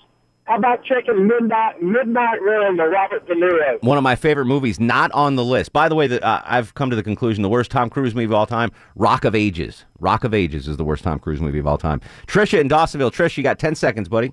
How 0.47 0.57
about 0.59 0.85
checking 0.85 1.27
Midnight 1.27 1.83
Midnight 1.83 2.41
Run, 2.41 2.77
the 2.77 2.85
Robert 2.87 3.27
De 3.27 3.35
Niro? 3.35 3.83
One 3.83 3.99
of 3.99 4.05
my 4.05 4.15
favorite 4.15 4.45
movies, 4.45 4.79
not 4.79 5.11
on 5.11 5.35
the 5.35 5.45
list. 5.45 5.73
By 5.73 5.89
the 5.89 5.97
way, 5.97 6.07
the, 6.07 6.25
uh, 6.25 6.41
I've 6.45 6.73
come 6.75 6.89
to 6.91 6.95
the 6.97 7.03
conclusion 7.03 7.43
the 7.43 7.49
worst 7.49 7.73
Tom 7.73 7.91
Cruise 7.91 8.15
movie 8.15 8.27
of 8.27 8.33
all 8.33 8.47
time, 8.47 8.71
Rock 8.95 9.25
of 9.25 9.35
Ages. 9.35 9.85
Rock 9.99 10.23
of 10.23 10.33
Ages 10.33 10.69
is 10.69 10.77
the 10.77 10.85
worst 10.85 11.03
Tom 11.03 11.19
Cruise 11.19 11.41
movie 11.41 11.59
of 11.59 11.67
all 11.67 11.79
time. 11.79 12.01
Trisha 12.29 12.61
in 12.61 12.69
Dawsonville. 12.69 13.11
Trish, 13.13 13.37
you 13.37 13.43
got 13.43 13.59
10 13.59 13.75
seconds, 13.75 14.09
buddy. 14.09 14.33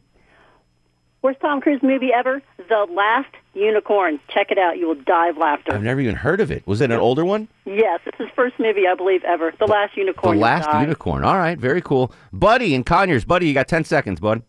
Worst 1.23 1.39
Tom 1.39 1.61
Cruise 1.61 1.81
movie 1.81 2.11
ever? 2.13 2.43
The 2.57 2.85
Last 2.93 3.33
Unicorn. 3.55 4.19
Check 4.31 4.51
it 4.51 4.59
out. 4.59 4.77
You 4.77 4.89
will 4.89 4.95
die 4.95 5.29
of 5.29 5.37
laughter. 5.37 5.73
I've 5.73 5.81
never 5.81 5.99
even 6.01 6.15
heard 6.15 6.41
of 6.41 6.51
it. 6.51 6.67
Was 6.67 6.79
it 6.81 6.91
an 6.91 6.99
older 6.99 7.25
one? 7.25 7.47
Yes, 7.65 8.01
it's 8.05 8.17
his 8.19 8.27
first 8.35 8.59
movie, 8.59 8.87
I 8.87 8.93
believe, 8.93 9.23
ever. 9.23 9.51
The 9.57 9.65
Last 9.65 9.97
Unicorn. 9.97 10.35
the 10.35 10.41
Last. 10.41 10.69
Unicorn. 10.79 11.23
All 11.23 11.37
right, 11.37 11.57
very 11.57 11.81
cool. 11.81 12.11
Buddy 12.33 12.75
in 12.75 12.83
Conyers. 12.83 13.25
Buddy, 13.25 13.47
you 13.47 13.53
got 13.55 13.67
10 13.67 13.83
seconds, 13.85 14.19
bud. 14.19 14.43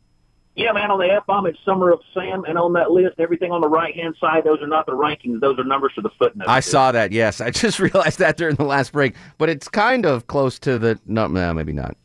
Yeah, 0.57 0.71
man, 0.71 0.93
on 0.93 1.01
the 1.01 1.13
F 1.13 1.27
bomb, 1.27 1.47
it's 1.47 1.59
Summer 1.65 1.91
of 1.91 2.01
Sam, 2.13 2.45
and 2.45 2.57
on 2.57 2.75
that 2.75 2.93
list, 2.93 3.19
everything 3.19 3.51
on 3.51 3.61
the 3.61 3.69
right 3.69 3.93
hand 3.93 4.15
side, 4.21 4.45
those 4.45 4.63
are 4.63 4.69
not 4.69 4.87
the 4.87 4.93
rankings; 4.93 5.41
those 5.41 5.59
are 5.59 5.65
numbers 5.65 5.91
for 5.97 6.03
the 6.03 6.11
footnotes. 6.17 6.49
I 6.49 6.61
saw 6.61 6.93
that, 6.93 7.11
yes. 7.11 7.41
I 7.41 7.51
just 7.65 7.81
realized 7.81 8.21
that 8.21 8.37
during 8.37 8.55
the 8.55 8.65
last 8.65 8.93
break, 8.93 9.17
but 9.39 9.49
it's 9.49 9.67
kind 9.67 10.07
of 10.07 10.29
close 10.29 10.61
to 10.61 10.79
the. 10.79 10.99
No, 11.07 11.27
no 11.27 11.53
maybe 11.53 11.73
not. 11.73 11.97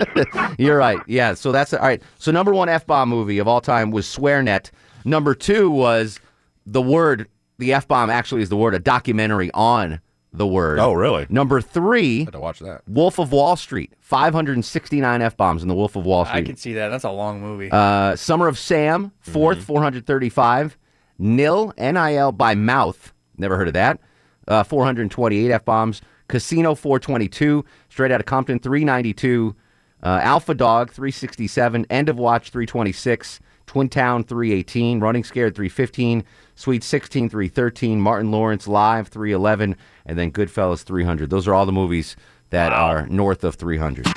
You're 0.58 0.78
right. 0.78 0.98
Yeah, 1.06 1.34
so 1.34 1.52
that's. 1.52 1.74
All 1.74 1.80
right. 1.80 2.02
So, 2.18 2.32
number 2.32 2.54
one 2.54 2.70
F 2.70 2.86
bomb 2.86 3.10
movie 3.10 3.38
of 3.38 3.46
all 3.46 3.60
time 3.60 3.90
was 3.90 4.06
SwearNet. 4.06 4.70
Number 5.04 5.34
two 5.34 5.70
was 5.70 6.20
the 6.64 6.82
word, 6.82 7.28
the 7.58 7.74
F 7.74 7.86
bomb 7.86 8.08
actually 8.08 8.40
is 8.40 8.48
the 8.48 8.56
word, 8.56 8.74
a 8.74 8.78
documentary 8.78 9.50
on 9.52 10.00
the 10.32 10.46
word. 10.46 10.78
Oh, 10.78 10.92
really? 10.92 11.26
Number 11.28 11.60
three. 11.60 12.24
Had 12.24 12.32
to 12.34 12.40
watch 12.40 12.60
that. 12.60 12.82
Wolf 12.88 13.18
of 13.18 13.32
Wall 13.32 13.56
Street. 13.56 13.92
569 14.00 15.22
F 15.22 15.36
bombs 15.36 15.62
in 15.62 15.68
the 15.68 15.74
Wolf 15.74 15.96
of 15.96 16.04
Wall 16.06 16.24
Street. 16.24 16.40
I 16.40 16.42
can 16.42 16.56
see 16.56 16.74
that. 16.74 16.88
That's 16.88 17.04
a 17.04 17.10
long 17.10 17.40
movie. 17.40 17.68
Uh, 17.70 18.16
Summer 18.16 18.46
of 18.48 18.58
Sam, 18.58 19.12
4th 19.26 19.62
435. 19.62 20.76
Nil, 21.18 21.74
N-I-L, 21.76 22.32
by 22.32 22.54
mouth. 22.54 23.12
Never 23.36 23.56
heard 23.56 23.68
of 23.68 23.74
that. 23.74 24.00
Uh, 24.48 24.62
428 24.62 25.50
F-bombs. 25.50 26.00
Casino, 26.28 26.74
422. 26.74 27.64
Straight 27.88 28.10
out 28.12 28.20
of 28.20 28.26
Compton, 28.26 28.58
392. 28.58 29.54
Uh, 30.02 30.20
Alpha 30.22 30.54
Dog, 30.54 30.90
367. 30.90 31.86
End 31.90 32.08
of 32.08 32.18
Watch, 32.18 32.50
326. 32.50 33.40
Twin 33.66 33.88
Town, 33.88 34.24
318. 34.24 35.00
Running 35.00 35.24
Scared, 35.24 35.54
315. 35.54 36.24
Sweet 36.54 36.82
16, 36.82 37.28
313. 37.28 38.00
Martin 38.00 38.30
Lawrence, 38.30 38.66
Live, 38.66 39.08
311. 39.08 39.76
And 40.10 40.18
then 40.18 40.32
Goodfellas, 40.32 40.82
300. 40.82 41.30
Those 41.30 41.46
are 41.46 41.54
all 41.54 41.64
the 41.66 41.70
movies 41.70 42.16
that 42.50 42.72
are 42.72 43.06
north 43.06 43.44
of 43.44 43.54
300. 43.54 44.08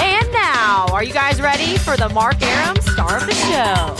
And 0.00 0.32
now, 0.34 0.86
are 0.92 1.02
you 1.02 1.14
guys 1.14 1.40
ready 1.40 1.78
for 1.78 1.96
the 1.96 2.10
Mark 2.10 2.42
Arum 2.42 2.76
star 2.82 3.16
of 3.16 3.24
the 3.26 3.32
show? 3.32 3.96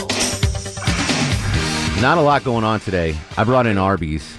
Not 1.99 2.19
a 2.19 2.21
lot 2.21 2.43
going 2.43 2.63
on 2.63 2.79
today. 2.79 3.17
I 3.37 3.43
brought 3.43 3.65
in 3.65 3.79
Arby's 3.79 4.37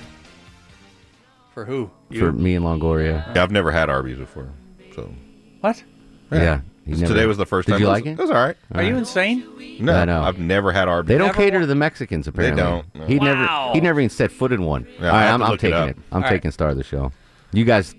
For 1.52 1.64
who? 1.64 1.90
for 2.16 2.30
me 2.30 2.54
and 2.54 2.64
Longoria. 2.64 3.34
Yeah, 3.34 3.42
I've 3.42 3.50
never 3.50 3.72
had 3.72 3.90
Arby's 3.90 4.18
before. 4.18 4.48
So 4.94 5.12
What? 5.60 5.82
Yeah. 6.30 6.60
He 6.86 6.94
Today 6.96 7.26
was 7.26 7.36
the 7.36 7.46
first 7.46 7.66
Did 7.66 7.72
time. 7.72 7.80
you 7.82 7.86
it 7.86 7.90
was, 7.90 7.96
like 7.98 8.06
it? 8.06 8.10
It 8.12 8.18
was 8.18 8.30
all 8.30 8.36
right. 8.36 8.56
Are 8.74 8.82
you 8.82 8.96
insane? 8.96 9.44
No, 9.80 9.94
I 9.94 10.04
know. 10.04 10.22
I've 10.22 10.38
never 10.38 10.72
had 10.72 10.88
Arby's. 10.88 11.08
They 11.08 11.18
don't 11.18 11.34
cater 11.34 11.60
to 11.60 11.66
the 11.66 11.74
Mexicans 11.74 12.26
apparently. 12.26 12.62
don't, 12.62 12.94
no. 12.94 13.06
He 13.06 13.18
Wow. 13.18 13.24
never 13.26 13.72
he 13.74 13.80
never 13.80 14.00
even 14.00 14.10
set 14.10 14.32
foot 14.32 14.50
in 14.52 14.62
one. 14.64 14.86
Yeah, 14.98 15.08
All 15.10 15.14
I 15.14 15.18
right, 15.20 15.24
have 15.26 15.34
I'm, 15.34 15.40
to 15.40 15.44
I'm 15.44 15.50
look 15.52 15.58
it 15.64 15.66
taking 15.68 15.74
up. 15.78 15.88
it. 15.90 15.96
I'm 16.10 16.16
All 16.16 16.20
right. 16.22 16.28
taking 16.30 16.50
star 16.50 16.68
of 16.70 16.76
the 16.76 16.82
show. 16.84 17.12
You 17.52 17.64
guys 17.64 17.94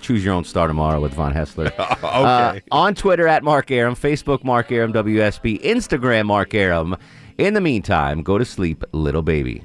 choose 0.00 0.24
your 0.24 0.34
own 0.34 0.44
star 0.44 0.68
tomorrow 0.68 1.00
with 1.00 1.12
Von 1.14 1.32
Haessler. 1.34 1.66
okay. 1.78 1.98
Uh, 2.02 2.60
on 2.70 2.94
Twitter 2.94 3.26
at 3.26 3.42
Mark 3.42 3.70
Arum, 3.70 3.96
Facebook 3.96 4.44
Mark 4.44 4.70
Arum 4.70 4.92
WSB, 4.92 5.62
Instagram 5.62 6.26
Mark 6.26 6.54
Arum. 6.54 6.96
In 7.38 7.54
the 7.54 7.60
meantime, 7.60 8.22
go 8.22 8.38
to 8.38 8.44
sleep, 8.44 8.84
little 8.92 9.22
baby. 9.22 9.62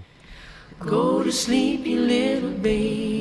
Go 0.80 1.24
to 1.24 1.32
sleep, 1.32 1.86
you 1.86 2.00
little 2.02 2.52
baby. 2.52 3.21